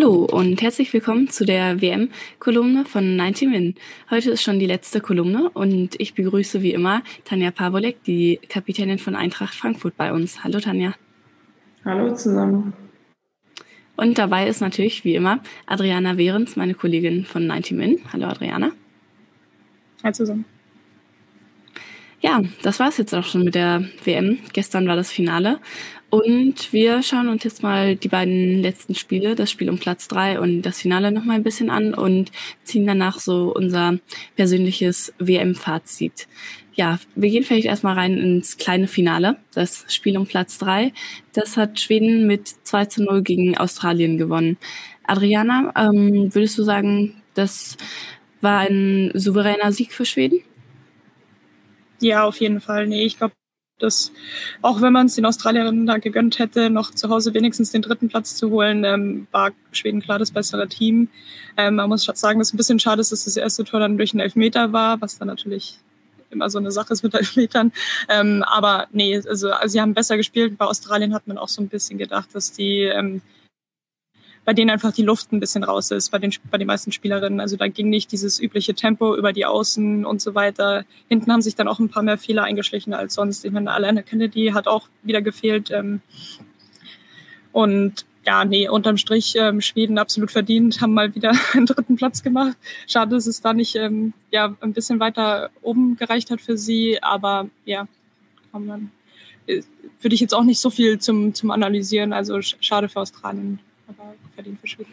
Hallo 0.00 0.28
und 0.30 0.62
herzlich 0.62 0.92
willkommen 0.92 1.28
zu 1.28 1.44
der 1.44 1.82
WM-Kolumne 1.82 2.84
von 2.84 3.16
90 3.16 3.48
Min. 3.48 3.74
Heute 4.10 4.30
ist 4.30 4.44
schon 4.44 4.60
die 4.60 4.66
letzte 4.66 5.00
Kolumne 5.00 5.50
und 5.50 6.00
ich 6.00 6.14
begrüße 6.14 6.62
wie 6.62 6.72
immer 6.72 7.02
Tanja 7.24 7.50
Pawolek, 7.50 8.04
die 8.04 8.38
Kapitänin 8.48 9.00
von 9.00 9.16
Eintracht 9.16 9.54
Frankfurt 9.54 9.96
bei 9.96 10.12
uns. 10.12 10.44
Hallo 10.44 10.60
Tanja. 10.60 10.94
Hallo 11.84 12.14
zusammen. 12.14 12.74
Und 13.96 14.18
dabei 14.18 14.46
ist 14.46 14.60
natürlich 14.60 15.04
wie 15.04 15.16
immer 15.16 15.40
Adriana 15.66 16.16
Wehrens, 16.16 16.54
meine 16.54 16.74
Kollegin 16.74 17.24
von 17.24 17.48
90 17.48 17.76
Min. 17.76 17.98
Hallo 18.12 18.28
Adriana. 18.28 18.70
Hallo 20.04 20.12
zusammen. 20.12 20.44
Ja, 22.20 22.42
das 22.62 22.78
war 22.78 22.88
es 22.88 22.98
jetzt 22.98 23.14
auch 23.14 23.24
schon 23.24 23.42
mit 23.42 23.56
der 23.56 23.84
WM. 24.04 24.38
Gestern 24.52 24.86
war 24.86 24.94
das 24.94 25.10
Finale 25.10 25.58
und 26.10 26.72
wir 26.72 27.02
schauen 27.02 27.28
uns 27.28 27.44
jetzt 27.44 27.62
mal 27.62 27.94
die 27.96 28.08
beiden 28.08 28.62
letzten 28.62 28.94
Spiele, 28.94 29.34
das 29.34 29.50
Spiel 29.50 29.68
um 29.68 29.78
Platz 29.78 30.08
drei 30.08 30.40
und 30.40 30.62
das 30.62 30.80
Finale 30.80 31.12
noch 31.12 31.24
mal 31.24 31.34
ein 31.34 31.42
bisschen 31.42 31.68
an 31.68 31.92
und 31.92 32.32
ziehen 32.64 32.86
danach 32.86 33.20
so 33.20 33.52
unser 33.54 33.98
persönliches 34.34 35.12
WM-Fazit. 35.18 36.26
Ja, 36.74 36.98
wir 37.14 37.28
gehen 37.28 37.44
vielleicht 37.44 37.66
erstmal 37.66 37.94
rein 37.94 38.16
ins 38.16 38.56
kleine 38.56 38.86
Finale. 38.86 39.36
Das 39.52 39.84
Spiel 39.88 40.16
um 40.16 40.26
Platz 40.26 40.58
drei, 40.58 40.92
das 41.32 41.56
hat 41.56 41.80
Schweden 41.80 42.26
mit 42.26 42.48
2 42.48 42.86
zu 42.86 43.02
0 43.02 43.22
gegen 43.22 43.58
Australien 43.58 44.16
gewonnen. 44.16 44.56
Adriana, 45.04 45.72
ähm, 45.76 46.34
würdest 46.34 46.56
du 46.56 46.62
sagen, 46.62 47.20
das 47.34 47.76
war 48.40 48.60
ein 48.60 49.10
souveräner 49.14 49.72
Sieg 49.72 49.92
für 49.92 50.04
Schweden? 50.04 50.40
Ja, 52.00 52.24
auf 52.24 52.38
jeden 52.40 52.60
Fall. 52.60 52.86
Nee, 52.86 53.04
ich 53.04 53.18
glaube, 53.18 53.34
dass 53.78 54.12
auch 54.62 54.80
wenn 54.80 54.92
man 54.92 55.06
es 55.06 55.14
den 55.14 55.26
Australierinnen 55.26 55.86
da 55.86 55.98
gegönnt 55.98 56.38
hätte, 56.38 56.70
noch 56.70 56.90
zu 56.90 57.08
Hause 57.08 57.34
wenigstens 57.34 57.70
den 57.70 57.82
dritten 57.82 58.08
Platz 58.08 58.36
zu 58.36 58.50
holen, 58.50 58.84
ähm, 58.84 59.26
war 59.30 59.50
Schweden 59.72 60.00
klar 60.00 60.18
das 60.18 60.30
bessere 60.30 60.68
Team. 60.68 61.08
Ähm, 61.56 61.76
man 61.76 61.88
muss 61.88 62.04
sagen, 62.04 62.38
dass 62.38 62.48
es 62.48 62.54
ein 62.54 62.58
bisschen 62.58 62.80
schade 62.80 63.00
ist, 63.00 63.12
dass 63.12 63.24
das 63.24 63.36
erste 63.36 63.64
Tor 63.64 63.80
dann 63.80 63.96
durch 63.96 64.12
einen 64.12 64.20
Elfmeter 64.20 64.72
war, 64.72 65.00
was 65.00 65.18
dann 65.18 65.28
natürlich 65.28 65.78
immer 66.30 66.50
so 66.50 66.58
eine 66.58 66.70
Sache 66.70 66.92
ist 66.92 67.02
mit 67.02 67.14
Elfmetern. 67.14 67.72
Ähm, 68.08 68.42
aber 68.46 68.86
nee, 68.92 69.16
also, 69.16 69.50
also 69.50 69.72
sie 69.72 69.80
haben 69.80 69.94
besser 69.94 70.16
gespielt. 70.16 70.58
Bei 70.58 70.66
Australien 70.66 71.14
hat 71.14 71.26
man 71.26 71.38
auch 71.38 71.48
so 71.48 71.62
ein 71.62 71.68
bisschen 71.68 71.98
gedacht, 71.98 72.28
dass 72.34 72.52
die 72.52 72.82
ähm, 72.82 73.22
bei 74.48 74.54
denen 74.54 74.70
einfach 74.70 74.92
die 74.92 75.02
Luft 75.02 75.30
ein 75.30 75.40
bisschen 75.40 75.62
raus 75.62 75.90
ist, 75.90 76.08
bei 76.08 76.16
den, 76.16 76.32
bei 76.50 76.56
den 76.56 76.66
meisten 76.66 76.90
Spielerinnen. 76.90 77.38
Also 77.38 77.58
da 77.58 77.68
ging 77.68 77.90
nicht 77.90 78.10
dieses 78.12 78.40
übliche 78.40 78.72
Tempo 78.72 79.14
über 79.14 79.34
die 79.34 79.44
Außen 79.44 80.06
und 80.06 80.22
so 80.22 80.34
weiter. 80.34 80.86
Hinten 81.06 81.30
haben 81.30 81.42
sich 81.42 81.54
dann 81.54 81.68
auch 81.68 81.78
ein 81.78 81.90
paar 81.90 82.02
mehr 82.02 82.16
Fehler 82.16 82.44
eingeschlichen 82.44 82.94
als 82.94 83.12
sonst. 83.12 83.44
Ich 83.44 83.52
meine, 83.52 83.70
Alana 83.70 84.00
Kennedy 84.00 84.52
hat 84.54 84.66
auch 84.66 84.88
wieder 85.02 85.20
gefehlt. 85.20 85.70
Ähm, 85.70 86.00
und 87.52 88.06
ja, 88.24 88.46
nee, 88.46 88.70
unterm 88.70 88.96
Strich 88.96 89.34
ähm, 89.36 89.60
Schweden 89.60 89.98
absolut 89.98 90.30
verdient, 90.30 90.80
haben 90.80 90.94
mal 90.94 91.14
wieder 91.14 91.34
einen 91.52 91.66
dritten 91.66 91.96
Platz 91.96 92.22
gemacht. 92.22 92.56
Schade, 92.86 93.16
dass 93.16 93.26
es 93.26 93.42
da 93.42 93.52
nicht 93.52 93.76
ähm, 93.76 94.14
ja, 94.30 94.56
ein 94.62 94.72
bisschen 94.72 94.98
weiter 94.98 95.50
oben 95.60 95.96
gereicht 95.96 96.30
hat 96.30 96.40
für 96.40 96.56
sie, 96.56 97.02
aber 97.02 97.50
ja, 97.66 97.86
kann 98.50 98.64
man, 98.64 98.90
äh, 99.46 99.60
würde 100.00 100.14
ich 100.14 100.22
jetzt 100.22 100.34
auch 100.34 100.44
nicht 100.44 100.58
so 100.58 100.70
viel 100.70 100.98
zum, 101.00 101.34
zum 101.34 101.50
Analysieren. 101.50 102.14
Also 102.14 102.40
schade 102.40 102.88
für 102.88 103.00
Australien 103.00 103.58
für 104.60 104.66
Schweden. 104.66 104.92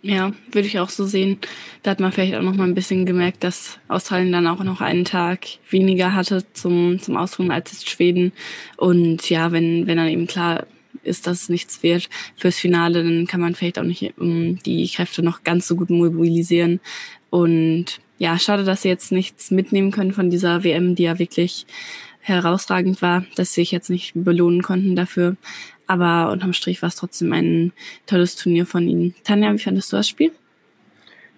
Ja, 0.00 0.32
würde 0.52 0.68
ich 0.68 0.78
auch 0.78 0.90
so 0.90 1.06
sehen. 1.06 1.38
Da 1.82 1.90
hat 1.90 2.00
man 2.00 2.12
vielleicht 2.12 2.34
auch 2.36 2.42
noch 2.42 2.54
mal 2.54 2.64
ein 2.64 2.74
bisschen 2.74 3.04
gemerkt, 3.04 3.42
dass 3.42 3.80
Australien 3.88 4.30
dann 4.30 4.46
auch 4.46 4.62
noch 4.62 4.80
einen 4.80 5.04
Tag 5.04 5.46
weniger 5.70 6.14
hatte 6.14 6.44
zum, 6.52 7.00
zum 7.00 7.16
Ausruhen 7.16 7.50
als 7.50 7.72
jetzt 7.72 7.90
Schweden. 7.90 8.32
Und 8.76 9.28
ja, 9.28 9.50
wenn, 9.50 9.88
wenn 9.88 9.96
dann 9.96 10.08
eben 10.08 10.28
klar 10.28 10.66
ist, 11.02 11.26
dass 11.26 11.42
es 11.42 11.48
nichts 11.48 11.82
wird 11.82 12.08
fürs 12.36 12.58
Finale, 12.58 13.02
dann 13.02 13.26
kann 13.26 13.40
man 13.40 13.56
vielleicht 13.56 13.78
auch 13.78 13.84
nicht 13.84 14.16
um, 14.18 14.58
die 14.62 14.88
Kräfte 14.88 15.22
noch 15.22 15.42
ganz 15.42 15.66
so 15.66 15.74
gut 15.74 15.90
mobilisieren. 15.90 16.80
Und 17.30 18.00
ja, 18.18 18.38
schade, 18.38 18.64
dass 18.64 18.82
sie 18.82 18.88
jetzt 18.88 19.10
nichts 19.10 19.50
mitnehmen 19.50 19.90
können 19.90 20.12
von 20.12 20.30
dieser 20.30 20.62
WM, 20.62 20.94
die 20.94 21.04
ja 21.04 21.18
wirklich 21.18 21.66
herausragend 22.20 23.02
war, 23.02 23.24
dass 23.36 23.54
sie 23.54 23.62
sich 23.62 23.72
jetzt 23.72 23.90
nicht 23.90 24.12
belohnen 24.14 24.62
konnten 24.62 24.94
dafür. 24.94 25.36
Aber 25.88 26.30
unterm 26.30 26.52
Strich 26.52 26.82
war 26.82 26.88
es 26.88 26.96
trotzdem 26.96 27.32
ein 27.32 27.72
tolles 28.06 28.36
Turnier 28.36 28.66
von 28.66 28.86
ihnen. 28.86 29.14
Tanja, 29.24 29.52
wie 29.52 29.58
fandest 29.58 29.92
du 29.92 29.96
das 29.96 30.08
Spiel? 30.08 30.30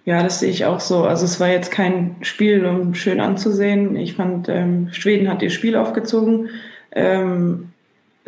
Ja, 0.04 0.22
das 0.22 0.40
sehe 0.40 0.50
ich 0.50 0.64
auch 0.64 0.80
so. 0.80 1.04
Also 1.04 1.24
es 1.24 1.40
war 1.40 1.48
jetzt 1.48 1.70
kein 1.70 2.16
Spiel, 2.22 2.66
um 2.66 2.94
schön 2.94 3.20
anzusehen. 3.20 3.96
Ich 3.96 4.14
fand, 4.14 4.48
ähm, 4.48 4.88
Schweden 4.92 5.28
hat 5.28 5.40
ihr 5.42 5.50
Spiel 5.50 5.76
aufgezogen. 5.76 6.48
Ähm, 6.92 7.68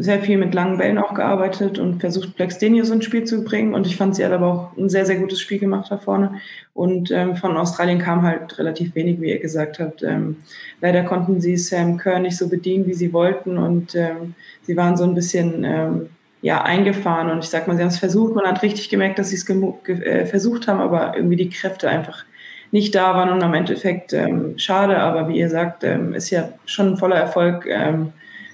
sehr 0.03 0.21
viel 0.21 0.37
mit 0.37 0.55
langen 0.55 0.79
Bällen 0.79 0.99
auch 0.99 1.15
gearbeitet 1.15 1.79
und 1.79 2.01
versucht, 2.01 2.35
Plexdenius 2.37 2.91
ins 2.91 3.05
Spiel 3.05 3.25
zu 3.25 3.45
bringen. 3.45 3.75
Und 3.75 3.87
ich 3.87 3.97
fand, 3.97 4.17
sie 4.17 4.25
hat 4.25 4.33
aber 4.33 4.47
auch 4.47 4.77
ein 4.77 4.89
sehr, 4.89 5.07
sehr 5.07 5.17
gutes 5.17 5.41
Spiel 5.41 5.59
gemacht 5.59 5.91
da 5.91 5.97
vorne. 5.97 6.41
Und 6.75 7.11
ähm, 7.11 7.37
von 7.37 7.57
Australien 7.57 7.99
kam 7.99 8.23
halt 8.23 8.59
relativ 8.59 8.95
wenig, 8.95 9.21
wie 9.21 9.31
ihr 9.31 9.39
gesagt 9.39 9.79
habt. 9.79 10.03
Ähm, 10.03 10.37
leider 10.81 11.05
konnten 11.05 11.41
sie 11.41 11.57
Sam 11.57 11.99
Kerr 11.99 12.19
nicht 12.19 12.37
so 12.37 12.49
bedienen, 12.49 12.87
wie 12.87 12.95
sie 12.95 13.13
wollten. 13.13 13.59
Und 13.59 13.95
ähm, 13.95 14.35
sie 14.63 14.77
waren 14.77 14.97
so 14.97 15.05
ein 15.05 15.15
bisschen 15.15 15.65
ähm, 15.65 16.09
ja, 16.41 16.63
eingefahren. 16.63 17.31
Und 17.31 17.45
ich 17.45 17.51
sag 17.51 17.69
mal, 17.69 17.77
sie 17.77 17.83
haben 17.83 17.89
es 17.89 17.99
versucht. 17.99 18.34
Man 18.34 18.47
hat 18.47 18.63
richtig 18.63 18.89
gemerkt, 18.89 19.19
dass 19.19 19.31
sie 19.31 19.37
es 19.37 19.49
äh, 19.49 20.27
versucht 20.27 20.69
haben, 20.69 20.81
aber 20.81 21.15
irgendwie 21.17 21.37
die 21.37 21.51
Kräfte 21.51 21.89
einfach 21.89 22.25
nicht 22.73 22.95
da 22.95 23.15
waren. 23.15 23.31
Und 23.31 23.43
am 23.43 23.55
Endeffekt 23.55 24.13
ähm, 24.13 24.59
schade. 24.59 24.99
Aber 24.99 25.29
wie 25.29 25.39
ihr 25.39 25.49
sagt, 25.49 25.84
ähm, 25.84 26.15
ist 26.15 26.31
ja 26.31 26.49
schon 26.67 26.93
ein 26.93 26.97
voller 26.97 27.17
Erfolg. 27.17 27.67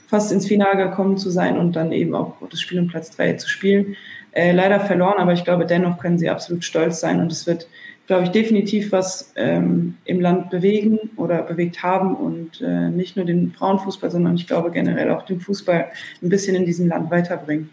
Fast 0.09 0.33
ins 0.33 0.47
Finale 0.47 0.89
gekommen 0.89 1.17
zu 1.19 1.31
sein 1.31 1.57
und 1.57 1.77
dann 1.77 1.93
eben 1.93 2.15
auch 2.15 2.35
das 2.51 2.61
Spiel 2.61 2.81
um 2.81 2.89
Platz 2.89 3.15
drei 3.15 3.35
zu 3.35 3.49
spielen. 3.49 3.97
Äh, 4.33 4.53
leider 4.53 4.81
verloren, 4.81 5.19
aber 5.19 5.33
ich 5.33 5.45
glaube, 5.45 5.67
dennoch 5.67 5.99
können 5.99 6.19
sie 6.19 6.29
absolut 6.29 6.65
stolz 6.65 7.01
sein 7.01 7.21
und 7.21 7.31
es 7.31 7.47
wird, 7.47 7.67
glaube 8.07 8.25
ich, 8.25 8.31
definitiv 8.31 8.93
was 8.93 9.33
ähm, 9.37 9.97
im 10.05 10.21
Land 10.21 10.51
bewegen 10.51 10.99
oder 11.17 11.43
bewegt 11.43 11.83
haben 11.83 12.15
und 12.15 12.61
äh, 12.61 12.91
nicht 12.91 13.17
nur 13.17 13.25
den 13.25 13.53
Frauenfußball, 13.53 14.11
sondern 14.11 14.35
ich 14.37 14.47
glaube 14.47 14.71
generell 14.71 15.11
auch 15.11 15.25
den 15.25 15.41
Fußball 15.41 15.87
ein 16.23 16.29
bisschen 16.29 16.57
in 16.57 16.67
diesem 16.67 16.89
Land 16.89 17.11
weiterbringen. 17.11 17.71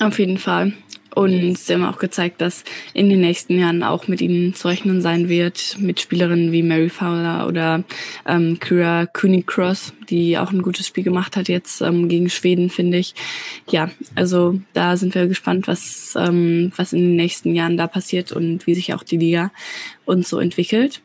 Auf 0.00 0.18
jeden 0.18 0.38
Fall. 0.38 0.72
Und 1.16 1.56
sie 1.56 1.72
haben 1.72 1.86
auch 1.86 1.96
gezeigt, 1.96 2.42
dass 2.42 2.62
in 2.92 3.08
den 3.08 3.22
nächsten 3.22 3.58
Jahren 3.58 3.82
auch 3.82 4.06
mit 4.06 4.20
ihnen 4.20 4.52
zu 4.52 4.68
rechnen 4.68 5.00
sein 5.00 5.30
wird, 5.30 5.78
mit 5.78 5.98
Spielerinnen 5.98 6.52
wie 6.52 6.62
Mary 6.62 6.90
Fowler 6.90 7.46
oder 7.48 7.84
ähm, 8.26 8.58
Kira 8.60 9.06
Cooney-Cross, 9.06 9.94
die 10.10 10.36
auch 10.36 10.52
ein 10.52 10.60
gutes 10.60 10.86
Spiel 10.86 11.04
gemacht 11.04 11.38
hat 11.38 11.48
jetzt 11.48 11.80
ähm, 11.80 12.10
gegen 12.10 12.28
Schweden, 12.28 12.68
finde 12.68 12.98
ich. 12.98 13.14
Ja, 13.70 13.90
also 14.14 14.60
da 14.74 14.98
sind 14.98 15.14
wir 15.14 15.26
gespannt, 15.26 15.68
was, 15.68 16.14
ähm, 16.18 16.70
was 16.76 16.92
in 16.92 17.00
den 17.00 17.16
nächsten 17.16 17.54
Jahren 17.54 17.78
da 17.78 17.86
passiert 17.86 18.32
und 18.32 18.66
wie 18.66 18.74
sich 18.74 18.92
auch 18.92 19.02
die 19.02 19.16
Liga 19.16 19.52
uns 20.04 20.28
so 20.28 20.38
entwickelt 20.38 21.00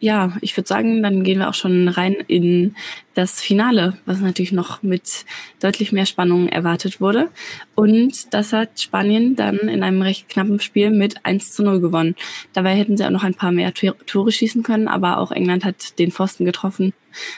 ja, 0.00 0.36
ich 0.40 0.56
würde 0.56 0.68
sagen, 0.68 1.02
dann 1.02 1.24
gehen 1.24 1.38
wir 1.38 1.48
auch 1.48 1.54
schon 1.54 1.88
rein 1.88 2.14
in 2.26 2.76
das 3.14 3.40
Finale, 3.40 3.98
was 4.06 4.20
natürlich 4.20 4.52
noch 4.52 4.82
mit 4.82 5.24
deutlich 5.60 5.90
mehr 5.90 6.06
Spannung 6.06 6.48
erwartet 6.48 7.00
wurde. 7.00 7.30
Und 7.74 8.32
das 8.32 8.52
hat 8.52 8.80
Spanien 8.80 9.34
dann 9.34 9.56
in 9.56 9.82
einem 9.82 10.02
recht 10.02 10.28
knappen 10.28 10.60
Spiel 10.60 10.90
mit 10.90 11.24
1 11.24 11.52
zu 11.52 11.64
0 11.64 11.80
gewonnen. 11.80 12.14
Dabei 12.52 12.74
hätten 12.74 12.96
sie 12.96 13.04
auch 13.04 13.10
noch 13.10 13.24
ein 13.24 13.34
paar 13.34 13.50
mehr 13.50 13.72
Tore 13.74 14.30
schießen 14.30 14.62
können, 14.62 14.86
aber 14.86 15.18
auch 15.18 15.32
England 15.32 15.64
hat 15.64 15.98
den 15.98 16.12
Pfosten 16.12 16.44
getroffen. 16.44 16.92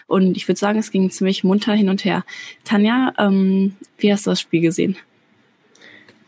Und 0.06 0.36
ich 0.36 0.46
würde 0.46 0.58
sagen, 0.58 0.78
es 0.78 0.90
ging 0.90 1.10
ziemlich 1.10 1.44
munter 1.44 1.72
hin 1.72 1.88
und 1.88 2.04
her. 2.04 2.24
Tanja, 2.64 3.14
ähm, 3.18 3.76
wie 3.98 4.12
hast 4.12 4.26
du 4.26 4.30
das 4.30 4.40
Spiel 4.40 4.60
gesehen? 4.60 4.96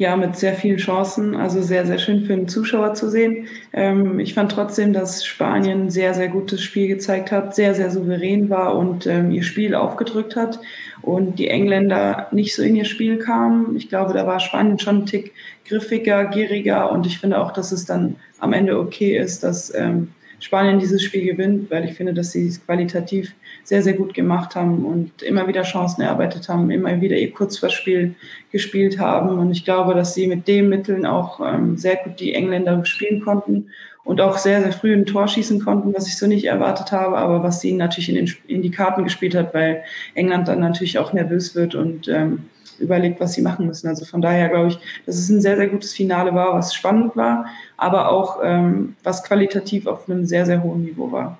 Ja, 0.02 0.16
mit 0.16 0.34
sehr 0.34 0.54
vielen 0.54 0.78
Chancen. 0.78 1.36
Also 1.36 1.62
sehr, 1.62 1.86
sehr 1.86 1.98
schön 1.98 2.24
für 2.24 2.34
den 2.34 2.48
Zuschauer 2.48 2.94
zu 2.94 3.08
sehen. 3.08 3.46
Ähm, 3.72 4.18
ich 4.18 4.34
fand 4.34 4.50
trotzdem, 4.50 4.92
dass 4.92 5.24
Spanien 5.24 5.90
sehr, 5.90 6.12
sehr 6.12 6.26
gutes 6.26 6.60
Spiel 6.60 6.88
gezeigt 6.88 7.30
hat, 7.30 7.54
sehr, 7.54 7.74
sehr 7.76 7.88
souverän 7.88 8.50
war 8.50 8.76
und 8.76 9.06
ähm, 9.06 9.30
ihr 9.30 9.44
Spiel 9.44 9.76
aufgedrückt 9.76 10.34
hat 10.34 10.58
und 11.02 11.38
die 11.38 11.46
Engländer 11.46 12.26
nicht 12.32 12.54
so 12.56 12.62
in 12.62 12.74
ihr 12.74 12.84
Spiel 12.84 13.18
kamen. 13.18 13.76
Ich 13.76 13.88
glaube, 13.88 14.12
da 14.12 14.26
war 14.26 14.41
Spanien 14.41 14.80
schon 14.80 15.02
ein 15.02 15.06
Tick 15.06 15.32
griffiger, 15.66 16.24
gieriger 16.24 16.91
und 16.91 17.06
ich 17.06 17.21
finde 17.21 17.41
auch, 17.41 17.53
dass 17.53 17.71
es 17.71 17.84
dann 17.84 18.16
am 18.41 18.53
Ende 18.53 18.80
okay 18.80 19.16
ist, 19.16 19.44
dass 19.44 19.72
ähm, 19.72 20.09
Spanien 20.41 20.80
dieses 20.80 21.04
Spiel 21.04 21.24
gewinnt, 21.24 21.71
weil 21.71 21.84
ich 21.84 21.94
finde, 21.94 22.12
dass 22.12 22.32
sie 22.32 22.48
es 22.48 22.65
qualitativ 22.66 23.32
sehr, 23.64 23.82
sehr 23.82 23.94
gut 23.94 24.14
gemacht 24.14 24.56
haben 24.56 24.84
und 24.84 25.22
immer 25.22 25.47
wieder 25.48 25.62
Chancen 25.62 26.03
erarbeitet 26.03 26.48
haben, 26.48 26.70
immer 26.70 27.00
wieder 27.00 27.16
ihr 27.16 27.32
Kurzverspiel 27.32 28.14
gespielt 28.50 28.98
haben. 28.98 29.38
Und 29.38 29.50
ich 29.50 29.64
glaube, 29.64 29.94
dass 29.94 30.14
sie 30.14 30.26
mit 30.26 30.48
den 30.48 30.68
Mitteln 30.68 31.06
auch 31.06 31.41
ähm, 31.41 31.76
sehr 31.76 31.97
gut 31.97 32.20
die 32.20 32.34
Engländer 32.34 32.84
spielen 32.84 33.22
konnten 33.22 33.68
und 34.04 34.20
auch 34.20 34.38
sehr, 34.38 34.60
sehr 34.60 34.72
früh 34.72 34.94
ein 34.94 35.06
Tor 35.06 35.28
schießen 35.28 35.60
konnten, 35.64 35.94
was 35.94 36.09
ich 36.09 36.18
so 36.18 36.26
nicht 36.26 36.44
erwartet 36.44 36.92
habe, 36.92 37.16
aber 37.16 37.42
was 37.42 37.62
ihnen 37.62 37.78
natürlich 37.78 38.09
in, 38.09 38.16
den, 38.16 38.32
in 38.48 38.62
die 38.62 38.70
Karten 38.70 39.04
gespielt 39.04 39.34
hat, 39.34 39.54
weil 39.54 39.84
England 40.15 40.48
dann 40.48 40.60
natürlich 40.60 40.98
auch 40.98 41.12
nervös 41.12 41.54
wird 41.54 41.74
und 41.74 42.08
ähm, 42.08 42.44
überlegt, 42.78 43.20
was 43.20 43.34
sie 43.34 43.42
machen 43.42 43.66
müssen. 43.66 43.88
Also 43.88 44.04
von 44.04 44.20
daher 44.20 44.48
glaube 44.48 44.68
ich, 44.68 44.78
dass 45.06 45.16
es 45.16 45.28
ein 45.28 45.41
sehr, 45.41 45.56
sehr 45.56 45.68
gutes 45.68 45.92
Finale 45.92 46.34
war, 46.34 46.54
was 46.54 46.74
spannend 46.74 47.16
war, 47.16 47.47
aber 47.76 48.10
auch 48.10 48.41
ähm, 48.42 48.97
was 49.04 49.22
qualitativ 49.22 49.86
auf 49.86 50.08
einem 50.08 50.26
sehr, 50.26 50.47
sehr 50.47 50.62
hohen 50.62 50.84
Niveau 50.84 51.12
war. 51.12 51.38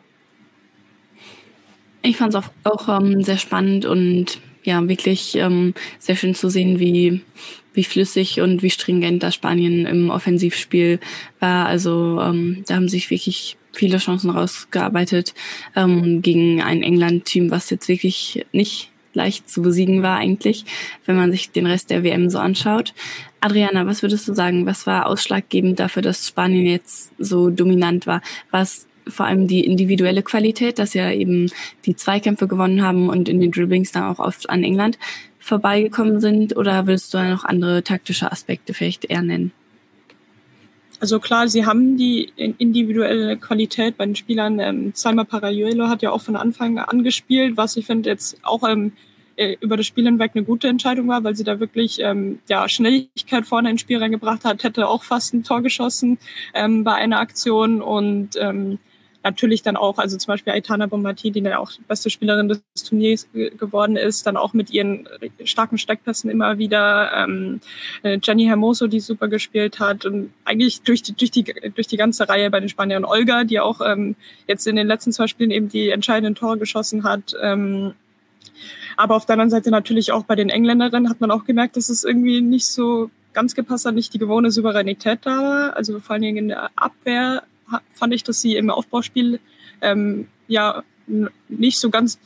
Ich 2.03 2.17
fand 2.17 2.35
es 2.35 2.43
auch, 2.43 2.51
auch 2.65 3.01
ähm, 3.01 3.23
sehr 3.23 3.39
spannend 3.39 3.85
und 3.85 4.41
ja 4.65 4.89
wirklich 4.89 5.37
ähm, 5.37 5.75
sehr 5.99 6.17
schön 6.17 6.35
zu 6.35 6.49
sehen, 6.49 6.79
wie, 6.79 7.21
wie 7.75 7.85
flüssig 7.85 8.41
und 8.41 8.63
wie 8.63 8.71
stringent 8.71 9.23
das 9.23 9.35
Spanien 9.35 9.87
im 9.87 10.11
Offensivspiel 10.11 10.99
war. 11.41 11.67
Also 11.67 12.21
ähm, 12.21 12.65
da 12.67 12.77
haben 12.77 12.89
sich 12.89 13.11
wirklich 13.11 13.57
viele 13.73 13.99
Chancen 13.99 14.31
rausgearbeitet 14.31 15.35
ähm, 15.77 16.23
gegen 16.23 16.61
ein 16.61 16.83
England-Team, 16.83 17.51
was 17.51 17.71
jetzt 17.71 17.89
wirklich 17.89 18.45
nicht 18.53 18.91
leicht 19.15 19.49
zu 19.49 19.63
besiegen 19.63 20.03
war 20.03 20.17
eigentlich, 20.17 20.65
wenn 21.05 21.17
man 21.17 21.31
sich 21.31 21.51
den 21.51 21.67
Rest 21.67 21.91
der 21.91 22.03
WM 22.03 22.31
so 22.31 22.39
anschaut. 22.39 22.95
Adriana, 23.41 23.87
was 23.87 24.03
würdest 24.03 24.27
du 24.29 24.35
sagen, 24.35 24.67
was 24.67 24.87
war 24.87 25.07
ausschlaggebend 25.07 25.81
dafür, 25.81 26.03
dass 26.03 26.29
Spanien 26.29 26.67
jetzt 26.67 27.13
so 27.19 27.51
dominant 27.51 28.07
war? 28.07 28.23
War 28.51 28.63
es 28.63 28.87
vor 29.07 29.27
allem 29.27 29.47
die 29.47 29.65
individuelle 29.65 30.23
Qualität, 30.23 30.79
dass 30.79 30.95
ja 30.95 31.11
eben 31.11 31.51
die 31.87 31.97
Zweikämpfe 31.97 32.49
gewonnen 32.49 32.83
haben 32.83 33.09
und 33.09 33.29
in 33.29 33.41
den 33.41 33.51
Dribblings 33.51 33.93
dann 33.93 34.05
auch 34.05 34.19
oft 34.19 34.51
an 34.51 34.63
England 34.65 34.99
vorbeigekommen 35.39 36.21
sind? 36.21 36.57
Oder 36.57 36.87
willst 36.87 37.13
du 37.15 37.19
noch 37.19 37.45
andere 37.45 37.83
taktische 37.83 38.31
Aspekte 38.31 38.75
vielleicht 38.75 39.05
eher 39.05 39.23
nennen? 39.23 39.53
Also 41.01 41.19
klar, 41.19 41.49
sie 41.49 41.67
haben 41.67 41.97
die 41.97 42.31
individuelle 42.37 43.37
Qualität 43.37 43.97
bei 43.97 44.07
den 44.07 44.15
Spielern. 44.15 44.61
Ähm, 44.61 44.93
Salma 44.95 45.25
Parayuelo 45.25 45.89
hat 45.89 46.01
ja 46.01 46.13
auch 46.13 46.21
von 46.21 46.37
Anfang 46.37 46.79
an 46.79 47.03
gespielt, 47.03 47.57
was 47.57 47.77
ich 47.77 47.87
finde 47.87 48.09
jetzt 48.09 48.37
auch 48.45 48.63
ähm, 48.69 48.93
äh, 49.35 49.57
über 49.61 49.77
das 49.77 49.87
Spiel 49.87 50.05
hinweg 50.05 50.31
eine 50.35 50.45
gute 50.45 50.69
Entscheidung 50.69 51.09
war, 51.09 51.25
weil 51.25 51.35
sie 51.35 51.43
da 51.43 51.59
wirklich 51.59 51.99
ähm, 52.01 52.39
ja, 52.49 52.69
Schnelligkeit 52.69 53.47
vorne 53.47 53.71
ins 53.71 53.81
Spiel 53.81 53.99
reingebracht 53.99 54.45
hat, 54.45 54.63
hätte 54.63 54.87
auch 54.87 55.03
fast 55.03 55.35
ein 55.35 55.43
Tor 55.43 55.63
geschossen 55.63 56.19
ähm, 56.55 56.85
bei 56.85 56.95
einer 56.95 57.19
Aktion 57.19 57.83
und 57.83 58.37
ähm, 58.39 58.79
natürlich 59.25 59.63
dann 59.63 59.77
auch, 59.77 59.99
also 59.99 60.17
zum 60.17 60.33
Beispiel 60.33 60.53
Aitana 60.53 60.87
Bombati, 60.87 61.31
die 61.31 61.43
dann 61.43 61.53
auch 61.55 61.71
beste 61.89 62.11
Spielerin 62.11 62.49
des 62.49 62.63
Turniers 62.89 63.29
geworden 63.33 63.97
ist, 63.97 64.27
dann 64.27 64.37
auch 64.37 64.53
mit 64.53 64.71
ihren 64.71 65.09
starken 65.45 65.79
Steckpässen 65.79 66.31
immer 66.31 66.59
wieder. 66.59 67.13
Ähm, 67.15 67.61
äh, 68.03 68.19
Jenny 68.23 68.45
Hermoso, 68.45 68.87
die 68.87 69.01
super 69.01 69.29
gespielt 69.29 69.81
hat 69.81 70.05
und 70.05 70.33
eigentlich 70.45 70.83
durch 70.83 71.03
die, 71.03 71.15
durch 71.15 71.31
die, 71.31 71.45
durch 71.75 71.87
die 71.87 71.97
ganze 71.97 72.29
Reihe 72.29 72.51
bei 72.51 72.61
den 72.61 72.69
Spaniern. 72.69 73.05
Olga, 73.05 73.45
die 73.45 73.61
auch 73.61 73.81
ähm, 73.81 74.17
jetzt 74.47 74.67
in 74.67 74.77
den 74.77 74.87
letzten 74.87 75.13
zwei 75.13 75.27
Spielen 75.27 75.51
eben 75.51 75.69
die 75.69 75.91
entscheidenden 75.91 76.35
Tore 76.35 76.59
geschossen 76.59 77.05
hat. 77.05 77.35
Ähm, 77.41 77.95
aber 78.97 79.17
auf 79.17 79.27
der 79.27 79.35
anderen 79.35 79.51
Seite 79.51 79.71
natürlich 79.71 80.13
auch 80.13 80.25
bei 80.25 80.37
den 80.37 80.51
Engländerinnen 80.51 81.09
hat 81.09 81.21
man 81.21 81.31
auch 81.31 81.45
gemerkt, 81.45 81.77
dass 81.77 81.89
es 81.89 82.05
irgendwie 82.05 82.41
nicht 82.41 82.67
so 82.67 83.11
ganz 83.33 83.55
gepasst 83.55 83.87
hat, 83.87 83.95
nicht 83.95 84.13
die 84.13 84.19
gewohnte 84.19 84.51
Souveränität 84.51 85.21
da 85.23 85.39
war. 85.39 85.77
Also 85.77 86.01
vor 86.01 86.15
allen 86.15 86.23
Dingen 86.23 86.37
in 86.37 86.49
der 86.49 86.71
Abwehr 86.77 87.45
fand 87.93 88.15
ich, 88.15 88.25
dass 88.25 88.41
sie 88.41 88.57
im 88.57 88.71
Aufbauspiel 88.71 89.41
ähm, 89.81 90.29
ja 90.49 90.83
nicht 91.49 91.79
so 91.79 91.91
ganz 91.91 92.19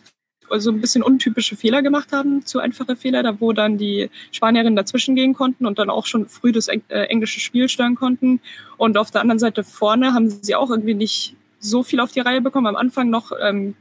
also 0.50 0.70
ein 0.70 0.80
bisschen 0.80 1.02
untypische 1.02 1.56
Fehler 1.56 1.82
gemacht 1.82 2.12
haben, 2.12 2.44
zu 2.44 2.60
einfache 2.60 2.96
Fehler, 2.96 3.22
da 3.22 3.40
wo 3.40 3.52
dann 3.52 3.78
die 3.78 4.10
Spanierinnen 4.30 4.76
dazwischen 4.76 5.14
gehen 5.14 5.34
konnten 5.34 5.66
und 5.66 5.78
dann 5.78 5.90
auch 5.90 6.06
schon 6.06 6.28
früh 6.28 6.52
das 6.52 6.68
äh, 6.68 6.78
englische 6.88 7.40
Spiel 7.40 7.68
steuern 7.68 7.94
konnten. 7.94 8.40
Und 8.76 8.98
auf 8.98 9.10
der 9.10 9.22
anderen 9.22 9.38
Seite 9.38 9.64
vorne 9.64 10.14
haben 10.14 10.30
sie 10.30 10.54
auch 10.54 10.70
irgendwie 10.70 10.94
nicht 10.94 11.36
so 11.58 11.82
viel 11.82 12.00
auf 12.00 12.12
die 12.12 12.20
Reihe 12.20 12.40
bekommen. 12.40 12.66
Am 12.66 12.76
Anfang 12.76 13.10
noch, 13.10 13.32
ähm, 13.40 13.74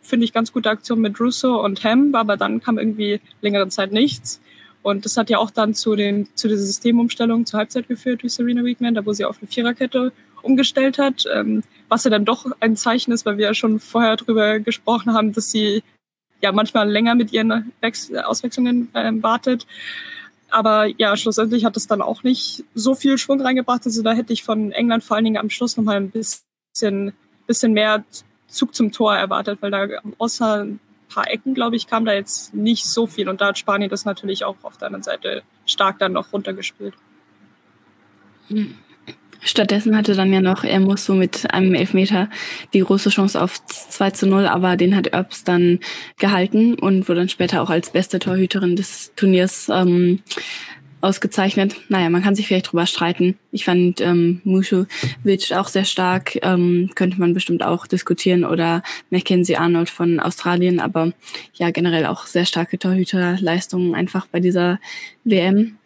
finde 0.00 0.24
ich, 0.24 0.32
ganz 0.32 0.52
gute 0.52 0.70
Aktion 0.70 1.00
mit 1.00 1.20
Russo 1.20 1.62
und 1.64 1.82
Ham, 1.84 2.14
aber 2.14 2.36
dann 2.36 2.60
kam 2.60 2.78
irgendwie 2.78 3.20
längere 3.40 3.68
Zeit 3.68 3.92
nichts. 3.92 4.40
Und 4.82 5.04
das 5.04 5.16
hat 5.16 5.30
ja 5.30 5.38
auch 5.38 5.50
dann 5.50 5.74
zu, 5.74 5.94
den, 5.94 6.28
zu 6.34 6.48
dieser 6.48 6.62
Systemumstellung 6.62 7.46
zur 7.46 7.58
Halbzeit 7.58 7.86
geführt 7.86 8.22
durch 8.22 8.34
Serena 8.34 8.64
Weekman, 8.64 8.94
da 8.94 9.06
wo 9.06 9.12
sie 9.12 9.24
auf 9.24 9.38
eine 9.40 9.48
Viererkette 9.48 10.12
umgestellt 10.42 10.98
hat, 10.98 11.24
ähm, 11.32 11.62
was 11.88 12.04
ja 12.04 12.10
dann 12.10 12.24
doch 12.24 12.46
ein 12.60 12.76
Zeichen 12.76 13.12
ist, 13.12 13.26
weil 13.26 13.38
wir 13.38 13.46
ja 13.46 13.54
schon 13.54 13.80
vorher 13.80 14.16
darüber 14.16 14.60
gesprochen 14.60 15.14
haben, 15.14 15.32
dass 15.32 15.50
sie 15.50 15.82
ja 16.40 16.52
manchmal 16.52 16.90
länger 16.90 17.14
mit 17.14 17.32
ihren 17.32 17.72
Wechsel 17.80 18.20
Auswechslungen 18.20 18.88
ähm, 18.94 19.22
wartet. 19.22 19.66
Aber 20.50 20.86
ja, 20.86 21.16
schlussendlich 21.16 21.64
hat 21.64 21.76
es 21.76 21.86
dann 21.86 22.02
auch 22.02 22.22
nicht 22.22 22.64
so 22.74 22.94
viel 22.94 23.16
Schwung 23.16 23.40
reingebracht. 23.40 23.86
Also 23.86 24.02
da 24.02 24.12
hätte 24.12 24.32
ich 24.32 24.42
von 24.42 24.70
England 24.72 25.02
vor 25.02 25.16
allen 25.16 25.24
Dingen 25.24 25.38
am 25.38 25.48
Schluss 25.48 25.76
nochmal 25.76 25.96
ein 25.96 26.10
bisschen, 26.10 27.12
bisschen 27.46 27.72
mehr 27.72 28.04
Zug 28.48 28.74
zum 28.74 28.92
Tor 28.92 29.16
erwartet, 29.16 29.58
weil 29.62 29.70
da 29.70 29.86
außer 30.18 30.64
ein 30.64 30.80
paar 31.08 31.30
Ecken, 31.30 31.54
glaube 31.54 31.76
ich, 31.76 31.86
kam 31.86 32.04
da 32.04 32.12
jetzt 32.12 32.52
nicht 32.52 32.84
so 32.84 33.06
viel. 33.06 33.28
Und 33.28 33.40
da 33.40 33.48
hat 33.48 33.58
Spanien 33.58 33.88
das 33.88 34.04
natürlich 34.04 34.44
auch 34.44 34.56
auf 34.62 34.76
der 34.76 34.86
anderen 34.86 35.02
Seite 35.02 35.42
stark 35.64 35.98
dann 35.98 36.12
noch 36.12 36.32
runtergespielt. 36.32 36.94
Hm. 38.48 38.74
Stattdessen 39.44 39.96
hatte 39.96 40.14
dann 40.14 40.32
ja 40.32 40.40
noch 40.40 40.64
er 40.64 40.80
muss 40.80 41.04
so 41.04 41.14
mit 41.14 41.52
einem 41.52 41.74
Elfmeter 41.74 42.28
die 42.72 42.80
große 42.80 43.10
Chance 43.10 43.40
auf 43.42 43.64
2 43.66 44.10
zu 44.10 44.26
0, 44.26 44.46
aber 44.46 44.76
den 44.76 44.94
hat 44.94 45.08
Erbs 45.08 45.44
dann 45.44 45.80
gehalten 46.18 46.74
und 46.74 47.08
wurde 47.08 47.20
dann 47.20 47.28
später 47.28 47.62
auch 47.62 47.70
als 47.70 47.90
beste 47.90 48.20
Torhüterin 48.20 48.76
des 48.76 49.12
Turniers 49.16 49.68
ähm, 49.68 50.20
ausgezeichnet. 51.00 51.74
Naja, 51.88 52.08
man 52.08 52.22
kann 52.22 52.36
sich 52.36 52.46
vielleicht 52.46 52.70
drüber 52.70 52.86
streiten. 52.86 53.36
Ich 53.50 53.64
fand 53.64 54.00
ähm, 54.00 54.40
Musovic 54.44 55.52
auch 55.52 55.66
sehr 55.66 55.84
stark, 55.84 56.38
ähm, 56.42 56.90
könnte 56.94 57.18
man 57.18 57.34
bestimmt 57.34 57.64
auch 57.64 57.88
diskutieren 57.88 58.44
oder 58.44 58.82
Mackenzie 59.10 59.56
Arnold 59.56 59.90
von 59.90 60.20
Australien, 60.20 60.78
aber 60.78 61.12
ja, 61.54 61.70
generell 61.70 62.06
auch 62.06 62.26
sehr 62.26 62.46
starke 62.46 62.78
Torhüterleistungen 62.78 63.94
einfach 63.94 64.26
bei 64.28 64.38
dieser 64.38 64.78
WM 65.24 65.78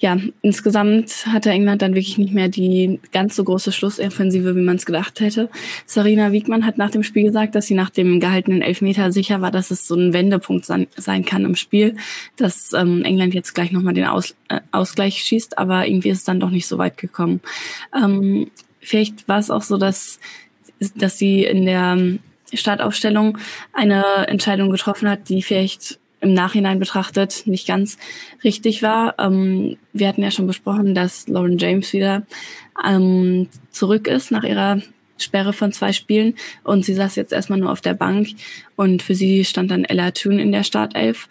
ja, 0.00 0.16
insgesamt 0.42 1.26
hatte 1.26 1.50
England 1.50 1.82
dann 1.82 1.94
wirklich 1.94 2.18
nicht 2.18 2.32
mehr 2.32 2.48
die 2.48 3.00
ganz 3.12 3.34
so 3.34 3.42
große 3.42 3.72
Schlussoffensive, 3.72 4.54
wie 4.54 4.60
man 4.60 4.76
es 4.76 4.86
gedacht 4.86 5.18
hätte. 5.18 5.50
Sarina 5.86 6.30
Wiegmann 6.30 6.64
hat 6.64 6.78
nach 6.78 6.90
dem 6.90 7.02
Spiel 7.02 7.24
gesagt, 7.24 7.56
dass 7.56 7.66
sie 7.66 7.74
nach 7.74 7.90
dem 7.90 8.20
gehaltenen 8.20 8.62
Elfmeter 8.62 9.10
sicher 9.10 9.40
war, 9.40 9.50
dass 9.50 9.72
es 9.72 9.88
so 9.88 9.96
ein 9.96 10.12
Wendepunkt 10.12 10.64
sein, 10.64 10.86
sein 10.96 11.24
kann 11.24 11.44
im 11.44 11.56
Spiel, 11.56 11.96
dass 12.36 12.72
ähm, 12.74 13.02
England 13.02 13.34
jetzt 13.34 13.54
gleich 13.54 13.72
nochmal 13.72 13.94
den 13.94 14.04
Aus, 14.04 14.36
äh, 14.48 14.60
Ausgleich 14.70 15.20
schießt, 15.20 15.58
aber 15.58 15.88
irgendwie 15.88 16.10
ist 16.10 16.18
es 16.18 16.24
dann 16.24 16.38
doch 16.38 16.50
nicht 16.50 16.68
so 16.68 16.78
weit 16.78 16.96
gekommen. 16.96 17.40
Ähm, 17.92 18.52
vielleicht 18.80 19.26
war 19.26 19.38
es 19.38 19.50
auch 19.50 19.62
so, 19.62 19.78
dass, 19.78 20.20
dass 20.94 21.18
sie 21.18 21.44
in 21.44 21.66
der 21.66 21.98
Startaufstellung 22.54 23.38
eine 23.72 24.28
Entscheidung 24.28 24.70
getroffen 24.70 25.08
hat, 25.08 25.28
die 25.28 25.42
vielleicht 25.42 25.98
im 26.20 26.32
Nachhinein 26.32 26.78
betrachtet 26.78 27.46
nicht 27.46 27.66
ganz 27.66 27.98
richtig 28.44 28.82
war. 28.82 29.14
Ähm, 29.18 29.76
wir 29.92 30.08
hatten 30.08 30.22
ja 30.22 30.30
schon 30.30 30.46
besprochen, 30.46 30.94
dass 30.94 31.28
Lauren 31.28 31.58
James 31.58 31.92
wieder 31.92 32.24
ähm, 32.84 33.48
zurück 33.70 34.08
ist 34.08 34.30
nach 34.30 34.44
ihrer 34.44 34.80
Sperre 35.16 35.52
von 35.52 35.72
zwei 35.72 35.92
Spielen. 35.92 36.34
Und 36.64 36.84
sie 36.84 36.94
saß 36.94 37.16
jetzt 37.16 37.32
erstmal 37.32 37.58
nur 37.58 37.70
auf 37.70 37.80
der 37.80 37.94
Bank. 37.94 38.28
Und 38.76 39.02
für 39.02 39.14
sie 39.14 39.44
stand 39.44 39.70
dann 39.70 39.84
Ella 39.84 40.10
Toon 40.12 40.38
in 40.38 40.52
der 40.52 40.64
Startelf 40.64 41.28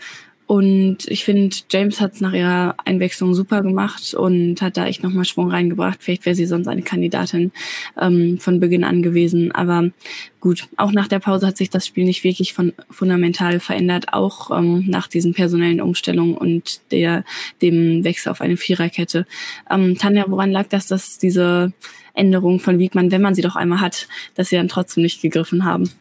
und 0.48 1.00
ich 1.10 1.26
finde, 1.26 1.54
James 1.70 2.00
hat 2.00 2.14
es 2.14 2.22
nach 2.22 2.32
ihrer 2.32 2.76
Einwechslung 2.86 3.34
super 3.34 3.62
gemacht 3.62 4.14
und 4.14 4.62
hat 4.62 4.78
da 4.78 4.88
echt 4.88 5.04
nochmal 5.04 5.26
Schwung 5.26 5.52
reingebracht. 5.52 6.02
Vielleicht 6.02 6.26
wäre 6.26 6.38
sie 6.38 6.46
sonst 6.46 6.70
eine 6.70 6.84
Kandidatin 6.84 7.52
ähm, 8.00 8.40
von 8.40 8.62
Beginn 8.62 8.86
an 8.86 9.04
gewesen. 9.04 9.52
Aber 9.52 9.90
gut, 10.40 10.70
auch 10.78 10.94
nach 10.94 11.10
der 11.10 11.20
Pause 11.20 11.48
hat 11.48 11.58
sich 11.58 11.70
das 11.70 11.86
Spiel 11.86 12.06
nicht 12.06 12.24
wirklich 12.24 12.54
von 12.54 12.72
fundamental 12.90 13.60
verändert, 13.60 14.14
auch 14.14 14.58
ähm, 14.58 14.86
nach 14.88 15.08
diesen 15.08 15.34
personellen 15.34 15.82
Umstellungen 15.82 16.38
und 16.38 16.80
der, 16.92 17.26
dem 17.62 18.06
Wechsel 18.06 18.30
auf 18.30 18.40
eine 18.40 18.56
Viererkette. 18.56 19.26
Ähm, 19.70 19.98
Tanja, 19.98 20.24
woran 20.30 20.52
lag 20.52 20.68
das, 20.70 20.88
dass 20.88 21.18
diese 21.18 21.74
Änderung 22.14 22.62
von 22.62 22.80
Wiegmann, 22.80 23.12
wenn 23.12 23.22
man 23.22 23.36
sie 23.36 23.42
doch 23.42 23.58
einmal 23.58 23.82
hat, 23.82 24.08
dass 24.36 24.48
sie 24.48 24.56
dann 24.56 24.70
trotzdem 24.70 25.04
nicht 25.04 25.22
gegriffen 25.22 25.66
haben? 25.66 25.92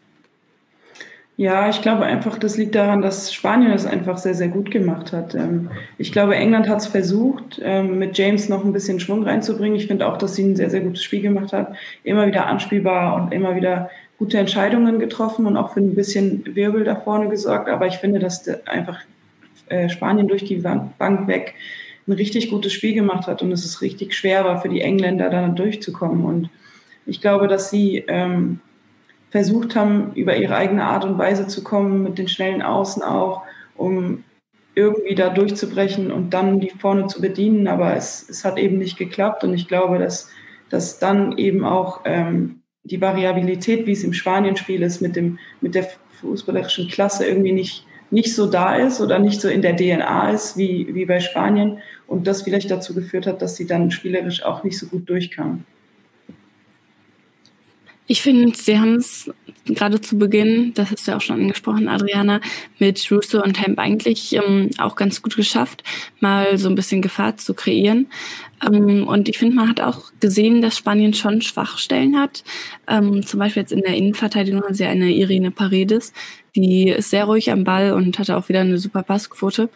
Ja, 1.39 1.69
ich 1.69 1.83
glaube 1.83 2.05
einfach, 2.05 2.39
das 2.39 2.57
liegt 2.57 2.75
daran, 2.75 3.03
dass 3.03 3.33
Spanien 3.33 3.71
es 3.73 3.85
einfach 3.85 4.17
sehr, 4.17 4.35
sehr 4.35 4.49
gut 4.49 4.71
gemacht 4.71 5.13
hat. 5.13 5.35
Ähm, 5.35 5.71
ich 5.99 6.11
glaube, 6.11 6.35
England 6.35 6.67
hat 6.67 6.79
es 6.79 6.87
versucht, 6.87 7.61
ähm, 7.63 7.99
mit 7.99 8.17
James 8.17 8.49
noch 8.49 8.65
ein 8.65 8.73
bisschen 8.73 9.01
Schwung 9.01 9.23
reinzubringen. 9.23 9.77
Ich 9.77 9.87
finde 9.87 10.07
auch, 10.07 10.17
dass 10.17 10.35
sie 10.35 10.45
ein 10.45 10.57
sehr, 10.57 10.71
sehr 10.71 10.81
gutes 10.81 11.03
Spiel 11.03 11.21
gemacht 11.21 11.53
hat. 11.53 11.75
Immer 12.05 12.27
wieder 12.27 12.47
anspielbar 12.47 13.17
und 13.17 13.35
immer 13.35 13.55
wieder 13.55 13.91
gute 14.19 14.39
Entscheidungen 14.39 14.99
getroffen 14.99 15.45
und 15.45 15.59
auch 15.59 15.75
für 15.75 15.81
ein 15.81 15.95
bisschen 15.95 16.57
Wirbel 16.57 16.85
da 16.85 16.97
vorne 16.97 17.29
gesorgt. 17.29 17.69
Aber 17.69 17.87
ich 17.87 17.99
finde, 17.99 18.19
dass 18.19 18.49
einfach 18.67 19.01
äh, 19.69 19.91
Spanien 19.91 20.29
durch 20.29 20.45
die 20.45 20.57
Bank 20.57 21.27
weg 21.27 21.55
ein 22.09 22.13
richtig 22.13 22.49
gutes 22.49 22.73
Spiel 22.73 22.95
gemacht 22.95 23.27
hat 23.27 23.43
und 23.43 23.53
es 23.53 23.65
ist 23.65 23.83
richtig 23.83 24.15
schwer 24.15 24.45
war 24.45 24.63
für 24.63 24.69
die 24.69 24.81
Engländer 24.81 25.29
da 25.29 25.49
durchzukommen. 25.49 26.25
Und 26.25 26.51
ich 27.05 27.21
glaube, 27.21 27.47
dass 27.47 27.69
sie 27.69 28.05
ähm, 28.09 28.61
versucht 29.37 29.77
haben, 29.77 30.13
über 30.15 30.35
ihre 30.35 30.57
eigene 30.57 30.85
Art 30.85 31.05
und 31.05 31.19
Weise 31.19 31.47
zu 31.47 31.63
kommen, 31.63 32.03
mit 32.03 32.17
den 32.17 32.27
schnellen 32.27 32.63
Außen 32.63 33.03
auch, 33.03 33.43
um 33.77 34.25
irgendwie 34.75 35.15
da 35.15 35.29
durchzubrechen 35.29 36.11
und 36.11 36.33
dann 36.33 36.59
die 36.59 36.71
vorne 36.71 37.07
zu 37.09 37.21
bedienen. 37.21 37.69
Aber 37.69 37.95
es, 37.95 38.27
es 38.31 38.47
hat 38.47 38.57
eben 38.57 38.79
nicht 38.79 38.97
geklappt 38.97 39.45
und 39.45 39.53
ich 39.53 39.69
glaube, 39.69 39.99
dass, 39.99 40.31
dass 40.71 40.99
dann 40.99 41.37
eben 41.37 41.67
auch 41.67 42.01
ähm, 42.07 42.63
die 42.85 42.99
Variabilität, 42.99 43.87
wie 43.87 43.93
es 43.93 44.05
im 44.05 44.15
Spanien-Spiel 44.15 44.83
ist, 44.83 45.03
mit, 45.03 45.17
dem, 45.17 45.39
mit 45.61 45.75
der 45.75 45.87
fußballerischen 46.23 46.89
Klasse 46.89 47.27
irgendwie 47.27 47.53
nicht, 47.53 47.85
nicht 48.11 48.35
so 48.35 48.47
da 48.47 48.77
ist 48.77 49.03
oder 49.03 49.19
nicht 49.19 49.43
so 49.43 49.49
in 49.51 49.61
der 49.61 49.77
DNA 49.77 50.31
ist 50.31 50.57
wie, 50.57 50.95
wie 50.95 51.05
bei 51.05 51.21
Spanien 51.21 51.81
und 52.07 52.27
das 52.27 52.41
vielleicht 52.41 52.71
dazu 52.71 52.95
geführt 52.95 53.27
hat, 53.27 53.43
dass 53.43 53.57
sie 53.57 53.67
dann 53.67 53.91
spielerisch 53.91 54.43
auch 54.43 54.65
nicht 54.65 54.79
so 54.79 54.87
gut 54.87 55.07
durchkamen. 55.11 55.67
Ich 58.09 58.23
finde, 58.23 58.57
sie 58.57 58.79
haben 58.79 58.95
es 58.95 59.31
gerade 59.65 60.01
zu 60.01 60.17
Beginn, 60.17 60.73
das 60.75 60.93
hast 60.93 61.07
du 61.07 61.11
ja 61.11 61.17
auch 61.17 61.21
schon 61.21 61.41
angesprochen, 61.41 61.89
Adriana, 61.89 62.41
mit 62.79 63.11
Russo 63.11 63.43
und 63.43 63.61
Hemp 63.61 63.81
eigentlich 63.81 64.33
ähm, 64.35 64.71
auch 64.79 64.95
ganz 64.95 65.23
gut 65.23 65.35
geschafft, 65.35 65.83
mal 66.21 66.57
so 66.57 66.69
ein 66.69 66.77
bisschen 66.77 67.03
Gefahr 67.03 67.37
zu 67.37 67.53
kreieren. 67.55 68.07
Ähm, 68.65 69.07
und 69.09 69.29
ich 69.29 69.39
finde, 69.39 69.57
man 69.57 69.69
hat 69.69 69.81
auch 69.81 70.13
gesehen, 70.21 70.63
dass 70.63 70.79
Spanien 70.79 71.15
schon 71.15 71.43
Schwachstellen 71.43 72.17
hat. 72.17 72.45
Ähm, 72.87 73.27
zum 73.27 73.41
Beispiel 73.41 73.63
jetzt 73.63 73.73
in 73.73 73.83
der 73.83 73.97
Innenverteidigung 73.97 74.63
haben 74.63 74.75
sie 74.75 74.85
eine 74.85 75.11
Irene 75.11 75.51
Paredes, 75.51 76.13
die 76.55 76.91
ist 76.91 77.11
sehr 77.11 77.25
ruhig 77.25 77.51
am 77.51 77.65
Ball 77.65 77.93
und 77.93 78.19
hatte 78.19 78.37
auch 78.37 78.49
wieder 78.49 78.61
eine 78.61 78.79
super 78.79 79.03
Passquote. 79.03 79.69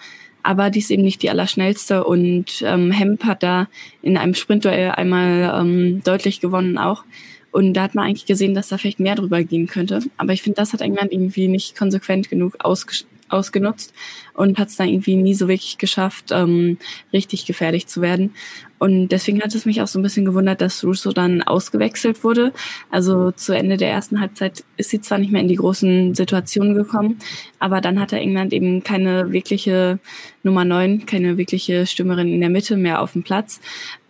Aber 0.42 0.70
die 0.70 0.78
ist 0.78 0.90
eben 0.90 1.02
nicht 1.02 1.22
die 1.22 1.28
allerschnellste 1.28 2.04
und 2.04 2.62
ähm, 2.62 2.92
Hemp 2.92 3.24
hat 3.24 3.42
da 3.42 3.68
in 4.00 4.16
einem 4.16 4.34
Sprintduell 4.34 4.92
einmal 4.92 5.60
ähm, 5.60 6.00
deutlich 6.02 6.40
gewonnen 6.40 6.78
auch. 6.78 7.04
Und 7.52 7.74
da 7.74 7.82
hat 7.82 7.94
man 7.94 8.06
eigentlich 8.06 8.26
gesehen, 8.26 8.54
dass 8.54 8.68
da 8.68 8.78
vielleicht 8.78 9.00
mehr 9.00 9.16
drüber 9.16 9.42
gehen 9.42 9.66
könnte. 9.66 10.00
Aber 10.16 10.32
ich 10.32 10.42
finde, 10.42 10.56
das 10.56 10.72
hat 10.72 10.80
England 10.80 11.12
irgendwie 11.12 11.48
nicht 11.48 11.76
konsequent 11.76 12.30
genug 12.30 12.56
ausge 12.64 13.04
ausgenutzt 13.30 13.94
und 14.34 14.58
hat 14.58 14.68
es 14.68 14.76
dann 14.76 14.88
irgendwie 14.88 15.16
nie 15.16 15.34
so 15.34 15.48
wirklich 15.48 15.78
geschafft, 15.78 16.30
ähm, 16.32 16.78
richtig 17.12 17.46
gefährlich 17.46 17.86
zu 17.86 18.00
werden. 18.00 18.34
Und 18.78 19.08
deswegen 19.08 19.42
hat 19.42 19.54
es 19.54 19.66
mich 19.66 19.82
auch 19.82 19.86
so 19.86 19.98
ein 19.98 20.02
bisschen 20.02 20.24
gewundert, 20.24 20.60
dass 20.62 20.82
Russo 20.84 21.12
dann 21.12 21.42
ausgewechselt 21.42 22.24
wurde. 22.24 22.52
Also 22.90 23.30
zu 23.30 23.54
Ende 23.54 23.76
der 23.76 23.90
ersten 23.90 24.20
Halbzeit 24.20 24.64
ist 24.78 24.90
sie 24.90 25.00
zwar 25.00 25.18
nicht 25.18 25.32
mehr 25.32 25.42
in 25.42 25.48
die 25.48 25.56
großen 25.56 26.14
Situationen 26.14 26.74
gekommen, 26.74 27.18
aber 27.58 27.80
dann 27.80 28.00
hatte 28.00 28.18
England 28.18 28.52
eben 28.52 28.82
keine 28.82 29.32
wirkliche 29.32 29.98
Nummer 30.42 30.64
neun, 30.64 31.04
keine 31.04 31.36
wirkliche 31.36 31.86
Stürmerin 31.86 32.32
in 32.32 32.40
der 32.40 32.50
Mitte 32.50 32.76
mehr 32.76 33.02
auf 33.02 33.12
dem 33.12 33.22
Platz. 33.22 33.60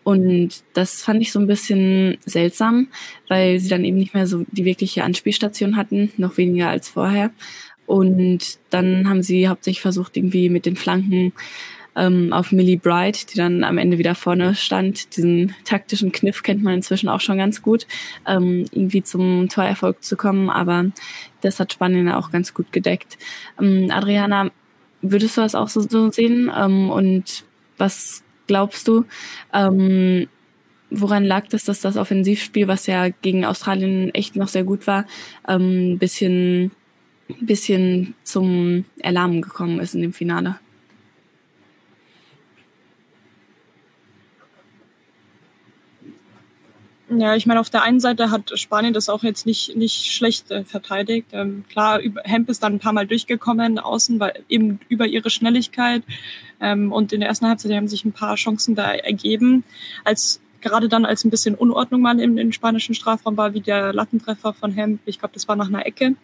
Und 0.03 0.63
das 0.73 1.03
fand 1.03 1.21
ich 1.21 1.33
so 1.33 1.39
ein 1.39 1.47
bisschen 1.47 2.19
seltsam, 2.25 2.89
weil 3.29 3.59
sie 3.59 3.69
dann 3.69 3.85
eben 3.85 3.99
nicht 3.99 4.15
mehr 4.15 4.27
so 4.27 4.45
die 4.51 4.65
wirkliche 4.65 5.05
Anspielstation 5.05 5.77
hatten, 5.77 6.13
noch 6.17 6.37
weniger 6.37 6.69
als 6.69 6.89
vorher. 6.89 7.31
Und 7.87 8.59
dann 8.71 9.09
haben 9.09 9.23
sie 9.23 9.49
hauptsächlich 9.49 9.83
versucht, 9.83 10.17
irgendwie 10.17 10.49
mit 10.49 10.65
den 10.65 10.77
Flanken 10.77 11.33
ähm, 11.97 12.33
auf 12.33 12.53
Millie 12.53 12.79
Bright, 12.79 13.33
die 13.33 13.37
dann 13.37 13.65
am 13.65 13.79
Ende 13.79 13.99
wieder 13.99 14.15
vorne 14.15 14.55
stand. 14.55 15.17
Diesen 15.17 15.55
taktischen 15.65 16.13
Kniff 16.13 16.43
kennt 16.43 16.63
man 16.63 16.75
inzwischen 16.75 17.09
auch 17.09 17.21
schon 17.21 17.39
ganz 17.39 17.63
gut, 17.63 17.87
ähm, 18.27 18.67
irgendwie 18.71 19.03
zum 19.03 19.49
Torerfolg 19.49 20.03
zu 20.03 20.17
kommen. 20.17 20.51
Aber 20.51 20.87
das 21.41 21.59
hat 21.61 21.73
Spanien 21.73 22.09
auch 22.11 22.31
ganz 22.31 22.55
gut 22.55 22.73
gedeckt. 22.73 23.19
Ähm, 23.61 23.91
Adriana, 23.91 24.51
würdest 25.03 25.37
du 25.37 25.41
das 25.41 25.55
auch 25.55 25.69
so, 25.69 25.81
so 25.81 26.11
sehen? 26.11 26.51
Ähm, 26.57 26.91
und 26.91 27.45
was 27.77 28.23
glaubst 28.51 28.89
du? 28.89 29.05
Ähm, 29.55 30.27
woran 30.91 31.25
lag 31.25 31.47
das, 31.47 31.63
dass 31.63 31.81
das 31.81 31.97
Offensivspiel, 31.97 32.67
was 32.67 32.89
ja 32.89 33.09
gegen 33.09 33.45
Australien 33.45 34.13
echt 34.13 34.35
noch 34.35 34.49
sehr 34.49 34.65
gut 34.65 34.89
war, 34.89 35.07
ein 35.45 35.61
ähm, 35.61 35.99
bisschen, 35.99 36.73
bisschen 37.41 38.15
zum 38.25 38.87
Erlahmen 38.99 39.41
gekommen 39.41 39.79
ist 39.79 39.95
in 39.95 40.03
dem 40.03 40.13
Finale? 40.13 40.59
Ja, 47.13 47.35
ich 47.35 47.45
meine, 47.45 47.59
auf 47.59 47.71
der 47.71 47.83
einen 47.83 47.99
Seite 47.99 48.31
hat 48.31 48.57
Spanien 48.57 48.95
das 48.95 49.09
auch 49.09 49.25
jetzt 49.25 49.45
nicht, 49.45 49.75
nicht 49.77 50.13
schlecht 50.13 50.49
äh, 50.53 50.65
verteidigt. 50.65 51.27
Ähm, 51.33 51.65
klar, 51.69 51.99
über, 51.99 52.23
Hemp 52.23 52.49
ist 52.49 52.63
dann 52.63 52.75
ein 52.75 52.79
paar 52.79 52.93
Mal 52.93 53.07
durchgekommen 53.07 53.81
außen, 53.81 54.21
weil 54.21 54.45
eben 54.49 54.79
über 54.89 55.07
ihre 55.09 55.29
Schnelligkeit. 55.29 56.05
Ähm, 56.61 56.93
und 56.93 57.13
in 57.13 57.19
der 57.19 57.29
ersten 57.29 57.49
Halbzeit 57.49 57.73
haben 57.73 57.89
sich 57.89 58.05
ein 58.05 58.13
paar 58.13 58.37
Chancen 58.37 58.77
da 58.77 58.93
ergeben. 58.93 59.65
Als 60.05 60.41
gerade 60.61 60.89
dann, 60.89 61.05
als 61.05 61.25
ein 61.25 61.31
bisschen 61.31 61.57
Unordnung 61.57 62.01
mal 62.01 62.21
im, 62.21 62.39
im 62.39 62.53
spanischen 62.53 62.95
Strafraum 62.95 63.37
war, 63.37 63.55
wie 63.55 63.61
der 63.61 63.93
Lattentreffer 63.93 64.53
von 64.53 64.71
Hemp. 64.71 65.01
Ich 65.05 65.19
glaube, 65.19 65.35
das 65.35 65.49
war 65.49 65.57
nach 65.57 65.69
einer 65.69 65.85
Ecke. 65.87 66.15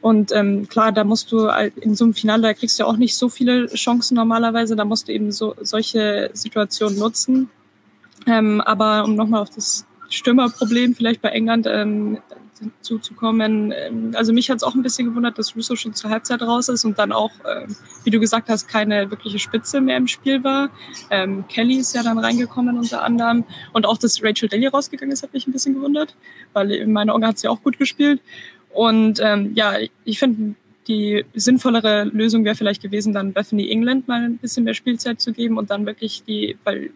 Und 0.00 0.32
ähm, 0.32 0.66
klar, 0.68 0.90
da 0.90 1.04
musst 1.04 1.30
du 1.30 1.46
in 1.80 1.94
so 1.94 2.04
einem 2.04 2.14
Finale, 2.14 2.42
da 2.42 2.54
kriegst 2.54 2.80
du 2.80 2.84
auch 2.84 2.96
nicht 2.96 3.16
so 3.16 3.28
viele 3.28 3.66
Chancen 3.68 4.16
normalerweise. 4.16 4.74
Da 4.74 4.84
musst 4.84 5.06
du 5.06 5.12
eben 5.12 5.30
so 5.30 5.54
solche 5.60 6.30
Situationen 6.32 6.98
nutzen. 6.98 7.48
Ähm, 8.26 8.60
aber 8.60 9.04
um 9.04 9.14
nochmal 9.14 9.42
auf 9.42 9.50
das 9.50 9.86
Stürmerproblem 10.08 10.94
vielleicht 10.94 11.20
bei 11.20 11.30
England 11.30 11.66
ähm, 11.66 12.18
zuzukommen. 12.80 13.72
Ähm, 13.76 14.12
also 14.14 14.32
mich 14.32 14.50
hat 14.50 14.58
es 14.58 14.62
auch 14.62 14.74
ein 14.74 14.82
bisschen 14.82 15.06
gewundert, 15.06 15.38
dass 15.38 15.56
Russo 15.56 15.76
schon 15.76 15.94
zur 15.94 16.10
Halbzeit 16.10 16.42
raus 16.42 16.68
ist 16.68 16.84
und 16.84 16.98
dann 16.98 17.12
auch, 17.12 17.32
äh, 17.44 17.66
wie 18.04 18.10
du 18.10 18.20
gesagt 18.20 18.48
hast, 18.48 18.68
keine 18.68 19.10
wirkliche 19.10 19.38
Spitze 19.38 19.80
mehr 19.80 19.96
im 19.96 20.06
Spiel 20.06 20.44
war. 20.44 20.70
Ähm, 21.10 21.44
Kelly 21.48 21.76
ist 21.76 21.94
ja 21.94 22.02
dann 22.02 22.18
reingekommen 22.18 22.78
unter 22.78 23.02
anderem 23.02 23.44
und 23.72 23.86
auch, 23.86 23.98
dass 23.98 24.22
Rachel 24.22 24.48
Daly 24.48 24.66
rausgegangen 24.66 25.12
ist, 25.12 25.22
hat 25.22 25.32
mich 25.32 25.46
ein 25.46 25.52
bisschen 25.52 25.74
gewundert, 25.74 26.14
weil 26.52 26.70
in 26.72 26.92
meiner 26.92 27.14
Augen 27.14 27.26
hat 27.26 27.38
sie 27.38 27.48
auch 27.48 27.62
gut 27.62 27.78
gespielt. 27.78 28.20
Und 28.70 29.20
ähm, 29.22 29.52
ja, 29.54 29.74
ich 30.04 30.18
finde, 30.18 30.54
die 30.88 31.24
sinnvollere 31.34 32.04
Lösung 32.04 32.44
wäre 32.44 32.54
vielleicht 32.54 32.82
gewesen, 32.82 33.12
dann 33.12 33.32
Bethany 33.32 33.70
England 33.70 34.06
mal 34.08 34.22
ein 34.22 34.38
bisschen 34.38 34.64
mehr 34.64 34.74
Spielzeit 34.74 35.20
zu 35.20 35.32
geben 35.32 35.56
und 35.56 35.70
dann 35.70 35.86
wirklich 35.86 36.24
die, 36.24 36.56
weil 36.64 36.90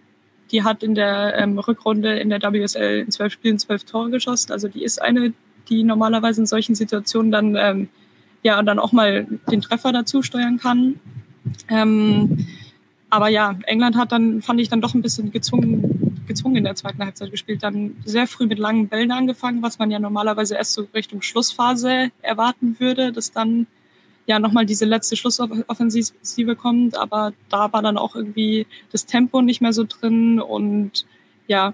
die 0.51 0.63
hat 0.63 0.83
in 0.83 0.95
der 0.95 1.37
ähm, 1.37 1.59
Rückrunde 1.59 2.19
in 2.19 2.31
der 2.31 2.41
WSL 2.41 3.01
in 3.01 3.11
zwölf 3.11 3.33
Spielen 3.33 3.59
zwölf 3.59 3.85
Tore 3.85 4.11
geschossen. 4.11 4.53
Also 4.53 4.69
die 4.69 4.83
ist 4.83 5.01
eine, 5.01 5.33
die 5.69 5.83
normalerweise 5.83 6.41
in 6.41 6.47
solchen 6.47 6.75
Situationen 6.75 7.31
dann 7.31 7.57
ähm, 7.57 7.89
ja 8.43 8.63
dann 8.63 8.79
auch 8.79 8.93
mal 8.93 9.27
den 9.51 9.61
Treffer 9.61 9.93
dazu 9.93 10.23
steuern 10.23 10.59
kann. 10.59 11.01
Ähm, 11.69 12.47
aber 13.11 13.29
ja, 13.29 13.59
England 13.65 13.97
hat 13.97 14.13
dann, 14.13 14.43
fand 14.43 14.61
ich 14.61 14.69
dann 14.69 14.81
doch 14.81 14.95
ein 14.95 15.03
bisschen 15.03 15.31
gezwungen, 15.31 16.23
gezwungen 16.27 16.57
in 16.57 16.65
der 16.65 16.75
zweiten 16.75 17.03
Halbzeit 17.03 17.31
gespielt. 17.31 17.63
Dann 17.63 17.97
sehr 18.05 18.27
früh 18.27 18.47
mit 18.47 18.59
langen 18.59 18.89
Bällen 18.89 19.13
angefangen, 19.13 19.63
was 19.63 19.79
man 19.79 19.91
ja 19.91 19.99
normalerweise 19.99 20.57
erst 20.57 20.75
so 20.75 20.87
Richtung 20.95 21.23
Schlussphase 21.23 22.11
erwarten 22.21 22.77
würde, 22.79 23.13
dass 23.13 23.33
dann 23.33 23.67
ja 24.29 24.39
nochmal 24.39 24.67
diese 24.67 24.85
letzte 24.85 25.17
Schlussoffensive 25.17 26.55
kommt, 26.55 26.97
aber 26.97 27.33
da 27.49 27.73
war 27.73 27.83
dann 27.83 27.97
auch 27.97 28.15
irgendwie 28.15 28.67
das 28.93 29.07
Tempo 29.07 29.41
nicht 29.41 29.61
mehr 29.61 29.73
so 29.73 29.85
drin 29.85 30.39
und 30.39 31.07
ja, 31.49 31.73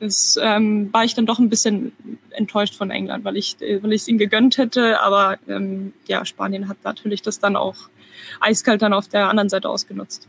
das 0.00 0.36
ähm, 0.42 0.92
war 0.92 1.04
ich 1.04 1.14
dann 1.14 1.24
doch 1.24 1.38
ein 1.38 1.48
bisschen 1.48 1.92
enttäuscht 2.30 2.74
von 2.74 2.90
England, 2.90 3.24
weil 3.24 3.36
ich 3.36 3.56
weil 3.60 3.92
ich 3.92 4.02
es 4.02 4.08
ihnen 4.08 4.18
gegönnt 4.18 4.58
hätte, 4.58 5.00
aber 5.00 5.38
ähm, 5.48 5.92
ja, 6.08 6.24
Spanien 6.24 6.68
hat 6.68 6.78
natürlich 6.82 7.22
das 7.22 7.38
dann 7.38 7.54
auch 7.54 7.76
eiskalt 8.40 8.82
dann 8.82 8.92
auf 8.92 9.06
der 9.06 9.28
anderen 9.28 9.48
Seite 9.48 9.68
ausgenutzt. 9.68 10.28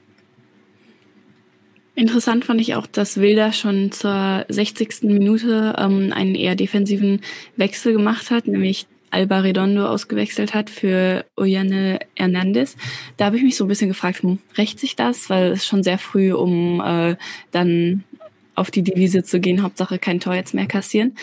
Interessant 1.95 2.45
fand 2.45 2.61
ich 2.61 2.75
auch, 2.75 2.85
dass 2.87 3.17
Wilder 3.17 3.53
schon 3.53 3.91
zur 3.91 4.45
60. 4.49 5.03
Minute 5.03 5.75
ähm, 5.79 6.11
einen 6.13 6.35
eher 6.35 6.55
defensiven 6.55 7.21
Wechsel 7.55 7.93
gemacht 7.93 8.29
hat, 8.29 8.47
nämlich 8.47 8.85
Alba 9.11 9.39
Redondo 9.39 9.87
ausgewechselt 9.87 10.53
hat 10.53 10.69
für 10.69 11.25
Oyane 11.37 11.99
Hernandez. 12.15 12.75
Da 13.17 13.25
habe 13.25 13.37
ich 13.37 13.43
mich 13.43 13.55
so 13.55 13.65
ein 13.65 13.67
bisschen 13.67 13.89
gefragt, 13.89 14.23
hm, 14.23 14.39
rächt 14.57 14.79
sich 14.79 14.95
das? 14.95 15.29
Weil 15.29 15.51
es 15.51 15.65
schon 15.65 15.83
sehr 15.83 15.97
früh, 15.97 16.33
um 16.33 16.81
äh, 16.81 17.15
dann 17.51 18.03
auf 18.55 18.71
die 18.71 18.83
Devise 18.83 19.23
zu 19.23 19.39
gehen, 19.39 19.63
Hauptsache 19.63 19.99
kein 19.99 20.19
Tor 20.19 20.33
jetzt 20.35 20.53
mehr 20.53 20.65
kassieren. 20.65 21.15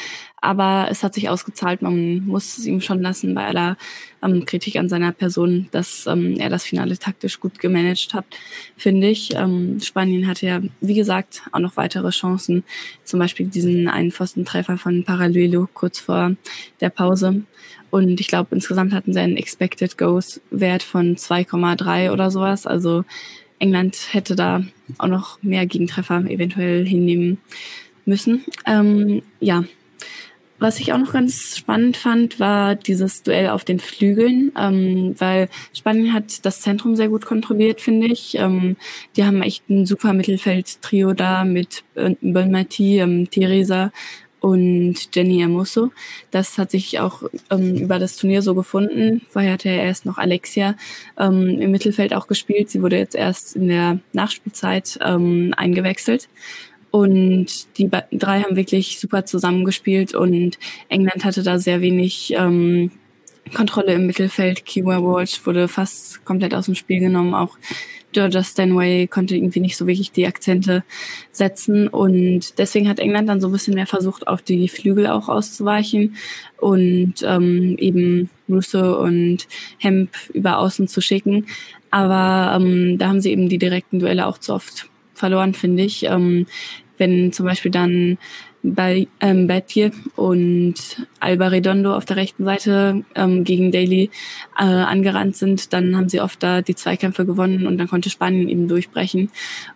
Aber 0.42 0.88
es 0.90 1.04
hat 1.04 1.14
sich 1.14 1.28
ausgezahlt, 1.28 1.82
man 1.82 2.26
muss 2.26 2.58
es 2.58 2.66
ihm 2.66 2.80
schon 2.80 3.00
lassen 3.00 3.32
bei 3.32 3.46
aller 3.46 3.76
ähm, 4.25 4.44
Kritik 4.44 4.75
an 4.75 4.88
seiner 4.88 5.12
Person, 5.12 5.68
dass 5.70 6.06
ähm, 6.08 6.34
er 6.37 6.50
das 6.50 6.64
Finale 6.64 6.99
taktisch 6.99 7.38
gut 7.38 7.61
gemanagt 7.61 8.12
hat, 8.12 8.25
finde 8.76 9.06
ich. 9.06 9.34
Ähm, 9.37 9.78
Spanien 9.80 10.26
hatte 10.26 10.46
ja, 10.46 10.61
wie 10.80 10.94
gesagt, 10.94 11.42
auch 11.52 11.61
noch 11.61 11.76
weitere 11.76 12.11
Chancen, 12.11 12.64
zum 13.04 13.20
Beispiel 13.20 13.46
diesen 13.46 13.87
einen 13.87 14.11
Pfostentreffer 14.11 14.78
von 14.78 15.04
Parallelo 15.04 15.68
kurz 15.72 16.00
vor 16.00 16.32
der 16.80 16.90
Pause. 16.90 17.44
Und 17.90 18.20
ich 18.20 18.26
glaube, 18.26 18.52
insgesamt 18.52 18.92
hatten 18.92 19.12
sie 19.12 19.20
einen 19.20 19.37
Expected 19.37 19.96
Goals 19.96 20.40
Wert 20.50 20.82
von 20.82 21.14
2,3 21.14 22.11
oder 22.11 22.32
sowas. 22.32 22.66
Also 22.66 23.04
England 23.61 24.08
hätte 24.11 24.34
da 24.34 24.64
auch 24.99 25.06
noch 25.06 25.40
mehr 25.40 25.66
Gegentreffer 25.66 26.25
eventuell 26.28 26.84
hinnehmen 26.84 27.38
müssen. 28.06 28.44
Ähm, 28.66 29.22
ja, 29.38 29.62
was 30.62 30.81
ich 30.81 30.92
auch 30.92 30.99
noch 30.99 31.12
ganz 31.12 31.59
spannend 31.59 31.97
fand, 31.97 32.40
war 32.40 32.75
dieses 32.75 33.23
Duell 33.23 33.49
auf 33.49 33.64
den 33.64 33.81
Flügeln, 33.81 34.52
ähm, 34.59 35.14
weil 35.19 35.49
Spanien 35.75 36.12
hat 36.12 36.45
das 36.47 36.61
Zentrum 36.61 36.97
sehr 36.97 37.09
gut 37.09 37.26
kontrolliert, 37.26 37.81
finde 37.81 38.07
ich. 38.07 38.37
Ähm, 38.38 38.76
die 39.16 39.25
haben 39.25 39.42
echt 39.42 39.69
ein 39.69 39.87
super 39.87 40.12
Mittelfeld-Trio 40.12 41.12
da 41.12 41.45
mit 41.45 41.85
Belmati, 41.95 42.99
ähm, 42.99 43.28
Teresa 43.31 43.90
und 44.42 44.97
Jenny 45.14 45.38
Hermoso. 45.38 45.92
Das 46.33 46.59
hat 46.59 46.73
sich 46.73 46.99
auch 46.99 47.23
ähm, 47.50 47.76
über 47.76 47.99
das 47.99 48.16
Turnier 48.16 48.42
so 48.42 48.54
gefunden. 48.54 49.23
Vorher 49.31 49.52
hatte 49.52 49.69
er 49.69 49.85
erst 49.85 50.04
noch 50.04 50.19
Alexia 50.19 50.75
ähm, 51.19 51.61
im 51.61 51.71
Mittelfeld 51.71 52.12
auch 52.12 52.26
gespielt. 52.26 52.69
Sie 52.69 52.83
wurde 52.83 52.99
jetzt 52.99 53.14
erst 53.14 53.54
in 53.54 53.69
der 53.69 54.00
Nachspielzeit 54.12 54.99
ähm, 55.00 55.54
eingewechselt. 55.57 56.28
Und 56.92 57.78
die 57.78 57.90
drei 58.12 58.42
haben 58.42 58.54
wirklich 58.54 59.00
super 59.00 59.25
zusammengespielt 59.25 60.14
und 60.14 60.58
England 60.90 61.25
hatte 61.25 61.42
da 61.42 61.58
sehr 61.58 61.80
wenig 61.80 62.34
ähm, 62.37 62.90
Kontrolle 63.54 63.94
im 63.94 64.06
Mittelfeld. 64.06 64.66
Kiwa 64.66 65.02
Walsh 65.02 65.44
wurde 65.46 65.68
fast 65.68 66.22
komplett 66.26 66.54
aus 66.54 66.66
dem 66.66 66.75
Spiel 66.75 67.00
genommen. 67.00 67.34
Auch 67.34 67.56
Georgia 68.12 68.44
Stanway 68.44 69.06
konnte 69.06 69.34
irgendwie 69.34 69.61
nicht 69.61 69.78
so 69.78 69.87
wirklich 69.87 70.12
die 70.12 70.26
Akzente 70.26 70.84
setzen. 71.30 71.88
Und 71.88 72.58
deswegen 72.58 72.88
hat 72.90 72.99
England 72.99 73.28
dann 73.28 73.40
so 73.40 73.49
ein 73.49 73.52
bisschen 73.52 73.75
mehr 73.75 73.87
versucht, 73.87 74.26
auf 74.26 74.42
die 74.42 74.68
Flügel 74.68 75.06
auch 75.06 75.30
auszuweichen 75.30 76.14
und 76.58 77.14
ähm, 77.25 77.76
eben 77.78 78.28
Russo 78.50 79.02
und 79.02 79.49
Hemp 79.78 80.11
über 80.34 80.58
außen 80.58 80.88
zu 80.88 81.00
schicken. 81.00 81.46
Aber 81.90 82.54
ähm, 82.61 82.99
da 82.99 83.08
haben 83.08 83.22
sie 83.22 83.32
eben 83.32 83.49
die 83.49 83.58
direkten 83.58 83.99
Duelle 83.99 84.26
auch 84.26 84.37
zu 84.37 84.52
oft 84.52 84.88
verloren, 85.23 85.55
finde 85.55 85.85
ich. 85.85 86.02
Ähm, 86.02 86.47
wenn 86.99 87.33
zum 87.33 87.47
Beispiel 87.47 87.71
dann 87.71 88.19
bei 88.64 89.07
ähm, 89.21 89.47
Batje 89.47 89.93
und 90.17 90.75
Alba 91.21 91.49
Redondo 91.49 91.97
auf 91.97 92.05
der 92.05 92.17
rechten 92.17 92.45
Seite 92.45 93.05
ähm, 93.14 93.45
gegen 93.45 93.73
Daly 93.73 94.11
äh, 94.59 94.64
angerannt 94.64 95.37
sind, 95.37 95.73
dann 95.73 95.97
haben 95.97 96.09
sie 96.09 96.21
oft 96.21 96.43
da 96.43 96.61
die 96.61 96.75
Zweikämpfe 96.75 97.25
gewonnen 97.25 97.67
und 97.67 97.79
dann 97.79 97.88
konnte 97.88 98.11
Spanien 98.11 98.49
eben 98.49 98.69
durchbrechen. 98.69 99.31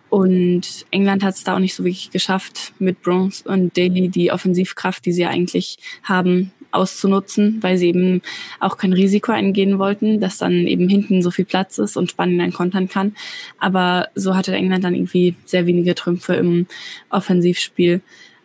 Und 0.09 0.85
England 0.91 1.23
hat 1.23 1.35
es 1.35 1.43
da 1.43 1.55
auch 1.55 1.59
nicht 1.59 1.75
so 1.75 1.83
wirklich 1.83 2.11
geschafft, 2.11 2.73
mit 2.79 3.01
Bronze 3.01 3.47
und 3.47 3.77
Daly 3.77 4.09
die 4.09 4.31
Offensivkraft, 4.31 5.05
die 5.05 5.11
sie 5.11 5.25
eigentlich 5.25 5.77
haben, 6.03 6.51
auszunutzen, 6.71 7.57
weil 7.61 7.77
sie 7.77 7.87
eben 7.87 8.21
auch 8.59 8.77
kein 8.77 8.93
Risiko 8.93 9.31
eingehen 9.31 9.79
wollten, 9.79 10.19
dass 10.19 10.37
dann 10.37 10.67
eben 10.67 10.87
hinten 10.89 11.21
so 11.21 11.31
viel 11.31 11.45
Platz 11.45 11.77
ist 11.77 11.97
und 11.97 12.11
Spanien 12.11 12.39
dann 12.39 12.53
kontern 12.53 12.87
kann. 12.87 13.15
Aber 13.59 14.07
so 14.15 14.35
hatte 14.35 14.55
England 14.55 14.83
dann 14.83 14.95
irgendwie 14.95 15.35
sehr 15.45 15.65
wenige 15.65 15.95
Trümpfe 15.95 16.35
im 16.35 16.67
Offensivspiel. 17.09 18.01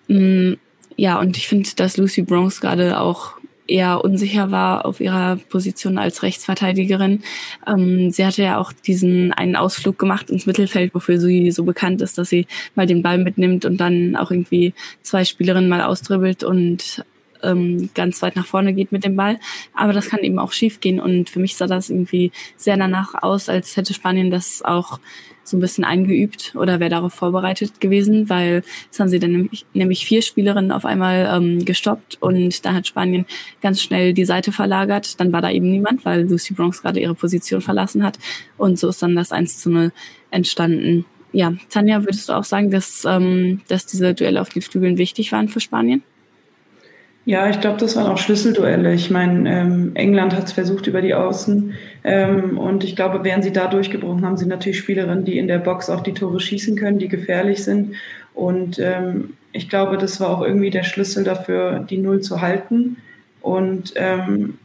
Mm, 0.08 0.54
ja, 0.96 1.18
und 1.18 1.36
ich 1.36 1.48
finde, 1.48 1.70
dass 1.76 1.96
Lucy 1.96 2.22
Bronx 2.22 2.60
gerade 2.60 3.00
auch 3.00 3.36
eher 3.66 4.04
unsicher 4.04 4.50
war 4.50 4.84
auf 4.84 5.00
ihrer 5.00 5.36
Position 5.36 5.98
als 5.98 6.22
Rechtsverteidigerin. 6.22 7.22
Ähm, 7.66 8.10
sie 8.10 8.26
hatte 8.26 8.42
ja 8.42 8.58
auch 8.58 8.72
diesen 8.72 9.32
einen 9.32 9.56
Ausflug 9.56 9.98
gemacht 9.98 10.30
ins 10.30 10.46
Mittelfeld, 10.46 10.94
wofür 10.94 11.18
sie 11.18 11.50
so 11.50 11.64
bekannt 11.64 12.02
ist, 12.02 12.18
dass 12.18 12.28
sie 12.28 12.46
mal 12.74 12.86
den 12.86 13.02
Ball 13.02 13.18
mitnimmt 13.18 13.64
und 13.64 13.78
dann 13.78 14.16
auch 14.16 14.30
irgendwie 14.30 14.74
zwei 15.02 15.24
Spielerinnen 15.24 15.68
mal 15.68 15.82
austribbelt 15.82 16.44
und 16.44 17.04
ähm, 17.42 17.90
ganz 17.94 18.22
weit 18.22 18.36
nach 18.36 18.46
vorne 18.46 18.72
geht 18.72 18.92
mit 18.92 19.04
dem 19.04 19.16
Ball. 19.16 19.38
Aber 19.74 19.92
das 19.92 20.08
kann 20.08 20.20
eben 20.20 20.38
auch 20.38 20.52
schief 20.52 20.80
gehen 20.80 21.00
und 21.00 21.30
für 21.30 21.40
mich 21.40 21.56
sah 21.56 21.66
das 21.66 21.90
irgendwie 21.90 22.32
sehr 22.56 22.76
danach 22.76 23.22
aus, 23.22 23.48
als 23.48 23.76
hätte 23.76 23.94
Spanien 23.94 24.30
das 24.30 24.62
auch 24.62 24.98
so 25.44 25.56
ein 25.56 25.60
bisschen 25.60 25.84
eingeübt 25.84 26.54
oder 26.54 26.80
wäre 26.80 26.90
darauf 26.90 27.14
vorbereitet 27.14 27.80
gewesen, 27.80 28.28
weil 28.28 28.62
es 28.90 29.00
haben 29.00 29.08
sie 29.08 29.18
dann 29.18 29.32
nämlich, 29.32 29.66
nämlich 29.74 30.06
vier 30.06 30.22
Spielerinnen 30.22 30.72
auf 30.72 30.84
einmal 30.84 31.28
ähm, 31.32 31.64
gestoppt 31.64 32.18
und 32.20 32.64
da 32.64 32.74
hat 32.74 32.86
Spanien 32.86 33.26
ganz 33.60 33.82
schnell 33.82 34.14
die 34.14 34.24
Seite 34.24 34.52
verlagert. 34.52 35.18
Dann 35.20 35.32
war 35.32 35.42
da 35.42 35.50
eben 35.50 35.68
niemand, 35.68 36.04
weil 36.04 36.28
Lucy 36.28 36.54
Bronx 36.54 36.82
gerade 36.82 37.00
ihre 37.00 37.14
Position 37.14 37.60
verlassen 37.60 38.02
hat 38.04 38.18
und 38.56 38.78
so 38.78 38.88
ist 38.88 39.02
dann 39.02 39.16
das 39.16 39.32
1 39.32 39.58
zu 39.58 39.70
0 39.70 39.92
entstanden. 40.30 41.04
Ja, 41.32 41.54
Tanja, 41.70 42.02
würdest 42.04 42.28
du 42.28 42.34
auch 42.34 42.44
sagen, 42.44 42.70
dass, 42.70 43.04
ähm, 43.06 43.62
dass 43.68 43.86
diese 43.86 44.14
Duelle 44.14 44.40
auf 44.40 44.50
den 44.50 44.62
Flügeln 44.62 44.98
wichtig 44.98 45.32
waren 45.32 45.48
für 45.48 45.60
Spanien? 45.60 46.02
Ja, 47.24 47.48
ich 47.48 47.60
glaube, 47.60 47.78
das 47.78 47.94
waren 47.94 48.10
auch 48.10 48.18
Schlüsselduelle. 48.18 48.92
Ich 48.94 49.08
meine, 49.08 49.48
ähm, 49.48 49.92
England 49.94 50.34
hat 50.34 50.44
es 50.44 50.52
versucht 50.52 50.88
über 50.88 51.00
die 51.00 51.14
Außen 51.14 51.72
ähm, 52.02 52.58
und 52.58 52.82
ich 52.82 52.96
glaube, 52.96 53.22
wären 53.22 53.42
sie 53.42 53.52
da 53.52 53.68
durchgebrochen, 53.68 54.26
haben 54.26 54.36
sie 54.36 54.46
natürlich 54.46 54.78
Spielerinnen, 54.78 55.24
die 55.24 55.38
in 55.38 55.46
der 55.46 55.58
Box 55.58 55.88
auch 55.88 56.02
die 56.02 56.14
Tore 56.14 56.40
schießen 56.40 56.76
können, 56.76 56.98
die 56.98 57.06
gefährlich 57.06 57.62
sind. 57.62 57.94
Und 58.34 58.80
ähm, 58.80 59.34
ich 59.52 59.68
glaube, 59.68 59.98
das 59.98 60.20
war 60.20 60.30
auch 60.30 60.42
irgendwie 60.42 60.70
der 60.70 60.82
Schlüssel 60.82 61.22
dafür, 61.22 61.86
die 61.88 61.98
Null 61.98 62.22
zu 62.22 62.40
halten. 62.40 62.96
Und 63.40 63.92
ähm, 63.96 64.58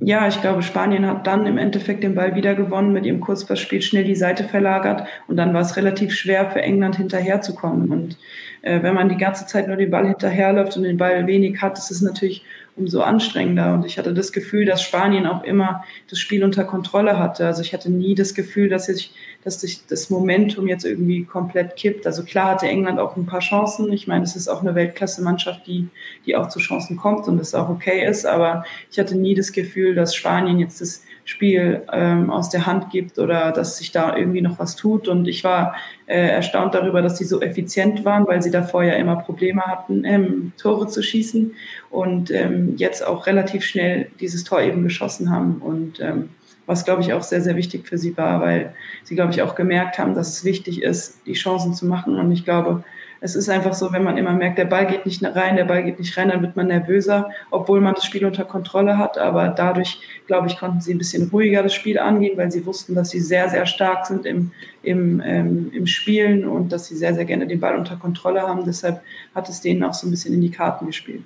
ja, 0.00 0.28
ich 0.28 0.40
glaube, 0.40 0.62
Spanien 0.62 1.06
hat 1.06 1.26
dann 1.26 1.46
im 1.46 1.58
Endeffekt 1.58 2.04
den 2.04 2.14
Ball 2.14 2.34
wieder 2.34 2.54
gewonnen, 2.54 2.92
mit 2.92 3.06
ihrem 3.06 3.20
Kurzpassspiel 3.20 3.82
schnell 3.82 4.04
die 4.04 4.14
Seite 4.14 4.44
verlagert 4.44 5.06
und 5.26 5.36
dann 5.36 5.52
war 5.54 5.62
es 5.62 5.76
relativ 5.76 6.12
schwer 6.14 6.50
für 6.50 6.62
England 6.62 6.96
hinterherzukommen. 6.96 7.90
Und 7.90 8.18
äh, 8.62 8.82
wenn 8.82 8.94
man 8.94 9.08
die 9.08 9.16
ganze 9.16 9.46
Zeit 9.46 9.68
nur 9.68 9.76
den 9.76 9.90
Ball 9.90 10.06
hinterherläuft 10.06 10.76
und 10.76 10.84
den 10.84 10.96
Ball 10.96 11.26
wenig 11.26 11.60
hat, 11.62 11.78
ist 11.78 11.90
es 11.90 12.02
natürlich 12.02 12.44
umso 12.76 13.00
anstrengender. 13.00 13.72
Und 13.74 13.86
ich 13.86 13.98
hatte 13.98 14.12
das 14.12 14.32
Gefühl, 14.32 14.66
dass 14.66 14.82
Spanien 14.82 15.26
auch 15.26 15.42
immer 15.42 15.84
das 16.10 16.18
Spiel 16.18 16.44
unter 16.44 16.64
Kontrolle 16.64 17.18
hatte. 17.18 17.46
Also 17.46 17.62
ich 17.62 17.72
hatte 17.72 17.90
nie 17.90 18.14
das 18.14 18.34
Gefühl, 18.34 18.68
dass 18.68 18.88
ich, 18.88 19.12
dass 19.44 19.62
sich 19.62 19.86
das 19.86 20.10
Momentum 20.10 20.68
jetzt 20.68 20.84
irgendwie 20.84 21.24
komplett 21.24 21.76
kippt. 21.76 22.06
Also 22.06 22.22
klar 22.22 22.52
hatte 22.52 22.66
England 22.66 23.00
auch 23.00 23.16
ein 23.16 23.24
paar 23.24 23.40
Chancen. 23.40 23.90
Ich 23.92 24.06
meine, 24.06 24.24
es 24.24 24.36
ist 24.36 24.48
auch 24.48 24.60
eine 24.60 24.74
Weltklasse-Mannschaft, 24.74 25.66
die, 25.66 25.88
die 26.26 26.36
auch 26.36 26.48
zu 26.48 26.58
Chancen 26.58 26.98
kommt 26.98 27.26
und 27.28 27.38
das 27.38 27.54
auch 27.54 27.70
okay 27.70 28.06
ist. 28.06 28.26
Aber 28.26 28.64
ich 28.90 28.98
hatte 28.98 29.16
nie 29.16 29.34
das 29.34 29.52
Gefühl, 29.52 29.94
dass 29.94 30.14
Spanien 30.14 30.58
jetzt 30.58 30.82
das 30.82 31.02
Spiel 31.26 31.82
ähm, 31.92 32.30
aus 32.30 32.50
der 32.50 32.66
Hand 32.66 32.90
gibt 32.90 33.18
oder 33.18 33.50
dass 33.50 33.78
sich 33.78 33.90
da 33.90 34.16
irgendwie 34.16 34.40
noch 34.40 34.60
was 34.60 34.76
tut. 34.76 35.08
Und 35.08 35.26
ich 35.26 35.42
war 35.42 35.74
äh, 36.06 36.28
erstaunt 36.28 36.72
darüber, 36.72 37.02
dass 37.02 37.18
sie 37.18 37.24
so 37.24 37.42
effizient 37.42 38.04
waren, 38.04 38.28
weil 38.28 38.40
sie 38.40 38.52
davor 38.52 38.84
ja 38.84 38.94
immer 38.94 39.16
Probleme 39.16 39.62
hatten, 39.62 40.04
ähm, 40.04 40.52
Tore 40.56 40.86
zu 40.86 41.02
schießen 41.02 41.52
und 41.90 42.30
ähm, 42.30 42.74
jetzt 42.76 43.04
auch 43.04 43.26
relativ 43.26 43.64
schnell 43.64 44.08
dieses 44.20 44.44
Tor 44.44 44.60
eben 44.60 44.84
geschossen 44.84 45.30
haben. 45.30 45.56
Und 45.56 45.98
ähm, 45.98 46.28
was, 46.66 46.84
glaube 46.84 47.02
ich, 47.02 47.12
auch 47.12 47.24
sehr, 47.24 47.40
sehr 47.40 47.56
wichtig 47.56 47.88
für 47.88 47.98
sie 47.98 48.16
war, 48.16 48.40
weil 48.40 48.72
sie, 49.02 49.16
glaube 49.16 49.32
ich, 49.32 49.42
auch 49.42 49.56
gemerkt 49.56 49.98
haben, 49.98 50.14
dass 50.14 50.28
es 50.28 50.44
wichtig 50.44 50.80
ist, 50.80 51.26
die 51.26 51.32
Chancen 51.32 51.74
zu 51.74 51.86
machen. 51.86 52.16
Und 52.16 52.30
ich 52.30 52.44
glaube, 52.44 52.84
es 53.20 53.34
ist 53.34 53.48
einfach 53.48 53.74
so, 53.74 53.92
wenn 53.92 54.04
man 54.04 54.18
immer 54.18 54.32
merkt, 54.32 54.58
der 54.58 54.66
Ball 54.66 54.86
geht 54.86 55.06
nicht 55.06 55.24
rein, 55.24 55.56
der 55.56 55.64
Ball 55.64 55.82
geht 55.82 55.98
nicht 55.98 56.16
rein, 56.16 56.28
dann 56.28 56.42
wird 56.42 56.56
man 56.56 56.66
nervöser, 56.68 57.30
obwohl 57.50 57.80
man 57.80 57.94
das 57.94 58.04
Spiel 58.04 58.24
unter 58.24 58.44
Kontrolle 58.44 58.98
hat. 58.98 59.18
Aber 59.18 59.48
dadurch, 59.48 60.00
glaube 60.26 60.48
ich, 60.48 60.58
konnten 60.58 60.80
sie 60.80 60.94
ein 60.94 60.98
bisschen 60.98 61.28
ruhiger 61.30 61.62
das 61.62 61.74
Spiel 61.74 61.98
angehen, 61.98 62.36
weil 62.36 62.52
sie 62.52 62.66
wussten, 62.66 62.94
dass 62.94 63.10
sie 63.10 63.20
sehr, 63.20 63.48
sehr 63.48 63.66
stark 63.66 64.06
sind 64.06 64.26
im, 64.26 64.52
im, 64.82 65.22
ähm, 65.24 65.70
im 65.72 65.86
Spielen 65.86 66.46
und 66.46 66.72
dass 66.72 66.86
sie 66.86 66.96
sehr, 66.96 67.14
sehr 67.14 67.24
gerne 67.24 67.46
den 67.46 67.60
Ball 67.60 67.76
unter 67.76 67.96
Kontrolle 67.96 68.42
haben. 68.42 68.64
Deshalb 68.64 69.00
hat 69.34 69.48
es 69.48 69.60
denen 69.60 69.82
auch 69.82 69.94
so 69.94 70.06
ein 70.06 70.10
bisschen 70.10 70.34
in 70.34 70.40
die 70.40 70.50
Karten 70.50 70.86
gespielt. 70.86 71.22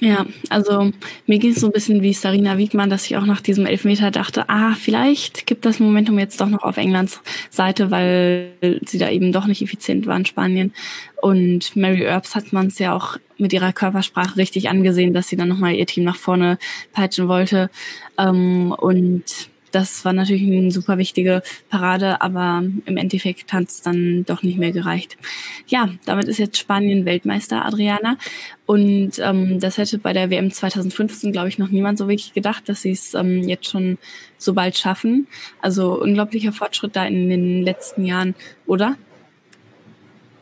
Ja, 0.00 0.26
also 0.48 0.92
mir 1.26 1.38
ging 1.38 1.50
es 1.50 1.60
so 1.60 1.66
ein 1.66 1.72
bisschen 1.72 2.02
wie 2.02 2.12
Sarina 2.12 2.56
Wiegmann, 2.56 2.88
dass 2.88 3.06
ich 3.06 3.16
auch 3.16 3.26
nach 3.26 3.40
diesem 3.40 3.66
Elfmeter 3.66 4.12
dachte, 4.12 4.48
ah, 4.48 4.74
vielleicht 4.74 5.44
gibt 5.46 5.64
das 5.64 5.80
Momentum 5.80 6.20
jetzt 6.20 6.40
doch 6.40 6.48
noch 6.48 6.62
auf 6.62 6.76
Englands 6.76 7.20
Seite, 7.50 7.90
weil 7.90 8.52
sie 8.86 8.98
da 8.98 9.10
eben 9.10 9.32
doch 9.32 9.46
nicht 9.46 9.60
effizient 9.60 10.06
waren, 10.06 10.24
Spanien. 10.24 10.72
Und 11.20 11.74
Mary 11.74 12.04
Earps 12.04 12.36
hat 12.36 12.52
man 12.52 12.68
es 12.68 12.78
ja 12.78 12.94
auch 12.94 13.16
mit 13.38 13.52
ihrer 13.52 13.72
Körpersprache 13.72 14.36
richtig 14.36 14.68
angesehen, 14.68 15.14
dass 15.14 15.28
sie 15.28 15.36
dann 15.36 15.48
nochmal 15.48 15.74
ihr 15.74 15.86
Team 15.86 16.04
nach 16.04 16.16
vorne 16.16 16.58
peitschen 16.92 17.26
wollte. 17.26 17.68
Ähm, 18.18 18.72
und 18.72 19.24
das 19.72 20.04
war 20.04 20.12
natürlich 20.12 20.42
eine 20.42 20.70
super 20.70 20.98
wichtige 20.98 21.42
Parade, 21.68 22.20
aber 22.20 22.62
im 22.84 22.96
Endeffekt 22.96 23.52
hat 23.52 23.68
es 23.68 23.82
dann 23.82 24.24
doch 24.24 24.42
nicht 24.42 24.58
mehr 24.58 24.72
gereicht. 24.72 25.16
Ja, 25.66 25.88
damit 26.04 26.28
ist 26.28 26.38
jetzt 26.38 26.58
Spanien 26.58 27.04
Weltmeister, 27.04 27.64
Adriana. 27.64 28.16
Und 28.66 29.18
ähm, 29.18 29.60
das 29.60 29.78
hätte 29.78 29.98
bei 29.98 30.12
der 30.12 30.30
WM 30.30 30.50
2015, 30.50 31.32
glaube 31.32 31.48
ich, 31.48 31.58
noch 31.58 31.70
niemand 31.70 31.98
so 31.98 32.08
wirklich 32.08 32.34
gedacht, 32.34 32.68
dass 32.68 32.82
sie 32.82 32.90
es 32.90 33.14
ähm, 33.14 33.42
jetzt 33.42 33.68
schon 33.68 33.98
so 34.36 34.52
bald 34.52 34.76
schaffen. 34.76 35.26
Also 35.62 36.00
unglaublicher 36.00 36.52
Fortschritt 36.52 36.94
da 36.94 37.06
in 37.06 37.30
den 37.30 37.62
letzten 37.62 38.04
Jahren, 38.04 38.34
oder? 38.66 38.96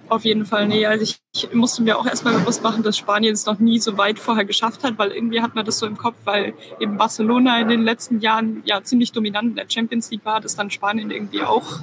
Auf 0.08 0.24
jeden 0.24 0.46
Fall, 0.46 0.68
nee. 0.68 0.86
Also 0.86 1.02
ich, 1.02 1.18
ich 1.34 1.52
musste 1.52 1.82
mir 1.82 1.98
auch 1.98 2.06
erstmal 2.06 2.34
bewusst 2.34 2.62
machen, 2.62 2.84
dass 2.84 2.96
Spanien 2.96 3.34
es 3.34 3.44
noch 3.46 3.58
nie 3.58 3.80
so 3.80 3.98
weit 3.98 4.20
vorher 4.20 4.44
geschafft 4.44 4.84
hat, 4.84 4.98
weil 4.98 5.10
irgendwie 5.10 5.40
hat 5.40 5.54
man 5.56 5.64
das 5.64 5.78
so 5.78 5.86
im 5.86 5.96
Kopf, 5.96 6.16
weil 6.24 6.54
eben 6.78 6.96
Barcelona 6.96 7.60
in 7.60 7.68
den 7.68 7.82
letzten 7.82 8.20
Jahren 8.20 8.62
ja 8.64 8.82
ziemlich 8.82 9.10
dominant 9.10 9.50
in 9.50 9.56
der 9.56 9.66
Champions 9.68 10.10
League 10.10 10.24
war, 10.24 10.40
dass 10.40 10.54
dann 10.54 10.70
Spanien 10.70 11.10
irgendwie 11.10 11.42
auch, 11.42 11.80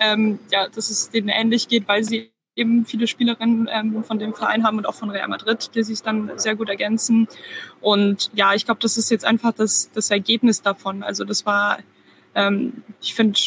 ähm, 0.00 0.38
ja, 0.50 0.68
dass 0.68 0.88
es 0.88 1.10
denen 1.10 1.28
ähnlich 1.28 1.68
geht, 1.68 1.86
weil 1.86 2.02
sie 2.02 2.30
eben 2.54 2.86
viele 2.86 3.06
Spielerinnen 3.06 3.68
ähm, 3.70 4.02
von 4.02 4.18
dem 4.18 4.32
Verein 4.32 4.64
haben 4.64 4.78
und 4.78 4.86
auch 4.86 4.94
von 4.94 5.10
Real 5.10 5.28
Madrid, 5.28 5.70
die 5.74 5.82
sich 5.82 6.02
dann 6.02 6.30
sehr 6.36 6.56
gut 6.56 6.70
ergänzen. 6.70 7.28
Und 7.82 8.30
ja, 8.34 8.54
ich 8.54 8.64
glaube, 8.64 8.80
das 8.80 8.96
ist 8.96 9.10
jetzt 9.10 9.26
einfach 9.26 9.52
das, 9.52 9.90
das 9.92 10.10
Ergebnis 10.10 10.62
davon. 10.62 11.02
Also 11.02 11.24
das 11.24 11.44
war, 11.44 11.78
ähm, 12.34 12.82
ich 13.02 13.14
finde, 13.14 13.38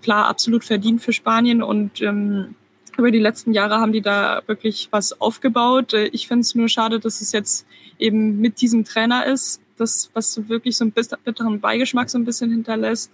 klar, 0.00 0.26
absolut 0.26 0.64
verdient 0.64 1.02
für 1.02 1.12
Spanien 1.12 1.62
und 1.62 2.00
ähm, 2.00 2.54
über 2.98 3.10
die 3.10 3.18
letzten 3.18 3.52
Jahre 3.52 3.76
haben 3.76 3.92
die 3.92 4.00
da 4.00 4.42
wirklich 4.46 4.88
was 4.90 5.20
aufgebaut. 5.20 5.94
Äh, 5.94 6.06
ich 6.06 6.28
finde 6.28 6.42
es 6.42 6.54
nur 6.54 6.68
schade, 6.68 7.00
dass 7.00 7.20
es 7.20 7.32
jetzt 7.32 7.66
eben 7.98 8.38
mit 8.40 8.60
diesem 8.60 8.84
Trainer 8.84 9.26
ist, 9.26 9.60
das, 9.76 10.10
was 10.14 10.48
wirklich 10.48 10.76
so 10.76 10.84
einen 10.84 10.92
bitteren 10.92 11.60
Beigeschmack 11.60 12.10
so 12.10 12.18
ein 12.18 12.24
bisschen 12.24 12.50
hinterlässt. 12.50 13.10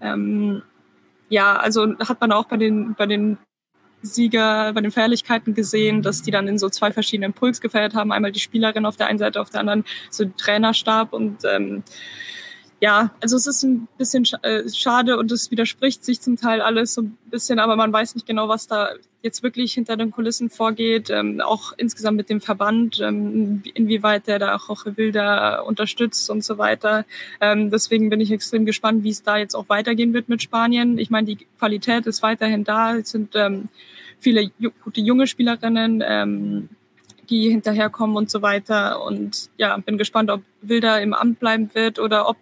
Ähm, 0.00 0.62
ja, 1.28 1.56
also 1.56 1.98
hat 1.98 2.20
man 2.20 2.32
auch 2.32 2.44
bei 2.44 2.56
den, 2.56 2.94
bei 2.94 3.06
den 3.06 3.38
Sieger, 4.02 4.72
bei 4.72 4.80
den 4.80 4.90
Feierlichkeiten 4.90 5.54
gesehen, 5.54 6.02
dass 6.02 6.22
die 6.22 6.30
dann 6.30 6.48
in 6.48 6.58
so 6.58 6.68
zwei 6.68 6.92
verschiedenen 6.92 7.30
Impuls 7.30 7.60
gefeiert 7.60 7.94
haben. 7.94 8.12
Einmal 8.12 8.32
die 8.32 8.40
Spielerin 8.40 8.84
auf 8.84 8.96
der 8.96 9.06
einen 9.06 9.18
Seite, 9.18 9.40
auf 9.40 9.50
der 9.50 9.60
anderen 9.60 9.84
so 10.10 10.24
den 10.24 10.36
Trainerstab 10.36 11.12
und 11.12 11.38
ähm, 11.44 11.84
ja, 12.82 13.12
also 13.20 13.36
es 13.36 13.46
ist 13.46 13.62
ein 13.62 13.86
bisschen 13.96 14.26
äh, 14.42 14.68
schade 14.68 15.16
und 15.16 15.30
es 15.30 15.52
widerspricht 15.52 16.04
sich 16.04 16.20
zum 16.20 16.36
Teil 16.36 16.60
alles 16.60 16.94
so 16.94 17.02
ein 17.02 17.16
bisschen, 17.30 17.60
aber 17.60 17.76
man 17.76 17.92
weiß 17.92 18.16
nicht 18.16 18.26
genau, 18.26 18.48
was 18.48 18.66
da 18.66 18.90
jetzt 19.22 19.44
wirklich 19.44 19.74
hinter 19.74 19.96
den 19.96 20.10
Kulissen 20.10 20.50
vorgeht, 20.50 21.08
ähm, 21.08 21.40
auch 21.40 21.74
insgesamt 21.76 22.16
mit 22.16 22.28
dem 22.28 22.40
Verband, 22.40 22.98
ähm, 23.00 23.62
inwieweit 23.74 24.26
der 24.26 24.40
da 24.40 24.56
auch 24.56 24.84
Wilder 24.84 25.64
unterstützt 25.64 26.28
und 26.28 26.42
so 26.42 26.58
weiter. 26.58 27.04
Ähm, 27.40 27.70
deswegen 27.70 28.10
bin 28.10 28.20
ich 28.20 28.32
extrem 28.32 28.66
gespannt, 28.66 29.04
wie 29.04 29.10
es 29.10 29.22
da 29.22 29.36
jetzt 29.36 29.54
auch 29.54 29.68
weitergehen 29.68 30.12
wird 30.12 30.28
mit 30.28 30.42
Spanien. 30.42 30.98
Ich 30.98 31.08
meine, 31.08 31.28
die 31.28 31.46
Qualität 31.60 32.08
ist 32.08 32.20
weiterhin 32.24 32.64
da, 32.64 32.96
es 32.96 33.10
sind 33.10 33.36
ähm, 33.36 33.68
viele 34.18 34.50
gute 34.82 35.00
junge 35.00 35.28
Spielerinnen, 35.28 36.02
ähm, 36.04 36.68
die 37.30 37.48
hinterherkommen 37.48 38.16
und 38.16 38.28
so 38.28 38.42
weiter. 38.42 39.04
Und 39.04 39.50
ja, 39.56 39.76
bin 39.76 39.98
gespannt, 39.98 40.32
ob 40.32 40.42
Wilder 40.62 41.00
im 41.00 41.14
Amt 41.14 41.38
bleiben 41.38 41.70
wird 41.74 42.00
oder 42.00 42.28
ob 42.28 42.38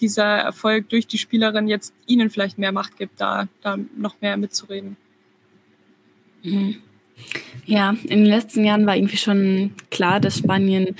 dieser 0.00 0.24
Erfolg 0.24 0.88
durch 0.88 1.06
die 1.06 1.18
Spielerin 1.18 1.68
jetzt 1.68 1.94
ihnen 2.06 2.30
vielleicht 2.30 2.58
mehr 2.58 2.72
Macht 2.72 2.96
gibt, 2.96 3.20
da, 3.20 3.48
da 3.62 3.78
noch 3.96 4.20
mehr 4.20 4.36
mitzureden. 4.36 4.96
Mhm. 6.42 6.76
Ja, 7.64 7.96
in 8.04 8.24
den 8.24 8.26
letzten 8.26 8.64
Jahren 8.64 8.86
war 8.86 8.96
irgendwie 8.96 9.16
schon 9.16 9.72
klar, 9.90 10.20
dass 10.20 10.38
Spanien 10.38 10.96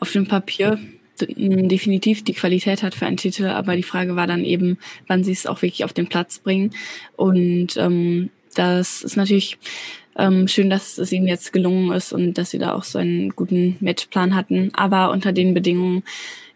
auf 0.00 0.12
dem 0.12 0.26
Papier 0.26 0.78
definitiv 1.20 2.24
die 2.24 2.32
Qualität 2.32 2.82
hat 2.82 2.94
für 2.94 3.06
einen 3.06 3.16
Titel, 3.16 3.46
aber 3.46 3.76
die 3.76 3.82
Frage 3.82 4.16
war 4.16 4.26
dann 4.26 4.44
eben, 4.44 4.78
wann 5.08 5.24
sie 5.24 5.32
es 5.32 5.46
auch 5.46 5.62
wirklich 5.62 5.84
auf 5.84 5.92
den 5.92 6.06
Platz 6.06 6.38
bringen. 6.38 6.70
Und 7.16 7.76
ähm, 7.76 8.30
das 8.54 9.02
ist 9.02 9.16
natürlich 9.16 9.58
ähm, 10.16 10.48
schön, 10.48 10.70
dass 10.70 10.98
es 10.98 11.12
ihnen 11.12 11.26
jetzt 11.26 11.52
gelungen 11.52 11.92
ist 11.92 12.12
und 12.12 12.34
dass 12.34 12.50
sie 12.50 12.58
da 12.58 12.74
auch 12.74 12.84
so 12.84 12.98
einen 12.98 13.30
guten 13.30 13.76
Matchplan 13.80 14.34
hatten. 14.34 14.70
Aber 14.74 15.10
unter 15.10 15.32
den 15.32 15.54
Bedingungen, 15.54 16.02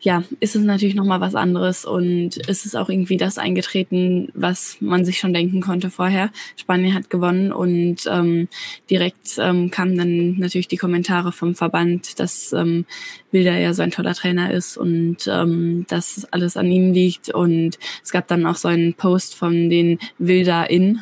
ja, 0.04 0.24
ist 0.40 0.56
es 0.56 0.64
natürlich 0.64 0.96
nochmal 0.96 1.20
was 1.20 1.36
anderes 1.36 1.84
und 1.84 2.36
ist 2.48 2.66
es 2.66 2.74
auch 2.74 2.88
irgendwie 2.88 3.16
das 3.16 3.38
eingetreten, 3.38 4.30
was 4.34 4.78
man 4.80 5.04
sich 5.04 5.18
schon 5.18 5.32
denken 5.32 5.60
konnte 5.60 5.90
vorher. 5.90 6.30
Spanien 6.56 6.92
hat 6.92 7.08
gewonnen 7.08 7.52
und 7.52 7.98
ähm, 8.10 8.48
direkt 8.90 9.38
ähm, 9.38 9.70
kamen 9.70 9.96
dann 9.96 10.38
natürlich 10.38 10.66
die 10.66 10.76
Kommentare 10.76 11.30
vom 11.30 11.54
Verband, 11.54 12.18
dass 12.18 12.52
ähm, 12.52 12.84
Wilder 13.30 13.56
ja 13.56 13.72
so 13.74 13.82
ein 13.82 13.92
toller 13.92 14.14
Trainer 14.14 14.50
ist 14.50 14.76
und 14.76 15.18
ähm, 15.28 15.86
dass 15.88 16.26
alles 16.32 16.56
an 16.56 16.70
ihm 16.70 16.92
liegt. 16.92 17.32
Und 17.32 17.78
es 18.02 18.10
gab 18.10 18.26
dann 18.26 18.44
auch 18.44 18.56
so 18.56 18.66
einen 18.66 18.94
Post 18.94 19.36
von 19.36 19.70
den 19.70 20.00
Wilder 20.18 20.68
in, 20.68 21.00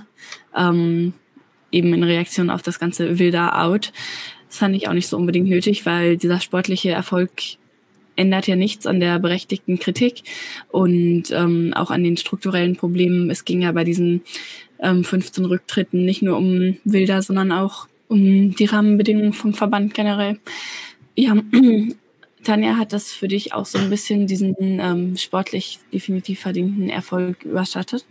ähm, 0.55 1.15
eben 1.73 1.95
in 1.95 2.03
Reaktion 2.03 2.51
auf 2.51 2.61
das 2.61 2.79
ganze 2.79 3.19
Wilder 3.19 3.63
Out. 3.65 3.93
Das 4.49 4.59
fand 4.59 4.77
ich 4.77 4.89
auch 4.89 4.93
nicht 4.93 5.09
so 5.09 5.17
unbedingt 5.17 5.49
nötig, 5.49 5.87
weil 5.87 6.19
dieser 6.19 6.41
sportliche 6.41 6.91
Erfolg 6.91 7.31
ändert 8.20 8.46
ja 8.46 8.54
nichts 8.54 8.87
an 8.87 9.00
der 9.00 9.18
berechtigten 9.18 9.78
Kritik 9.78 10.22
und 10.70 11.30
ähm, 11.30 11.72
auch 11.74 11.90
an 11.90 12.04
den 12.04 12.18
strukturellen 12.18 12.76
Problemen. 12.76 13.30
Es 13.30 13.44
ging 13.44 13.62
ja 13.62 13.72
bei 13.72 13.83
diesen 13.83 14.22
ähm, 14.78 15.04
15 15.04 15.46
Rücktritten 15.46 16.04
nicht 16.04 16.22
nur 16.22 16.37
um 16.37 16.76
Wilder, 16.85 17.22
sondern 17.22 17.50
auch 17.50 17.88
um 18.09 18.54
die 18.54 18.66
Rahmenbedingungen 18.66 19.33
vom 19.33 19.54
Verband 19.54 19.94
generell. 19.94 20.38
Ja, 21.16 21.35
Tanja, 22.44 22.76
hat 22.76 22.92
das 22.92 23.12
für 23.12 23.28
dich 23.28 23.54
auch 23.54 23.66
so 23.66 23.78
ein 23.78 23.90
bisschen 23.90 24.26
diesen 24.26 24.54
ähm, 24.59 25.16
sportlich 25.16 25.78
definitiv 25.92 26.40
verdienten 26.40 26.88
Erfolg 26.88 27.44
überschattet? 27.44 28.04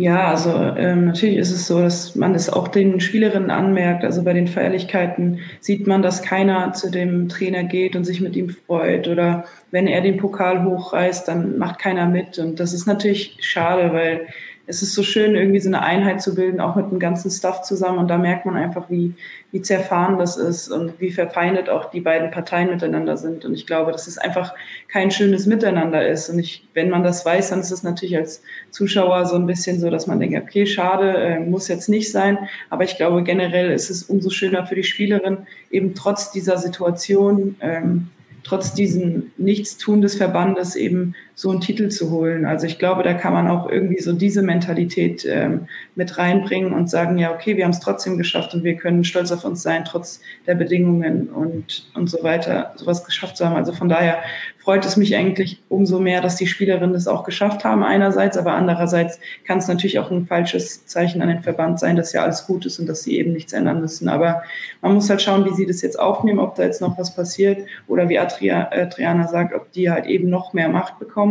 Ja, 0.00 0.28
also 0.28 0.50
ähm, 0.78 1.04
natürlich 1.04 1.36
ist 1.36 1.50
es 1.50 1.66
so, 1.66 1.78
dass 1.82 2.14
man 2.16 2.34
es 2.34 2.48
auch 2.48 2.68
den 2.68 3.00
Spielerinnen 3.00 3.50
anmerkt. 3.50 4.02
Also 4.02 4.24
bei 4.24 4.32
den 4.32 4.48
Feierlichkeiten 4.48 5.40
sieht 5.60 5.86
man, 5.86 6.00
dass 6.00 6.22
keiner 6.22 6.72
zu 6.72 6.90
dem 6.90 7.28
Trainer 7.28 7.64
geht 7.64 7.94
und 7.94 8.04
sich 8.04 8.22
mit 8.22 8.34
ihm 8.34 8.48
freut. 8.48 9.08
Oder 9.08 9.44
wenn 9.70 9.86
er 9.86 10.00
den 10.00 10.16
Pokal 10.16 10.64
hochreißt, 10.64 11.28
dann 11.28 11.58
macht 11.58 11.80
keiner 11.80 12.06
mit. 12.06 12.38
Und 12.38 12.60
das 12.60 12.72
ist 12.72 12.86
natürlich 12.86 13.36
schade, 13.40 13.92
weil 13.92 14.26
es 14.70 14.82
ist 14.82 14.94
so 14.94 15.02
schön, 15.02 15.34
irgendwie 15.34 15.58
so 15.58 15.68
eine 15.68 15.82
Einheit 15.82 16.22
zu 16.22 16.34
bilden, 16.34 16.60
auch 16.60 16.76
mit 16.76 16.90
dem 16.90 17.00
ganzen 17.00 17.28
Stuff 17.30 17.62
zusammen. 17.62 17.98
Und 17.98 18.08
da 18.08 18.18
merkt 18.18 18.46
man 18.46 18.54
einfach, 18.54 18.88
wie, 18.88 19.14
wie 19.50 19.60
zerfahren 19.60 20.16
das 20.16 20.36
ist 20.36 20.68
und 20.68 21.00
wie 21.00 21.10
verfeindet 21.10 21.68
auch 21.68 21.90
die 21.90 22.00
beiden 22.00 22.30
Parteien 22.30 22.70
miteinander 22.70 23.16
sind. 23.16 23.44
Und 23.44 23.54
ich 23.54 23.66
glaube, 23.66 23.90
dass 23.90 24.06
es 24.06 24.16
einfach 24.16 24.54
kein 24.86 25.10
schönes 25.10 25.46
Miteinander 25.46 26.06
ist. 26.06 26.30
Und 26.30 26.38
ich, 26.38 26.68
wenn 26.72 26.88
man 26.88 27.02
das 27.02 27.26
weiß, 27.26 27.50
dann 27.50 27.60
ist 27.60 27.72
es 27.72 27.82
natürlich 27.82 28.16
als 28.16 28.42
Zuschauer 28.70 29.26
so 29.26 29.34
ein 29.34 29.46
bisschen 29.46 29.80
so, 29.80 29.90
dass 29.90 30.06
man 30.06 30.20
denkt, 30.20 30.40
okay, 30.40 30.66
schade, 30.66 31.14
äh, 31.16 31.40
muss 31.40 31.66
jetzt 31.66 31.88
nicht 31.88 32.12
sein. 32.12 32.38
Aber 32.70 32.84
ich 32.84 32.96
glaube, 32.96 33.24
generell 33.24 33.72
ist 33.72 33.90
es 33.90 34.04
umso 34.04 34.30
schöner 34.30 34.66
für 34.66 34.76
die 34.76 34.84
Spielerin, 34.84 35.38
eben 35.72 35.96
trotz 35.96 36.30
dieser 36.30 36.58
Situation, 36.58 37.56
ähm, 37.60 38.08
trotz 38.44 38.72
diesem 38.72 39.32
Nichtstun 39.36 40.00
des 40.00 40.14
Verbandes 40.14 40.76
eben 40.76 41.14
so 41.40 41.48
einen 41.48 41.62
Titel 41.62 41.88
zu 41.88 42.10
holen. 42.10 42.44
Also 42.44 42.66
ich 42.66 42.78
glaube, 42.78 43.02
da 43.02 43.14
kann 43.14 43.32
man 43.32 43.48
auch 43.48 43.66
irgendwie 43.66 43.98
so 43.98 44.12
diese 44.12 44.42
Mentalität 44.42 45.26
ähm, 45.26 45.68
mit 45.94 46.18
reinbringen 46.18 46.74
und 46.74 46.90
sagen, 46.90 47.16
ja, 47.16 47.32
okay, 47.32 47.56
wir 47.56 47.64
haben 47.64 47.70
es 47.70 47.80
trotzdem 47.80 48.18
geschafft 48.18 48.52
und 48.52 48.62
wir 48.62 48.74
können 48.74 49.04
stolz 49.04 49.32
auf 49.32 49.46
uns 49.46 49.62
sein, 49.62 49.86
trotz 49.86 50.20
der 50.46 50.54
Bedingungen 50.54 51.30
und, 51.30 51.90
und 51.94 52.10
so 52.10 52.22
weiter, 52.22 52.74
sowas 52.76 53.06
geschafft 53.06 53.38
zu 53.38 53.46
haben. 53.46 53.56
Also 53.56 53.72
von 53.72 53.88
daher 53.88 54.18
freut 54.58 54.84
es 54.84 54.98
mich 54.98 55.16
eigentlich 55.16 55.62
umso 55.70 55.98
mehr, 55.98 56.20
dass 56.20 56.36
die 56.36 56.46
Spielerinnen 56.46 56.94
es 56.94 57.08
auch 57.08 57.24
geschafft 57.24 57.64
haben 57.64 57.82
einerseits, 57.82 58.36
aber 58.36 58.52
andererseits 58.52 59.18
kann 59.46 59.58
es 59.58 59.68
natürlich 59.68 59.98
auch 59.98 60.10
ein 60.10 60.26
falsches 60.26 60.84
Zeichen 60.84 61.22
an 61.22 61.28
den 61.28 61.42
Verband 61.42 61.80
sein, 61.80 61.96
dass 61.96 62.12
ja 62.12 62.22
alles 62.22 62.46
gut 62.46 62.66
ist 62.66 62.78
und 62.78 62.86
dass 62.86 63.02
sie 63.02 63.18
eben 63.18 63.32
nichts 63.32 63.54
ändern 63.54 63.80
müssen. 63.80 64.10
Aber 64.10 64.42
man 64.82 64.92
muss 64.92 65.08
halt 65.08 65.22
schauen, 65.22 65.46
wie 65.46 65.54
sie 65.54 65.64
das 65.64 65.80
jetzt 65.80 65.98
aufnehmen, 65.98 66.38
ob 66.38 66.56
da 66.56 66.64
jetzt 66.64 66.82
noch 66.82 66.98
was 66.98 67.14
passiert 67.14 67.66
oder 67.88 68.10
wie 68.10 68.18
Adriana 68.18 69.26
sagt, 69.28 69.54
ob 69.54 69.72
die 69.72 69.90
halt 69.90 70.04
eben 70.04 70.28
noch 70.28 70.52
mehr 70.52 70.68
Macht 70.68 70.98
bekommen, 70.98 71.29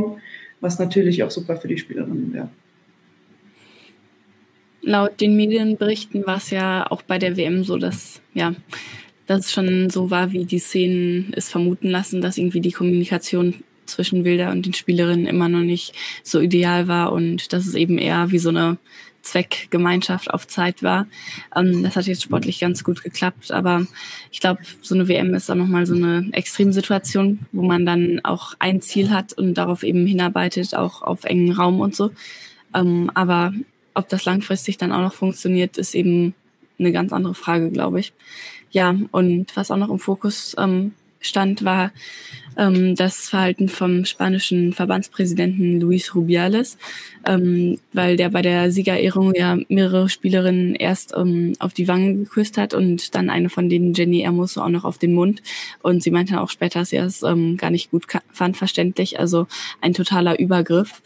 was 0.61 0.79
natürlich 0.79 1.23
auch 1.23 1.31
super 1.31 1.55
für 1.57 1.67
die 1.67 1.77
Spielerinnen 1.77 2.33
wäre. 2.33 2.49
Laut 4.81 5.19
den 5.19 5.35
Medienberichten 5.35 6.25
war 6.25 6.37
es 6.37 6.49
ja 6.51 6.89
auch 6.89 7.01
bei 7.01 7.17
der 7.17 7.37
WM 7.37 7.63
so, 7.63 7.77
dass 7.77 8.21
ja 8.33 8.55
dass 9.29 9.45
es 9.45 9.51
schon 9.51 9.91
so 9.91 10.09
war, 10.09 10.31
wie 10.31 10.45
die 10.45 10.57
Szenen 10.57 11.31
es 11.35 11.49
vermuten 11.49 11.87
lassen, 11.87 12.19
dass 12.19 12.39
irgendwie 12.39 12.61
die 12.61 12.71
Kommunikation 12.71 13.63
zwischen 13.85 14.23
Wilder 14.23 14.49
und 14.49 14.65
den 14.65 14.73
Spielerinnen 14.73 15.27
immer 15.27 15.49
noch 15.49 15.61
nicht 15.61 15.93
so 16.23 16.39
ideal 16.39 16.87
war 16.87 17.11
und 17.11 17.53
dass 17.53 17.67
es 17.67 17.75
eben 17.75 17.99
eher 17.99 18.31
wie 18.31 18.39
so 18.39 18.49
eine 18.49 18.77
Zweckgemeinschaft 19.21 20.31
auf 20.33 20.47
Zeit 20.47 20.83
war. 20.83 21.07
Ähm, 21.55 21.83
das 21.83 21.95
hat 21.95 22.07
jetzt 22.07 22.23
sportlich 22.23 22.59
ganz 22.59 22.83
gut 22.83 23.03
geklappt, 23.03 23.51
aber 23.51 23.85
ich 24.31 24.39
glaube, 24.39 24.61
so 24.81 24.95
eine 24.95 25.07
WM 25.07 25.33
ist 25.33 25.49
auch 25.49 25.55
nochmal 25.55 25.85
so 25.85 25.95
eine 25.95 26.29
Extremsituation, 26.31 27.39
wo 27.51 27.63
man 27.63 27.85
dann 27.85 28.21
auch 28.23 28.53
ein 28.59 28.81
Ziel 28.81 29.09
hat 29.11 29.33
und 29.33 29.55
darauf 29.55 29.83
eben 29.83 30.05
hinarbeitet, 30.05 30.75
auch 30.75 31.01
auf 31.01 31.23
engen 31.23 31.51
Raum 31.51 31.79
und 31.79 31.95
so. 31.95 32.11
Ähm, 32.73 33.11
aber 33.13 33.53
ob 33.93 34.09
das 34.09 34.25
langfristig 34.25 34.77
dann 34.77 34.91
auch 34.91 35.01
noch 35.01 35.13
funktioniert, 35.13 35.77
ist 35.77 35.95
eben 35.95 36.33
eine 36.77 36.91
ganz 36.91 37.11
andere 37.11 37.35
Frage, 37.35 37.71
glaube 37.71 37.99
ich. 37.99 38.13
Ja, 38.71 38.95
und 39.11 39.55
was 39.55 39.71
auch 39.71 39.77
noch 39.77 39.89
im 39.89 39.99
Fokus 39.99 40.55
ähm, 40.57 40.93
stand, 41.19 41.63
war 41.63 41.91
ähm, 42.57 42.95
das 42.95 43.29
Verhalten 43.29 43.69
vom 43.69 44.05
spanischen 44.05 44.73
Verbandspräsidenten 44.73 45.79
Luis 45.79 46.13
Rubiales, 46.13 46.77
ähm, 47.25 47.77
weil 47.93 48.17
der 48.17 48.29
bei 48.29 48.41
der 48.41 48.71
Siegerehrung 48.71 49.33
ja 49.35 49.57
mehrere 49.69 50.09
Spielerinnen 50.09 50.75
erst 50.75 51.13
ähm, 51.15 51.53
auf 51.59 51.73
die 51.73 51.87
Wangen 51.87 52.23
geküsst 52.23 52.57
hat 52.57 52.73
und 52.73 53.15
dann 53.15 53.29
eine 53.29 53.49
von 53.49 53.69
denen, 53.69 53.93
Jenny 53.93 54.19
Hermoso, 54.19 54.61
auch 54.61 54.69
noch 54.69 54.83
auf 54.83 54.97
den 54.97 55.13
Mund. 55.13 55.41
Und 55.81 56.03
sie 56.03 56.11
meinte 56.11 56.41
auch 56.41 56.49
später, 56.49 56.79
dass 56.79 56.93
er 56.93 57.05
es 57.05 57.23
ähm, 57.23 57.57
gar 57.57 57.69
nicht 57.69 57.91
gut 57.91 58.05
fand, 58.31 58.57
verständlich. 58.57 59.19
Also 59.19 59.47
ein 59.81 59.93
totaler 59.93 60.39
Übergriff. 60.39 61.01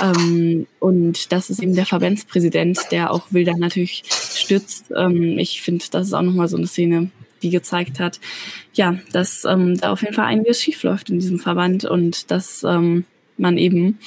Ähm, 0.00 0.66
und 0.78 1.32
das 1.32 1.50
ist 1.50 1.62
eben 1.62 1.74
der 1.74 1.86
Verbandspräsident, 1.86 2.78
der 2.90 3.10
auch 3.10 3.32
Wilder 3.32 3.56
natürlich 3.56 4.02
stützt. 4.08 4.92
Ähm, 4.96 5.38
ich 5.38 5.62
finde, 5.62 5.84
das 5.90 6.08
ist 6.08 6.12
auch 6.12 6.22
nochmal 6.22 6.48
so 6.48 6.56
eine 6.56 6.66
Szene, 6.66 7.10
die 7.42 7.50
gezeigt 7.50 8.00
hat, 8.00 8.20
ja, 8.74 8.98
dass 9.12 9.44
ähm, 9.44 9.78
da 9.78 9.92
auf 9.92 10.02
jeden 10.02 10.14
Fall 10.14 10.26
einiges 10.26 10.62
schief 10.62 10.82
läuft 10.82 11.10
in 11.10 11.18
diesem 11.18 11.38
Verband 11.38 11.84
und 11.84 12.30
dass 12.30 12.64
ähm, 12.64 13.04
man 13.36 13.58
eben 13.58 13.98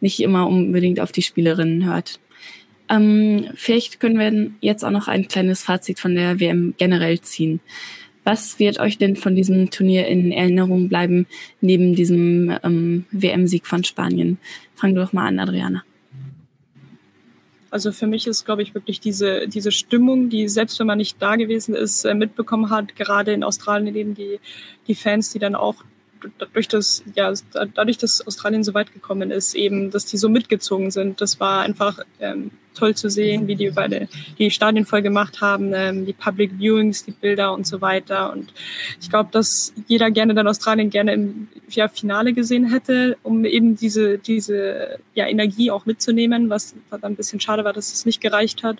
nicht 0.00 0.20
immer 0.20 0.46
unbedingt 0.48 1.00
auf 1.00 1.12
die 1.12 1.22
Spielerinnen 1.22 1.84
hört. 1.84 2.20
Ähm, 2.88 3.48
vielleicht 3.54 4.00
können 4.00 4.18
wir 4.18 4.50
jetzt 4.60 4.84
auch 4.84 4.90
noch 4.90 5.08
ein 5.08 5.28
kleines 5.28 5.62
Fazit 5.62 6.00
von 6.00 6.14
der 6.14 6.40
WM 6.40 6.74
generell 6.78 7.20
ziehen. 7.20 7.60
Was 8.24 8.58
wird 8.58 8.78
euch 8.78 8.98
denn 8.98 9.16
von 9.16 9.34
diesem 9.34 9.70
Turnier 9.70 10.06
in 10.06 10.32
Erinnerung 10.32 10.88
bleiben, 10.88 11.26
neben 11.60 11.94
diesem 11.94 12.54
ähm, 12.62 13.06
WM-Sieg 13.10 13.66
von 13.66 13.84
Spanien? 13.84 14.38
Fang 14.74 14.94
doch 14.94 15.12
mal 15.12 15.26
an, 15.26 15.38
Adriana. 15.38 15.82
Also 17.70 17.92
für 17.92 18.06
mich 18.06 18.26
ist, 18.26 18.44
glaube 18.44 18.62
ich, 18.62 18.74
wirklich 18.74 19.00
diese, 19.00 19.46
diese 19.46 19.72
Stimmung, 19.72 20.30
die 20.30 20.48
selbst 20.48 20.78
wenn 20.78 20.86
man 20.86 20.98
nicht 20.98 21.20
da 21.20 21.36
gewesen 21.36 21.74
ist, 21.74 22.04
äh, 22.04 22.14
mitbekommen 22.14 22.70
hat, 22.70 22.96
gerade 22.96 23.32
in 23.32 23.44
Australien 23.44 23.94
eben 23.94 24.14
die, 24.14 24.40
die 24.86 24.94
Fans, 24.94 25.30
die 25.32 25.38
dann 25.38 25.54
auch 25.54 25.84
durch 26.52 26.68
das, 26.68 27.02
ja, 27.14 27.32
dadurch, 27.74 27.98
dass 27.98 28.26
Australien 28.26 28.64
so 28.64 28.74
weit 28.74 28.92
gekommen 28.92 29.30
ist, 29.30 29.54
eben, 29.54 29.90
dass 29.90 30.06
die 30.06 30.16
so 30.16 30.28
mitgezogen 30.28 30.90
sind. 30.90 31.20
Das 31.20 31.40
war 31.40 31.60
einfach 31.60 32.00
ähm, 32.20 32.50
toll 32.74 32.94
zu 32.94 33.10
sehen, 33.10 33.46
wie 33.48 33.56
die 33.56 33.70
beide 33.70 34.08
die 34.38 34.50
Stadien 34.50 34.86
voll 34.86 35.02
gemacht 35.02 35.40
haben, 35.40 35.72
ähm, 35.74 36.06
die 36.06 36.12
Public 36.12 36.52
Viewings, 36.58 37.04
die 37.04 37.10
Bilder 37.10 37.52
und 37.52 37.66
so 37.66 37.80
weiter. 37.80 38.32
Und 38.32 38.52
ich 39.00 39.10
glaube, 39.10 39.30
dass 39.32 39.72
jeder 39.86 40.10
gerne 40.10 40.34
dann 40.34 40.46
Australien 40.46 40.90
gerne 40.90 41.12
im 41.12 41.48
ja, 41.68 41.88
Finale 41.88 42.32
gesehen 42.32 42.70
hätte, 42.70 43.16
um 43.22 43.44
eben 43.44 43.76
diese, 43.76 44.18
diese 44.18 44.98
ja, 45.14 45.26
Energie 45.26 45.70
auch 45.70 45.86
mitzunehmen, 45.86 46.50
was 46.50 46.74
dann 46.90 47.02
ein 47.02 47.16
bisschen 47.16 47.40
schade 47.40 47.64
war, 47.64 47.72
dass 47.72 47.92
es 47.92 48.06
nicht 48.06 48.20
gereicht 48.20 48.62
hat. 48.62 48.78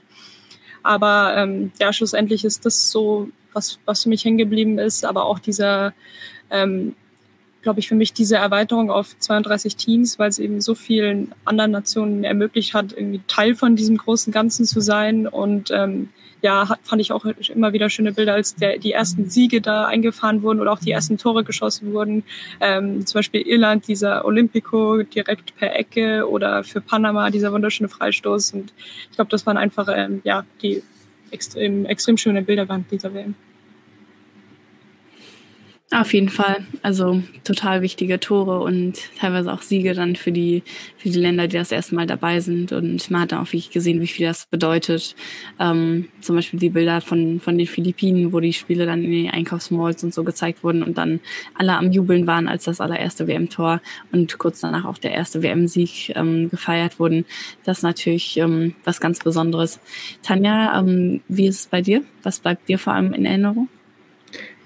Aber 0.83 1.35
ähm, 1.37 1.73
ja, 1.81 1.93
schlussendlich 1.93 2.45
ist 2.45 2.65
das 2.65 2.91
so, 2.91 3.29
was, 3.53 3.79
was 3.85 4.05
für 4.05 4.09
mich 4.09 4.25
hängen 4.25 4.39
geblieben 4.39 4.79
ist, 4.79 5.05
aber 5.05 5.25
auch 5.25 5.39
dieser 5.39 5.93
ähm, 6.51 6.95
glaube 7.63 7.81
ich, 7.81 7.89
für 7.89 7.95
mich 7.95 8.13
diese 8.13 8.37
Erweiterung 8.37 8.91
auf 8.91 9.19
32 9.19 9.77
Teams, 9.77 10.19
weil 10.19 10.29
es 10.29 10.39
eben 10.39 10.61
so 10.61 10.75
vielen 10.75 11.35
anderen 11.45 11.73
Nationen 11.73 12.25
ermöglicht 12.25 12.75
hat, 12.75 12.93
irgendwie 12.93 13.21
Teil 13.27 13.55
von 13.55 13.77
diesem 13.77 13.97
großen 13.97 14.33
Ganzen 14.33 14.65
zu 14.65 14.81
sein. 14.81 15.27
Und 15.27 15.71
ähm, 15.71 16.09
ja, 16.41 16.77
fand 16.83 17.03
ich 17.03 17.13
auch 17.13 17.25
immer 17.25 17.73
wieder 17.73 17.91
schöne 17.91 18.13
Bilder, 18.13 18.35
als 18.35 18.55
der, 18.55 18.79
die 18.79 18.93
ersten 18.93 19.29
Siege 19.29 19.61
da 19.61 19.87
eingefahren 19.87 20.43
wurden 20.43 20.61
oder 20.61 20.73
auch 20.73 20.79
die 20.79 20.93
ersten 20.93 21.19
Tore 21.19 21.43
geschossen 21.43 21.93
wurden. 21.93 22.23
Ähm, 22.61 23.05
zum 23.05 23.19
Beispiel 23.19 23.43
Irland, 23.43 23.89
dieser 23.89 24.25
Olympico 24.25 25.03
direkt 25.03 25.57
per 25.57 25.75
Ecke 25.75 26.29
oder 26.29 26.63
für 26.63 26.81
Panama 26.81 27.31
dieser 27.31 27.53
wunderschöne 27.53 27.89
Freistoß. 27.89 28.53
Und 28.53 28.73
ich 29.11 29.17
glaube, 29.17 29.31
das 29.31 29.47
waren 29.47 29.57
einfach 29.57 29.89
ähm, 29.93 30.21
ja, 30.23 30.45
die 30.63 30.83
extrem, 31.31 31.87
extrem 31.87 32.17
schöne 32.17 32.43
Bilder 32.43 32.69
während 32.69 32.91
dieser 32.91 33.13
WM. 33.13 33.35
Auf 35.91 36.13
jeden 36.13 36.29
Fall. 36.29 36.67
Also 36.83 37.23
total 37.45 37.81
wichtige 37.81 38.21
Tore 38.21 38.61
und 38.61 38.99
teilweise 39.19 39.51
auch 39.51 39.63
Siege 39.63 39.95
dann 39.95 40.17
für 40.17 40.31
die, 40.31 40.63
für 40.99 41.09
die 41.09 41.19
Länder, 41.19 41.49
die 41.49 41.57
das 41.57 41.73
erste 41.73 41.95
Mal 41.95 42.07
dabei 42.07 42.41
sind. 42.41 42.73
Und 42.73 43.11
man 43.11 43.23
hat 43.23 43.33
dann 43.33 43.39
auch 43.39 43.47
wirklich 43.47 43.71
gesehen, 43.71 44.03
wie 44.03 44.07
viel 44.07 44.27
das 44.27 44.45
bedeutet. 44.45 45.17
Ähm, 45.59 46.09
zum 46.21 46.37
Beispiel 46.37 46.61
die 46.61 46.69
Bilder 46.69 47.01
von, 47.01 47.41
von 47.41 47.57
den 47.57 47.67
Philippinen, 47.67 48.35
wo 48.35 48.41
die 48.41 48.53
Spiele 48.53 48.85
dann 48.85 49.03
in 49.03 49.11
den 49.11 49.31
Einkaufsmalls 49.31 50.05
und 50.05 50.13
so 50.13 50.25
gezeigt 50.25 50.63
wurden 50.63 50.83
und 50.83 50.99
dann 50.99 51.21
alle 51.55 51.75
am 51.79 51.91
Jubeln 51.91 52.27
waren, 52.27 52.49
als 52.49 52.65
das 52.65 52.83
allererste 52.83 53.27
WM-Tor 53.27 53.81
und 54.13 54.37
kurz 54.37 54.61
danach 54.61 54.85
auch 54.85 54.99
der 54.99 55.13
erste 55.13 55.43
WM-Sieg 55.43 56.13
ähm, 56.17 56.51
gefeiert 56.51 57.01
wurden. 57.01 57.25
Das 57.65 57.79
ist 57.79 57.83
natürlich 57.83 58.37
ähm, 58.37 58.75
was 58.85 59.01
ganz 59.01 59.21
Besonderes. 59.21 59.81
Tanja, 60.23 60.79
ähm, 60.79 61.23
wie 61.29 61.47
ist 61.47 61.61
es 61.61 61.67
bei 61.67 61.81
dir? 61.81 62.03
Was 62.23 62.41
bleibt 62.41 62.69
dir 62.69 62.79
vor 62.79 62.93
allem 62.93 63.15
in 63.15 63.25
Erinnerung? 63.25 63.69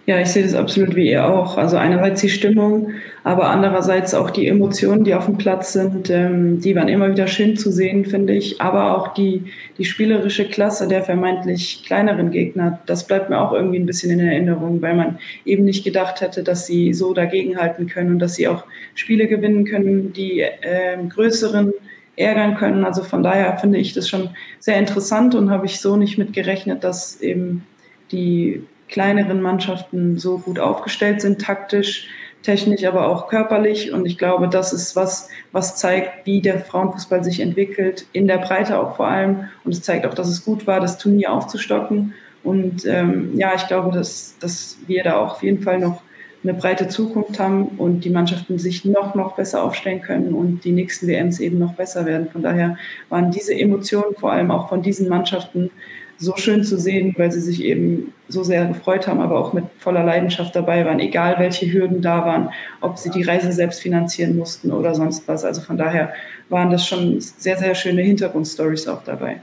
Ja, 0.05 0.21
ich 0.21 0.29
sehe 0.29 0.43
das 0.43 0.55
absolut 0.55 0.97
wie 0.97 1.11
ihr 1.11 1.25
auch. 1.25 1.57
Also 1.57 1.77
einerseits 1.77 2.21
die 2.23 2.29
Stimmung, 2.29 2.91
aber 3.23 3.51
andererseits 3.51 4.15
auch 4.15 4.31
die 4.31 4.49
Emotionen, 4.49 5.05
die 5.05 5.15
auf 5.15 5.27
dem 5.27 5.39
Platz 5.39 5.73
sind, 5.75 6.11
ähm, 6.11 6.61
die 6.61 6.75
waren 6.75 6.89
immer 6.89 7.09
wieder 7.09 7.29
schön 7.29 7.57
zu 7.57 7.71
sehen, 7.71 8.05
finde 8.05 8.33
ich. 8.33 8.61
Aber 8.61 8.97
auch 8.99 9.15
die, 9.15 9.45
die 9.79 9.85
spielerische 9.85 10.49
Klasse 10.49 10.89
der 10.89 11.05
vermeintlich 11.05 11.85
kleineren 11.87 12.33
Gegner, 12.33 12.81
das 12.87 13.07
bleibt 13.07 13.31
mir 13.31 13.41
auch 13.41 13.53
irgendwie 13.53 13.79
ein 13.79 13.87
bisschen 13.87 14.11
in 14.11 14.27
Erinnerung, 14.27 14.83
weil 14.83 14.97
man 14.97 15.19
eben 15.45 15.65
nicht 15.65 15.85
gedacht 15.85 16.21
hätte, 16.21 16.43
dass 16.43 16.67
sie 16.67 16.93
so 16.95 17.15
dagegenhalten 17.15 17.87
können 17.87 18.15
und 18.15 18.19
dass 18.19 18.35
sie 18.35 18.49
auch 18.49 18.65
Spiele 18.97 19.29
gewinnen 19.29 19.65
können, 19.65 20.13
die 20.13 20.41
äh, 20.41 20.97
größeren 21.09 21.73
ärgern 22.17 22.57
können. 22.57 22.85
Also 22.85 23.05
von 23.05 23.23
daher 23.23 23.57
finde 23.59 23.79
ich 23.79 23.93
das 23.95 24.09
schon 24.09 24.31
sehr 24.59 24.79
interessant 24.79 25.37
und 25.37 25.51
habe 25.51 25.67
ich 25.67 25.79
so 25.79 25.97
nicht 25.97 26.19
mit 26.19 26.33
gerechnet, 26.33 26.83
dass 26.83 27.21
eben 27.21 27.65
die 28.11 28.65
kleineren 28.89 29.41
Mannschaften 29.41 30.19
so 30.19 30.39
gut 30.39 30.59
aufgestellt 30.59 31.21
sind, 31.21 31.41
taktisch, 31.41 32.09
technisch, 32.43 32.85
aber 32.85 33.09
auch 33.09 33.29
körperlich. 33.29 33.93
Und 33.93 34.07
ich 34.07 34.19
glaube, 34.19 34.49
das 34.49 34.73
ist 34.73 34.97
was, 34.97 35.29
was 35.53 35.77
zeigt, 35.77 36.27
wie 36.27 36.41
der 36.41 36.61
Frauenfußball 36.61 37.25
sich 37.25 37.41
entwickelt, 37.41 38.07
in 38.13 38.27
der 38.27 38.39
Breite 38.39 38.79
auch 38.79 38.97
vor 38.97 39.09
allem. 39.09 39.49
Und 39.65 39.73
es 39.73 39.83
zeigt 39.83 40.07
auch, 40.07 40.15
dass 40.15 40.29
es 40.29 40.45
gut 40.45 40.67
war, 40.67 40.81
das 40.81 40.99
Turnier 40.99 41.33
aufzustocken. 41.33 42.15
Und 42.43 42.85
ähm, 42.87 43.39
ja, 43.39 43.53
ich 43.55 43.67
glaube, 43.67 43.93
dass, 43.97 44.37
dass 44.41 44.79
wir 44.87 45.05
da 45.05 45.17
auch 45.17 45.35
auf 45.35 45.43
jeden 45.43 45.63
Fall 45.63 45.79
noch 45.79 46.03
eine 46.43 46.55
breite 46.55 46.89
Zukunft 46.89 47.39
haben 47.39 47.67
und 47.79 48.01
die 48.01 48.11
Mannschaften 48.11 48.59
sich 48.59 48.85
noch, 48.85 49.15
noch 49.15 49.37
besser 49.37 49.63
aufstellen 49.63 50.03
können 50.03 50.35
und 50.35 50.65
die 50.65 50.73
nächsten 50.73 51.07
WMs 51.07 51.39
eben 51.39 51.59
noch 51.59 51.75
besser 51.75 52.05
werden. 52.05 52.29
Von 52.31 52.43
daher 52.43 52.77
waren 53.09 53.31
diese 53.31 53.55
Emotionen 53.55 54.17
vor 54.17 54.33
allem 54.33 54.51
auch 54.51 54.69
von 54.69 54.83
diesen 54.83 55.09
Mannschaften 55.09 55.71
so 56.19 56.37
schön 56.37 56.65
zu 56.65 56.79
sehen, 56.79 57.15
weil 57.17 57.33
sie 57.33 57.41
sich 57.41 57.63
eben 57.63 58.13
so 58.29 58.43
sehr 58.43 58.67
gefreut 58.67 59.07
haben, 59.07 59.21
aber 59.21 59.39
auch 59.39 59.53
mit 59.53 59.65
voller 59.79 60.05
Leidenschaft 60.05 60.55
dabei 60.55 60.85
waren, 60.85 61.01
egal 61.01 61.37
welche 61.39 61.71
Hürden 61.73 62.01
da 62.01 62.25
waren, 62.25 62.51
ob 62.81 62.99
sie 62.99 63.11
die 63.11 63.23
Reise 63.23 63.53
selbst 63.53 63.81
finanzieren 63.81 64.37
mussten 64.37 64.73
oder 64.73 64.95
sonst 64.95 65.27
was. 65.29 65.45
Also 65.45 65.61
von 65.61 65.77
daher 65.77 66.13
waren 66.49 66.71
das 66.71 66.87
schon 66.87 67.21
sehr, 67.21 67.57
sehr 67.57 67.75
schöne 67.75 68.03
Hintergrundstories 68.03 68.87
auch 68.89 69.03
dabei. 69.05 69.41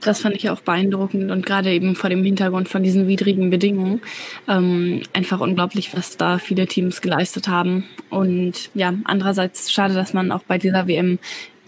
Das 0.00 0.22
fand 0.22 0.34
ich 0.34 0.48
auch 0.48 0.60
beeindruckend 0.60 1.30
und 1.30 1.44
gerade 1.44 1.70
eben 1.70 1.94
vor 1.94 2.08
dem 2.08 2.24
Hintergrund 2.24 2.68
von 2.68 2.82
diesen 2.82 3.06
widrigen 3.06 3.50
Bedingungen 3.50 4.00
ähm, 4.48 5.02
einfach 5.12 5.40
unglaublich, 5.40 5.94
was 5.94 6.16
da 6.16 6.38
viele 6.38 6.66
Teams 6.66 7.02
geleistet 7.02 7.48
haben. 7.48 7.84
Und 8.08 8.70
ja, 8.74 8.94
andererseits 9.04 9.70
schade, 9.70 9.92
dass 9.92 10.14
man 10.14 10.32
auch 10.32 10.42
bei 10.42 10.56
dieser 10.56 10.88
WM 10.88 11.18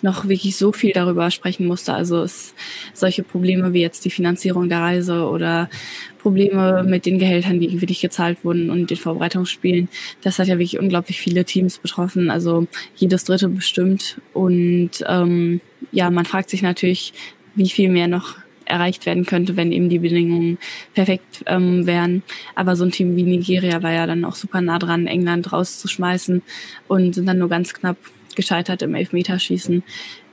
noch 0.03 0.29
wirklich 0.29 0.57
so 0.57 0.73
viel 0.73 0.93
darüber 0.93 1.31
sprechen 1.31 1.67
musste. 1.67 1.95
Also 1.95 2.23
es, 2.23 2.55
solche 2.93 3.23
Probleme 3.23 3.73
wie 3.73 3.81
jetzt 3.81 4.05
die 4.05 4.11
Finanzierung 4.11 4.69
der 4.69 4.81
Reise 4.81 5.29
oder 5.29 5.71
Probleme 6.19 6.85
mit 6.85 7.07
den 7.07 7.19
Gehältern, 7.19 7.61
die 7.61 7.81
wirklich 7.81 8.01
gezahlt 8.01 8.45
wurden 8.45 8.71
und 8.71 8.91
den 8.91 8.97
Vorbereitungsspielen, 8.97 9.89
das 10.23 10.39
hat 10.39 10.49
ja 10.49 10.55
wirklich 10.55 10.79
unglaublich 10.79 11.21
viele 11.21 11.45
Teams 11.45 11.79
betroffen. 11.79 12.31
Also 12.31 12.67
jedes 12.97 13.25
dritte 13.25 13.49
bestimmt. 13.49 14.21
Und 14.33 14.91
ähm, 15.07 15.61
ja, 15.91 16.11
man 16.11 16.25
fragt 16.25 16.51
sich 16.51 16.63
natürlich, 16.63 17.13
wie 17.55 17.69
viel 17.69 17.89
mehr 17.89 18.09
noch 18.09 18.37
erreicht 18.65 19.07
werden 19.07 19.27
könnte, 19.27 19.57
wenn 19.57 19.73
eben 19.73 19.89
die 19.89 19.99
Bedingungen 19.99 20.59
perfekt 20.95 21.45
ähm, 21.47 21.87
wären. 21.87 22.23
Aber 22.55 22.77
so 22.77 22.85
ein 22.85 22.91
Team 22.91 23.17
wie 23.17 23.23
Nigeria 23.23 23.83
war 23.83 23.93
ja 23.93 24.07
dann 24.07 24.25
auch 24.25 24.35
super 24.35 24.61
nah 24.61 24.79
dran, 24.79 25.07
England 25.07 25.53
rauszuschmeißen 25.53 26.43
und 26.89 27.15
sind 27.15 27.27
dann 27.27 27.39
nur 27.39 27.49
ganz 27.49 27.75
knapp 27.75 27.97
gescheitert 28.37 28.83
im 28.83 28.95
Elfmeterschießen. 28.95 29.83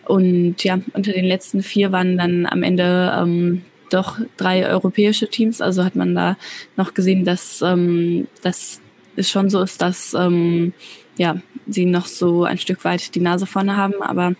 Und 0.06 0.64
ja, 0.64 0.80
unter 0.94 1.12
den 1.12 1.26
letzten 1.26 1.62
vier 1.62 1.92
waren 1.92 2.18
dann 2.18 2.46
am 2.46 2.64
Ende 2.64 3.14
ähm, 3.16 3.62
doch 3.92 4.18
drei 4.38 4.68
europäische 4.68 5.28
Teams. 5.28 5.62
Also 5.62 5.84
hat 5.84 5.96
man 5.96 6.16
da 6.16 6.38
noch 6.78 6.94
gesehen, 6.94 7.26
dass, 7.26 7.62
ähm, 7.62 8.28
dass 8.42 8.82
es 9.16 9.30
schon 9.30 9.50
so 9.50 9.62
ist, 9.62 9.82
dass 9.82 10.14
ähm, 10.14 10.74
ja, 11.18 11.42
sie 11.68 11.86
noch 11.86 12.06
so 12.06 12.44
ein 12.44 12.58
Stück 12.58 12.86
weit 12.86 13.14
die 13.16 13.20
Nase 13.20 13.46
vorne 13.46 13.76
haben. 13.76 14.02
Aber 14.02 14.34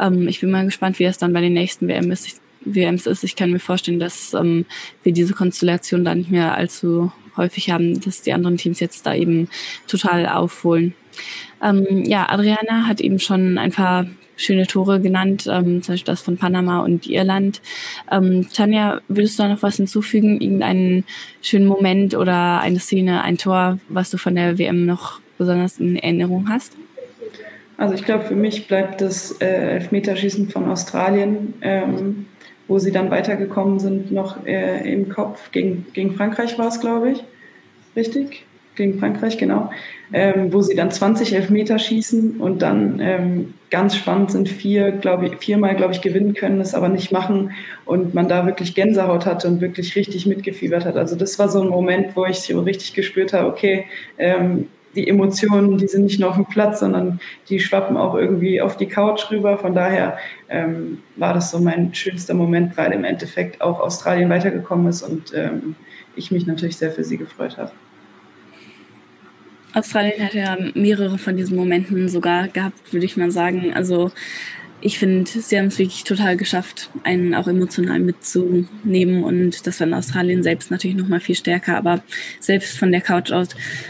ähm, 0.00 0.28
ich 0.28 0.40
bin 0.40 0.50
mal 0.50 0.64
gespannt, 0.64 0.98
wie 0.98 1.04
es 1.04 1.18
dann 1.18 1.32
bei 1.32 1.40
den 1.40 1.52
nächsten 1.52 1.88
WM 1.88 2.10
ist. 2.10 2.26
Ich, 2.26 2.34
WMs 2.62 3.06
ist. 3.06 3.24
Ich 3.24 3.36
kann 3.36 3.50
mir 3.50 3.58
vorstellen, 3.58 4.00
dass 4.00 4.34
ähm, 4.34 4.66
wir 5.02 5.12
diese 5.12 5.34
Konstellation 5.34 6.04
da 6.04 6.14
nicht 6.14 6.30
mehr 6.30 6.54
allzu 6.54 7.10
häufig 7.36 7.70
haben, 7.70 8.00
dass 8.00 8.22
die 8.22 8.32
anderen 8.32 8.56
Teams 8.56 8.80
jetzt 8.80 9.06
da 9.06 9.14
eben 9.14 9.48
total 9.86 10.26
aufholen. 10.26 10.94
Ähm, 11.62 12.04
ja, 12.04 12.28
Adriana 12.30 12.86
hat 12.86 13.00
eben 13.00 13.18
schon 13.18 13.58
ein 13.58 13.72
paar 13.72 14.06
schöne 14.40 14.66
Tore 14.66 15.00
genannt, 15.00 15.46
ähm, 15.50 15.82
zum 15.82 15.92
Beispiel 15.92 16.12
das 16.12 16.22
von 16.22 16.38
Panama 16.38 16.80
und 16.80 17.06
Irland. 17.06 17.60
Ähm, 18.10 18.46
Tanja, 18.52 19.00
würdest 19.08 19.38
du 19.38 19.42
da 19.42 19.48
noch 19.50 19.62
was 19.62 19.76
hinzufügen? 19.76 20.40
Irgendeinen 20.40 21.04
schönen 21.42 21.66
Moment 21.66 22.14
oder 22.14 22.60
eine 22.60 22.78
Szene, 22.78 23.22
ein 23.22 23.38
Tor, 23.38 23.78
was 23.88 24.10
du 24.10 24.16
von 24.16 24.34
der 24.34 24.58
WM 24.58 24.86
noch 24.86 25.20
besonders 25.38 25.78
in 25.78 25.96
Erinnerung 25.96 26.48
hast? 26.48 26.72
Also 27.76 27.94
ich 27.94 28.04
glaube, 28.04 28.24
für 28.24 28.34
mich 28.34 28.68
bleibt 28.68 29.00
das 29.00 29.32
äh, 29.40 29.46
Elfmeterschießen 29.46 30.50
von 30.50 30.68
Australien, 30.68 31.54
ähm, 31.62 32.26
wo 32.68 32.78
sie 32.78 32.92
dann 32.92 33.10
weitergekommen 33.10 33.78
sind, 33.78 34.12
noch 34.12 34.44
äh, 34.44 34.92
im 34.92 35.08
Kopf. 35.08 35.50
Gegen, 35.50 35.86
gegen 35.92 36.14
Frankreich 36.14 36.58
war 36.58 36.68
es, 36.68 36.80
glaube 36.80 37.12
ich. 37.12 37.24
Richtig? 37.96 38.44
Gegen 38.80 38.98
Frankreich, 38.98 39.38
genau, 39.38 39.70
ähm, 40.12 40.52
wo 40.52 40.62
sie 40.62 40.74
dann 40.74 40.90
20 40.90 41.34
Elfmeter 41.34 41.78
schießen 41.78 42.40
und 42.40 42.62
dann 42.62 42.98
ähm, 43.00 43.54
ganz 43.70 43.94
spannend 43.94 44.32
sind, 44.32 44.48
vier, 44.48 44.90
glaube 44.90 45.26
ich, 45.26 45.36
viermal, 45.36 45.76
glaube 45.76 45.92
ich, 45.92 46.00
gewinnen 46.00 46.34
können, 46.34 46.60
es 46.60 46.74
aber 46.74 46.88
nicht 46.88 47.12
machen 47.12 47.52
und 47.84 48.14
man 48.14 48.28
da 48.28 48.46
wirklich 48.46 48.74
Gänsehaut 48.74 49.26
hatte 49.26 49.48
und 49.48 49.60
wirklich 49.60 49.94
richtig 49.96 50.26
mitgefiebert 50.26 50.84
hat. 50.84 50.96
Also 50.96 51.14
das 51.14 51.38
war 51.38 51.48
so 51.48 51.60
ein 51.60 51.68
Moment, 51.68 52.16
wo 52.16 52.24
ich 52.24 52.40
so 52.40 52.60
richtig 52.60 52.94
gespürt 52.94 53.32
habe, 53.32 53.48
okay, 53.48 53.84
ähm, 54.18 54.66
die 54.96 55.06
Emotionen, 55.06 55.78
die 55.78 55.86
sind 55.86 56.04
nicht 56.04 56.18
nur 56.18 56.30
auf 56.30 56.36
dem 56.36 56.46
Platz, 56.46 56.80
sondern 56.80 57.20
die 57.48 57.60
schwappen 57.60 57.96
auch 57.96 58.16
irgendwie 58.16 58.60
auf 58.60 58.76
die 58.76 58.88
Couch 58.88 59.30
rüber. 59.30 59.56
Von 59.56 59.72
daher 59.72 60.18
ähm, 60.48 60.98
war 61.14 61.32
das 61.32 61.52
so 61.52 61.60
mein 61.60 61.94
schönster 61.94 62.34
Moment, 62.34 62.76
weil 62.76 62.90
im 62.92 63.04
Endeffekt 63.04 63.60
auch 63.60 63.78
Australien 63.78 64.30
weitergekommen 64.30 64.88
ist 64.88 65.02
und 65.02 65.32
ähm, 65.32 65.76
ich 66.16 66.32
mich 66.32 66.46
natürlich 66.46 66.76
sehr 66.76 66.90
für 66.90 67.04
sie 67.04 67.18
gefreut 67.18 67.56
habe. 67.56 67.70
Australien 69.74 70.24
hat 70.24 70.34
ja 70.34 70.56
mehrere 70.74 71.18
von 71.18 71.36
diesen 71.36 71.56
Momenten 71.56 72.08
sogar 72.08 72.48
gehabt, 72.48 72.92
würde 72.92 73.06
ich 73.06 73.16
mal 73.16 73.30
sagen. 73.30 73.72
Also 73.74 74.10
ich 74.82 74.98
finde, 74.98 75.30
sie 75.30 75.58
haben 75.58 75.66
es 75.66 75.78
wirklich 75.78 76.04
total 76.04 76.36
geschafft, 76.36 76.90
einen 77.04 77.34
auch 77.34 77.46
emotional 77.46 78.00
mitzunehmen 78.00 79.24
und 79.24 79.66
das 79.66 79.78
war 79.80 79.86
in 79.86 79.94
Australien 79.94 80.42
selbst 80.42 80.70
natürlich 80.70 80.96
noch 80.96 81.08
mal 81.08 81.20
viel 81.20 81.34
stärker, 81.34 81.76
aber 81.76 82.02
selbst 82.38 82.78
von 82.78 82.90
der 82.90 83.02
Couch 83.02 83.30
aus, 83.30 83.48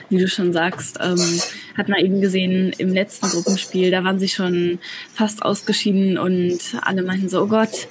wie 0.09 0.19
du 0.19 0.27
schon 0.27 0.53
sagst, 0.53 0.99
ähm, 1.01 1.41
hat 1.77 1.89
man 1.89 2.01
eben 2.01 2.21
gesehen 2.21 2.73
im 2.79 2.93
letzten 2.93 3.29
Gruppenspiel, 3.29 3.91
da 3.91 4.03
waren 4.03 4.19
sie 4.19 4.29
schon 4.29 4.79
fast 5.15 5.43
ausgeschieden 5.43 6.19
und 6.19 6.59
alle 6.83 7.03
meinten 7.03 7.29
so, 7.29 7.43
oh 7.43 7.47
Gott, 7.47 7.89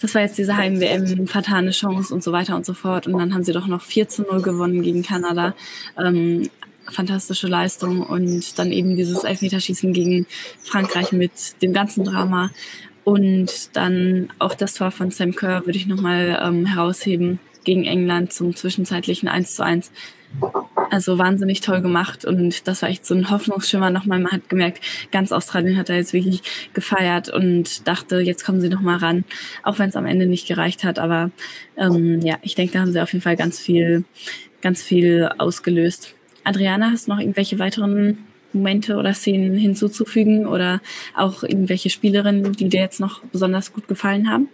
das 0.00 0.14
war 0.14 0.22
jetzt 0.22 0.36
diese 0.36 0.56
Heim-WM, 0.56 1.26
fatale 1.28 1.70
Chance 1.70 2.12
und 2.12 2.22
so 2.22 2.32
weiter 2.32 2.54
und 2.54 2.66
so 2.66 2.74
fort 2.74 3.06
und 3.06 3.18
dann 3.18 3.32
haben 3.32 3.44
sie 3.44 3.52
doch 3.52 3.66
noch 3.66 3.82
4 3.82 4.08
zu 4.08 4.22
0 4.22 4.42
gewonnen 4.42 4.82
gegen 4.82 5.02
Kanada. 5.02 5.54
Ähm, 5.98 6.50
fantastische 6.90 7.46
Leistung 7.46 8.02
und 8.02 8.58
dann 8.58 8.72
eben 8.72 8.96
dieses 8.96 9.24
Elfmeterschießen 9.24 9.92
gegen 9.92 10.26
Frankreich 10.62 11.12
mit 11.12 11.62
dem 11.62 11.72
ganzen 11.72 12.04
Drama 12.04 12.50
und 13.04 13.76
dann 13.76 14.28
auch 14.38 14.54
das 14.54 14.74
Tor 14.74 14.90
von 14.90 15.10
Sam 15.10 15.34
Kerr 15.34 15.66
würde 15.66 15.78
ich 15.78 15.86
nochmal 15.86 16.40
ähm, 16.42 16.66
herausheben 16.66 17.40
gegen 17.64 17.84
England 17.84 18.32
zum 18.32 18.54
zwischenzeitlichen 18.54 19.28
1 19.28 19.54
zu 19.54 19.64
1. 19.64 19.92
Also 20.90 21.18
wahnsinnig 21.18 21.60
toll 21.60 21.80
gemacht 21.80 22.24
und 22.24 22.66
das 22.68 22.82
war 22.82 22.88
echt 22.88 23.06
so 23.06 23.14
ein 23.14 23.30
Hoffnungsschimmer 23.30 23.90
nochmal. 23.90 24.18
Man 24.20 24.32
hat 24.32 24.48
gemerkt, 24.48 24.82
ganz 25.10 25.32
Australien 25.32 25.76
hat 25.76 25.88
da 25.88 25.94
jetzt 25.94 26.12
wirklich 26.12 26.42
gefeiert 26.74 27.28
und 27.28 27.86
dachte, 27.88 28.20
jetzt 28.20 28.44
kommen 28.44 28.60
sie 28.60 28.68
nochmal 28.68 28.98
ran, 28.98 29.24
auch 29.62 29.78
wenn 29.78 29.88
es 29.88 29.96
am 29.96 30.06
Ende 30.06 30.26
nicht 30.26 30.46
gereicht 30.46 30.84
hat. 30.84 30.98
Aber 30.98 31.30
ähm, 31.76 32.20
ja, 32.20 32.36
ich 32.42 32.54
denke, 32.54 32.74
da 32.74 32.80
haben 32.80 32.92
sie 32.92 33.02
auf 33.02 33.12
jeden 33.12 33.22
Fall 33.22 33.36
ganz 33.36 33.58
viel, 33.58 34.04
ganz 34.60 34.82
viel 34.82 35.30
ausgelöst. 35.38 36.14
Adriana, 36.44 36.90
hast 36.90 37.06
du 37.06 37.12
noch 37.12 37.20
irgendwelche 37.20 37.58
weiteren 37.58 38.18
Momente 38.52 38.96
oder 38.96 39.14
Szenen 39.14 39.56
hinzuzufügen 39.56 40.46
oder 40.46 40.80
auch 41.14 41.42
irgendwelche 41.42 41.90
Spielerinnen, 41.90 42.52
die 42.52 42.68
dir 42.68 42.80
jetzt 42.80 43.00
noch 43.00 43.20
besonders 43.32 43.72
gut 43.72 43.88
gefallen 43.88 44.30
haben? 44.30 44.48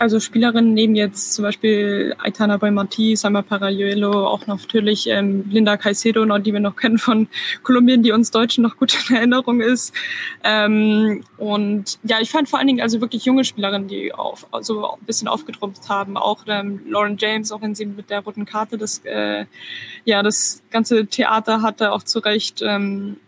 Also 0.00 0.18
Spielerinnen 0.18 0.72
neben 0.72 0.94
jetzt 0.94 1.34
zum 1.34 1.44
Beispiel 1.44 2.14
Aitana 2.18 2.56
Boimati, 2.56 3.16
Sama 3.16 3.42
Parayuelo, 3.42 4.26
auch 4.26 4.46
natürlich 4.46 5.06
ähm, 5.08 5.44
Linda 5.50 5.76
Caicedo, 5.76 6.24
noch, 6.24 6.38
die 6.38 6.54
wir 6.54 6.60
noch 6.60 6.74
kennen 6.74 6.98
von 6.98 7.28
Kolumbien, 7.62 8.02
die 8.02 8.12
uns 8.12 8.30
Deutschen 8.30 8.62
noch 8.62 8.78
gut 8.78 8.96
in 9.08 9.16
Erinnerung 9.16 9.60
ist. 9.60 9.94
Ähm, 10.42 11.22
und 11.36 11.98
ja, 12.02 12.18
ich 12.20 12.30
fand 12.30 12.48
vor 12.48 12.58
allen 12.58 12.68
Dingen 12.68 12.80
also 12.80 13.02
wirklich 13.02 13.26
junge 13.26 13.44
Spielerinnen, 13.44 13.88
die 13.88 14.14
auf, 14.14 14.46
also 14.52 14.92
ein 14.94 15.04
bisschen 15.04 15.28
aufgetrumpft 15.28 15.88
haben. 15.90 16.16
Auch 16.16 16.44
ähm, 16.46 16.80
Lauren 16.88 17.18
James, 17.18 17.52
auch 17.52 17.60
wenn 17.60 17.74
sie 17.74 17.84
mit 17.84 18.08
der 18.08 18.20
roten 18.20 18.46
Karte 18.46 18.78
das, 18.78 19.00
äh, 19.04 19.44
ja, 20.06 20.22
das 20.22 20.62
ganze 20.70 21.06
Theater 21.06 21.60
hatte, 21.60 21.92
auch 21.92 22.04
zu 22.04 22.20
Recht. 22.20 22.62
Ähm, 22.62 23.18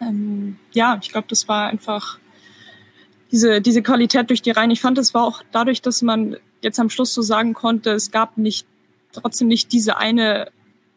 ähm, 0.00 0.56
ja, 0.72 0.98
ich 1.02 1.10
glaube, 1.10 1.26
das 1.28 1.48
war 1.48 1.68
einfach 1.68 2.18
diese, 3.30 3.60
diese 3.60 3.82
Qualität 3.82 4.30
durch 4.30 4.42
die 4.42 4.50
Reihen. 4.50 4.70
Ich 4.70 4.80
fand, 4.80 4.98
es 4.98 5.14
war 5.14 5.24
auch 5.24 5.42
dadurch, 5.52 5.82
dass 5.82 6.02
man 6.02 6.36
jetzt 6.62 6.80
am 6.80 6.90
Schluss 6.90 7.14
so 7.14 7.22
sagen 7.22 7.54
konnte, 7.54 7.90
es 7.90 8.10
gab 8.10 8.38
nicht, 8.38 8.66
trotzdem 9.12 9.48
nicht 9.48 9.72
diese 9.72 9.96
eine 9.96 10.50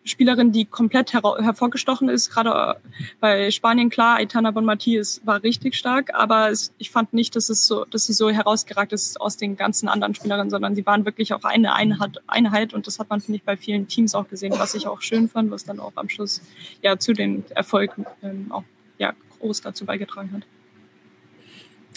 Spielerin, 0.04 0.52
die 0.52 0.66
komplett 0.66 1.14
her 1.14 1.22
hervorgestochen 1.40 2.10
ist. 2.10 2.32
Gerade 2.32 2.78
bei 3.20 3.52
Spanien, 3.52 3.90
klar, 3.92 4.18
Aitana 4.18 4.50
Bonmatí 4.50 5.20
war 5.26 5.44
richtig 5.44 5.76
stark, 5.76 6.14
aber 6.16 6.50
es, 6.50 6.74
ich 6.80 6.90
fand 6.90 7.14
nicht, 7.14 7.36
dass 7.36 7.50
es 7.50 7.68
so, 7.68 7.86
dass 7.86 8.06
sie 8.08 8.14
so 8.14 8.30
herausgeragt 8.30 8.94
ist 8.94 9.22
aus 9.22 9.38
den 9.38 9.56
ganzen 9.56 9.88
anderen 9.88 10.16
Spielerinnen, 10.16 10.50
sondern 10.50 10.76
sie 10.76 10.86
waren 10.88 11.06
wirklich 11.06 11.34
auch 11.34 11.44
eine 11.44 11.76
Einheit, 11.76 12.18
Einheit 12.26 12.74
und 12.74 12.88
das 12.88 12.98
hat 12.98 13.10
man, 13.10 13.22
finde 13.22 13.38
ich, 13.38 13.44
bei 13.44 13.58
vielen 13.58 13.88
Teams 13.88 14.16
auch 14.16 14.28
gesehen, 14.28 14.54
was 14.58 14.74
ich 14.74 14.88
auch 14.88 15.02
schön 15.02 15.30
fand, 15.30 15.52
was 15.52 15.66
dann 15.66 15.80
auch 15.80 15.94
am 15.96 16.10
Schluss 16.10 16.42
ja 16.82 16.98
zu 16.98 17.14
den 17.14 17.44
Erfolgen 17.52 18.06
ähm, 18.24 18.48
auch 18.52 18.64
ja, 18.98 19.14
groß 19.40 19.62
dazu 19.62 19.86
beigetragen 19.86 20.32
hat. 20.34 20.44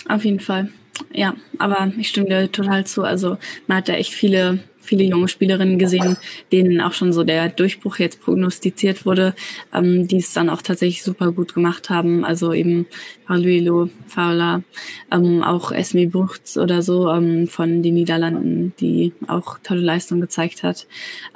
Auf 0.08 0.24
jeden 0.24 0.40
Fall. 0.40 0.68
Ja, 1.12 1.34
aber 1.58 1.92
ich 1.98 2.08
stimme 2.08 2.28
dir 2.28 2.50
total 2.50 2.86
zu. 2.86 3.02
Also 3.02 3.36
man 3.66 3.78
hat 3.78 3.88
da 3.88 3.94
echt 3.94 4.12
viele, 4.12 4.60
viele 4.80 5.04
junge 5.04 5.28
Spielerinnen 5.28 5.78
gesehen, 5.78 6.16
denen 6.52 6.80
auch 6.80 6.92
schon 6.92 7.12
so 7.12 7.24
der 7.24 7.48
Durchbruch 7.48 7.98
jetzt 7.98 8.20
prognostiziert 8.20 9.04
wurde, 9.06 9.34
ähm, 9.72 10.06
die 10.06 10.18
es 10.18 10.32
dann 10.32 10.48
auch 10.48 10.62
tatsächlich 10.62 11.02
super 11.02 11.32
gut 11.32 11.54
gemacht 11.54 11.90
haben. 11.90 12.24
Also 12.24 12.52
eben 12.52 12.86
Pauluelo, 13.26 13.90
Fowler, 14.06 14.62
ähm, 15.10 15.42
auch 15.42 15.72
Esme 15.72 16.06
Buchts 16.06 16.56
oder 16.58 16.82
so 16.82 17.10
ähm, 17.10 17.48
von 17.48 17.82
den 17.82 17.94
Niederlanden, 17.94 18.72
die 18.78 19.12
auch 19.26 19.58
tolle 19.62 19.80
Leistung 19.80 20.20
gezeigt 20.20 20.62
hat. 20.62 20.86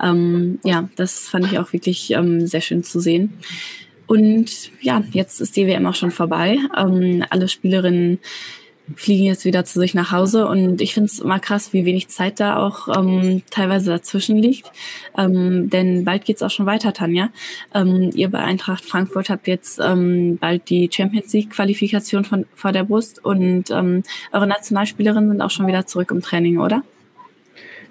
Ähm, 0.03 0.61
ja, 0.65 0.89
das 0.97 1.29
fand 1.29 1.47
ich 1.47 1.59
auch 1.59 1.73
wirklich 1.73 2.13
ähm, 2.13 2.47
sehr 2.47 2.61
schön 2.61 2.85
zu 2.85 3.01
sehen. 3.01 3.33
Und 4.09 4.71
ja, 4.81 5.03
jetzt 5.12 5.40
ist 5.40 5.55
die 5.57 5.66
WM 5.66 5.87
auch 5.87 5.94
schon 5.94 6.11
vorbei. 6.11 6.59
Ähm, 6.77 7.25
alle 7.31 7.47
Spielerinnen 7.47 8.18
fliegen 8.97 9.25
jetzt 9.25 9.44
wieder 9.44 9.66
zu 9.66 9.81
sich 9.81 9.92
nach 9.92 10.12
Hause 10.12 10.47
und 10.47 10.81
ich 10.81 10.94
finde 10.94 11.09
es 11.09 11.18
immer 11.18 11.38
krass, 11.38 11.75
wie 11.75 11.85
wenig 11.85 12.09
Zeit 12.09 12.40
da 12.40 12.57
auch 12.57 12.88
ähm, 12.97 13.42
teilweise 13.51 13.90
dazwischen 13.90 14.38
liegt. 14.38 14.73
Ähm, 15.16 15.68
denn 15.68 16.05
bald 16.05 16.25
geht's 16.25 16.42
auch 16.42 16.51
schon 16.51 16.64
weiter, 16.64 16.94
Tanja. 16.94 17.29
Ähm, 17.75 18.11
ihr 18.14 18.31
bei 18.31 18.38
Eintracht 18.38 18.85
Frankfurt 18.85 19.29
habt 19.29 19.47
jetzt 19.47 19.79
ähm, 19.79 20.38
bald 20.38 20.71
die 20.71 20.88
Champions 20.90 21.33
League 21.35 21.51
Qualifikation 21.51 22.25
von, 22.25 22.47
vor 22.55 22.73
der 22.73 22.85
Brust 22.85 23.23
und 23.23 23.71
ähm, 23.71 24.03
eure 24.33 24.47
Nationalspielerinnen 24.47 25.29
sind 25.29 25.42
auch 25.42 25.51
schon 25.51 25.66
wieder 25.66 25.87
zurück 25.87 26.11
im 26.11 26.23
Training, 26.23 26.59
oder? 26.59 26.83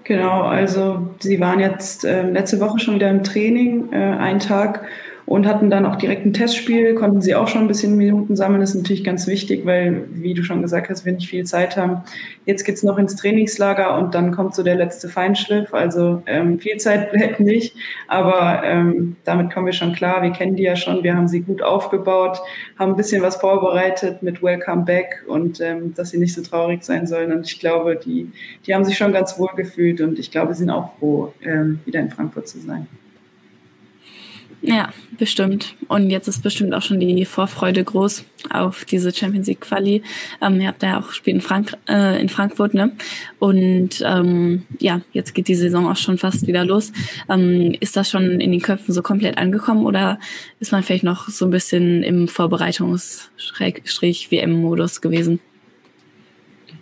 Genau, 0.04 0.44
also 0.44 1.10
sie 1.20 1.40
waren 1.40 1.60
jetzt 1.60 2.06
äh, 2.06 2.24
letzte 2.24 2.60
Woche 2.60 2.80
schon 2.80 2.96
wieder 2.96 3.10
im 3.10 3.24
Training, 3.24 3.92
äh, 3.92 3.98
einen 3.98 4.40
Tag 4.40 4.86
und 5.28 5.46
hatten 5.46 5.70
dann 5.70 5.86
auch 5.86 5.98
direkt 5.98 6.26
ein 6.26 6.32
Testspiel, 6.32 6.96
konnten 6.96 7.22
sie 7.22 7.36
auch 7.36 7.50
schon 7.50 7.64
ein 7.64 7.68
bisschen 7.68 7.98
Minuten 7.98 8.38
sammeln. 8.38 8.62
Das 8.62 8.70
ist 8.70 8.78
natürlich 8.78 9.04
ganz 9.04 9.28
wichtig, 9.28 9.66
weil, 9.66 10.06
wie 10.12 10.34
du 10.34 10.42
schon 10.42 10.62
gesagt 10.62 10.90
hast, 10.90 11.04
wir 11.04 11.12
nicht 11.12 11.28
viel 11.28 11.44
Zeit 11.44 11.76
haben. 11.76 12.04
Jetzt 12.46 12.64
geht's 12.64 12.82
noch 12.82 12.98
ins 12.98 13.18
Trainingslager 13.18 13.98
und 13.98 14.16
dann 14.16 14.32
kommt 14.32 14.56
so 14.56 14.64
der 14.64 14.76
letzte 14.76 15.10
Feinschliff. 15.10 15.74
Also 15.74 16.24
ähm, 16.28 16.60
viel 16.60 16.78
Zeit 16.78 17.12
bleibt 17.12 17.42
nicht, 17.42 17.76
aber 18.08 18.64
ähm, 18.64 19.18
damit 19.26 19.54
kommen 19.54 19.66
wir 19.66 19.74
schon 19.74 19.92
klar. 19.92 20.24
Wir 20.24 20.32
kennen 20.32 20.56
die 20.56 20.64
ja 20.64 20.78
schon, 20.78 21.04
wir 21.04 21.14
haben 21.14 21.28
sie 21.28 21.42
gut 21.42 21.62
aufgebaut, 21.62 22.40
haben 22.80 22.94
ein 22.94 22.98
bisschen 22.98 23.22
was 23.22 23.36
vorbereitet 23.36 24.24
mit 24.24 24.42
Welcome 24.42 24.86
Back 24.86 25.26
und 25.28 25.60
ähm, 25.60 25.94
dass 25.94 26.12
sie 26.12 26.20
nicht 26.20 26.36
so 26.36 26.42
traurig 26.42 26.86
sein 26.86 27.06
sollen. 27.06 27.34
Und 27.34 27.46
ich 27.46 27.60
glaube, 27.60 27.98
die, 27.98 28.32
die 28.66 28.74
haben 28.74 28.86
sich 28.86 28.98
schon 28.98 29.12
ganz 29.12 29.38
wohl 29.38 29.50
gefühlt 29.58 30.00
und 30.00 30.20
ich 30.20 30.32
glaube, 30.32 30.54
sie 30.54 30.60
sind 30.60 30.70
auch 30.70 30.98
froh, 31.00 31.34
ähm, 31.44 31.82
wieder 31.84 32.00
in 32.00 32.12
Frankfurt 32.12 32.48
zu 32.48 32.60
sein. 32.60 32.88
Ja, 34.62 34.90
bestimmt. 35.18 35.76
Und 35.88 36.10
jetzt 36.10 36.28
ist 36.28 36.42
bestimmt 36.42 36.74
auch 36.74 36.82
schon 36.82 37.00
die 37.00 37.26
Vorfreude 37.26 37.82
groß 37.84 38.24
auf 38.50 38.86
diese 38.86 39.14
Champions 39.14 39.46
League 39.48 39.62
Quali. 39.62 40.02
Ähm, 40.42 40.60
ihr 40.60 40.68
habt 40.68 40.82
ja 40.82 41.00
auch 41.00 41.10
gespielt 41.10 41.36
in, 41.36 41.42
Frank 41.42 41.74
äh, 41.88 42.20
in 42.20 42.28
Frankfurt, 42.28 42.74
ne? 42.74 42.92
Und 43.40 44.04
ähm, 44.04 44.64
ja, 44.80 45.02
jetzt 45.14 45.36
geht 45.36 45.48
die 45.48 45.54
Saison 45.56 45.88
auch 45.88 45.96
schon 45.96 46.18
fast 46.18 46.48
wieder 46.48 46.66
los. 46.66 46.92
Ähm, 47.30 47.76
ist 47.80 47.96
das 47.96 48.10
schon 48.10 48.42
in 48.42 48.52
den 48.52 48.62
Köpfen 48.62 48.92
so 48.94 49.04
komplett 49.04 49.38
angekommen 49.38 49.86
oder 49.86 50.20
ist 50.60 50.72
man 50.72 50.82
vielleicht 50.82 51.04
noch 51.04 51.30
so 51.30 51.46
ein 51.46 51.52
bisschen 51.52 52.02
im 52.02 52.28
Vorbereitungs-WM-Modus 52.28 55.02
gewesen? 55.02 55.40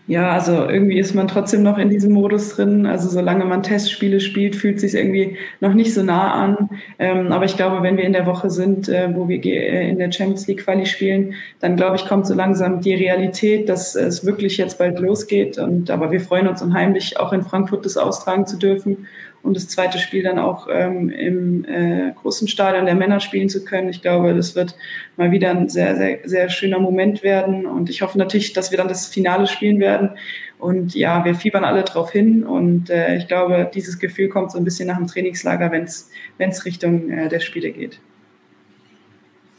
Ja, 0.08 0.34
also 0.34 0.70
irgendwie 0.70 1.00
ist 1.00 1.16
man 1.16 1.28
trotzdem 1.28 1.64
noch 1.64 1.80
in 1.80 1.90
diesem 1.90 2.14
Modus 2.14 2.56
drin. 2.56 2.86
Also 2.86 3.10
solange 3.10 3.44
man 3.44 3.64
Testspiele 3.64 4.20
spielt, 4.20 4.56
fühlt 4.56 4.80
sich 4.80 4.94
irgendwie 4.94 5.38
noch 5.62 5.74
nicht 5.74 5.96
so 5.96 6.04
nah 6.04 6.32
an. 6.32 6.70
Ähm, 7.00 7.32
aber 7.32 7.46
ich 7.46 7.56
glaube, 7.56 7.82
wenn 7.82 7.98
wir 7.98 8.04
in 8.04 8.14
der 8.14 8.28
Woche 8.28 8.52
sind, 8.52 8.88
äh, 8.88 9.10
wo 9.16 9.28
wir 9.28 9.44
äh, 9.44 9.90
in 9.90 9.98
der 9.98 10.12
Champions 10.12 10.46
League 10.46 10.64
Quali 10.64 10.86
spielen, 10.86 11.34
dann 11.60 11.76
glaube 11.76 11.96
ich, 11.96 12.06
kommt 12.06 12.28
so 12.28 12.36
langsam 12.36 12.82
die 12.82 12.94
Realität, 12.94 13.68
dass 13.68 13.96
es 13.96 14.24
wirklich 14.24 14.58
jetzt 14.58 14.78
bald 14.78 15.00
losgeht. 15.00 15.58
Und 15.58 15.90
aber 15.90 16.12
wir 16.12 16.22
freuen 16.22 16.48
uns 16.48 16.62
unheimlich, 16.62 17.20
auch 17.20 17.34
in 17.34 17.42
Frankfurt 17.42 17.84
das 17.84 17.98
austragen 17.98 18.46
zu 18.46 18.58
dürfen 18.58 19.08
und 19.46 19.56
das 19.56 19.68
zweite 19.68 20.00
Spiel 20.00 20.24
dann 20.24 20.40
auch 20.40 20.68
ähm, 20.72 21.10
im 21.10 21.66
äh, 21.66 22.12
großen 22.20 22.48
Stadion 22.48 22.86
der 22.86 22.96
Männer 22.96 23.20
spielen 23.20 23.48
zu 23.48 23.64
können. 23.64 23.90
Ich 23.90 24.02
glaube, 24.02 24.34
das 24.34 24.56
wird 24.56 24.76
mal 25.18 25.32
wieder 25.32 25.52
ein 25.52 25.70
sehr, 25.70 25.96
sehr, 25.96 26.20
sehr 26.24 26.50
schöner 26.50 26.80
Moment 26.80 27.22
werden. 27.22 27.68
Und 27.68 27.92
ich 27.92 28.02
hoffe 28.02 28.18
natürlich, 28.18 28.54
dass 28.54 28.72
wir 28.72 28.78
dann 28.80 28.88
das 28.88 29.06
Finale 29.06 29.46
spielen 29.46 29.80
werden. 29.80 30.10
Und 30.58 30.96
ja, 30.96 31.24
wir 31.26 31.36
fiebern 31.36 31.64
alle 31.64 31.84
drauf 31.84 32.12
hin. 32.12 32.44
Und 32.44 32.90
äh, 32.90 33.18
ich 33.18 33.28
glaube, 33.28 33.70
dieses 33.72 34.00
Gefühl 34.00 34.30
kommt 34.30 34.52
so 34.52 34.58
ein 34.58 34.64
bisschen 34.64 34.88
nach 34.88 34.98
dem 34.98 35.06
Trainingslager, 35.06 35.72
wenn 35.72 35.84
es 35.84 36.66
Richtung 36.66 37.12
äh, 37.12 37.30
der 37.30 37.40
Spiele 37.40 37.70
geht. 37.70 38.00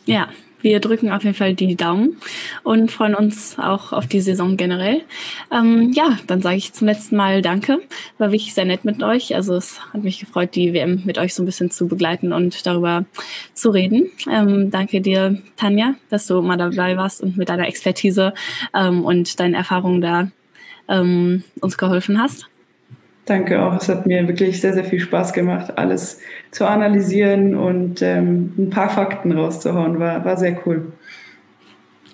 Ja, 0.07 0.29
wir 0.63 0.81
drücken 0.81 1.13
auf 1.13 1.23
jeden 1.23 1.37
Fall 1.37 1.55
die 1.55 1.77
Daumen 1.77 2.17
und 2.65 2.91
freuen 2.91 3.15
uns 3.15 3.59
auch 3.59 3.93
auf 3.93 4.07
die 4.07 4.21
Saison 4.21 4.57
generell. 4.57 5.03
Ähm, 5.53 5.93
ja, 5.93 6.19
dann 6.27 6.43
sage 6.43 6.57
ich 6.57 6.73
zum 6.73 6.89
letzten 6.89 7.17
Mal 7.17 7.43
Danke. 7.43 7.81
War 8.19 8.33
wirklich 8.33 8.55
sehr 8.55 8.65
nett 8.65 8.85
mit 8.85 9.03
euch. 9.03 9.35
Also 9.35 9.55
es 9.55 9.81
hat 9.93 10.03
mich 10.03 10.19
gefreut, 10.19 10.55
die 10.55 10.73
WM 10.73 11.03
mit 11.05 11.19
euch 11.19 11.35
so 11.35 11.43
ein 11.43 11.47
bisschen 11.47 11.71
zu 11.71 11.87
begleiten 11.87 12.33
und 12.33 12.67
darüber 12.67 13.05
zu 13.53 13.71
reden. 13.71 14.11
Ähm, 14.31 14.71
danke 14.71 15.01
dir, 15.01 15.41
Tanja, 15.57 15.95
dass 16.09 16.27
du 16.27 16.41
mal 16.41 16.57
dabei 16.57 16.97
warst 16.97 17.23
und 17.23 17.37
mit 17.37 17.49
deiner 17.49 17.69
Expertise 17.69 18.33
ähm, 18.75 19.05
und 19.05 19.39
deinen 19.39 19.55
Erfahrungen 19.55 20.01
da 20.01 20.31
ähm, 20.89 21.45
uns 21.61 21.79
geholfen 21.79 22.21
hast. 22.21 22.49
Danke 23.27 23.61
auch. 23.61 23.75
Es 23.75 23.89
hat 23.89 24.07
mir 24.07 24.27
wirklich 24.29 24.61
sehr, 24.61 24.73
sehr 24.73 24.85
viel 24.85 25.01
Spaß 25.01 25.33
gemacht, 25.33 25.77
alles 25.77 26.21
zu 26.53 26.65
analysieren 26.65 27.57
und 27.57 28.01
ähm, 28.01 28.55
ein 28.57 28.71
paar 28.71 28.89
Fakten 28.89 29.33
rauszuhauen. 29.33 29.99
War, 29.99 30.25
war 30.25 30.37
sehr 30.37 30.65
cool. 30.65 30.93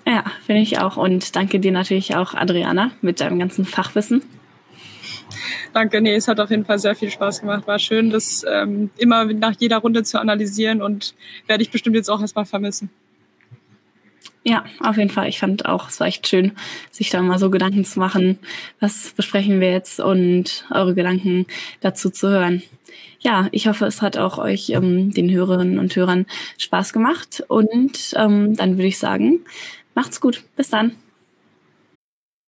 Ja, 0.07 0.23
finde 0.45 0.63
ich 0.63 0.79
auch. 0.79 0.97
Und 0.97 1.35
danke 1.35 1.59
dir 1.59 1.71
natürlich 1.71 2.15
auch, 2.15 2.33
Adriana, 2.33 2.91
mit 3.01 3.21
deinem 3.21 3.37
ganzen 3.37 3.63
Fachwissen. 3.63 4.23
Danke, 5.71 6.01
nee, 6.01 6.15
es 6.15 6.27
hat 6.27 6.39
auf 6.39 6.49
jeden 6.49 6.65
Fall 6.65 6.79
sehr 6.79 6.95
viel 6.95 7.11
Spaß 7.11 7.41
gemacht. 7.41 7.67
War 7.67 7.77
schön, 7.77 8.09
das 8.09 8.43
ähm, 8.51 8.89
immer 8.97 9.25
nach 9.25 9.53
jeder 9.59 9.77
Runde 9.77 10.03
zu 10.03 10.19
analysieren 10.19 10.81
und 10.81 11.13
werde 11.45 11.61
ich 11.61 11.71
bestimmt 11.71 11.95
jetzt 11.95 12.09
auch 12.09 12.21
erstmal 12.21 12.45
vermissen. 12.45 12.89
Ja, 14.45 14.65
auf 14.81 14.97
jeden 14.97 15.09
Fall. 15.09 15.29
Ich 15.29 15.39
fand 15.39 15.65
auch, 15.65 15.87
es 15.87 16.01
war 16.01 16.07
echt 16.07 16.27
schön, 16.27 16.51
sich 16.91 17.09
da 17.09 17.21
mal 17.21 17.39
so 17.39 17.49
Gedanken 17.49 17.85
zu 17.85 17.99
machen, 17.99 18.39
was 18.81 19.13
besprechen 19.15 19.61
wir 19.61 19.71
jetzt 19.71 20.01
und 20.01 20.65
eure 20.69 20.93
Gedanken 20.93 21.45
dazu 21.79 22.09
zu 22.09 22.29
hören. 22.29 22.61
Ja, 23.19 23.47
ich 23.51 23.67
hoffe, 23.67 23.85
es 23.85 24.01
hat 24.01 24.17
auch 24.17 24.37
euch, 24.37 24.69
ähm, 24.71 25.11
den 25.13 25.31
Hörerinnen 25.31 25.79
und 25.79 25.95
Hörern, 25.95 26.25
Spaß 26.57 26.91
gemacht. 26.91 27.41
Und 27.47 28.13
ähm, 28.17 28.55
dann 28.57 28.71
würde 28.77 28.87
ich 28.87 28.99
sagen, 28.99 29.39
macht's 29.95 30.19
gut. 30.19 30.43
Bis 30.57 30.69
dann. 30.69 30.91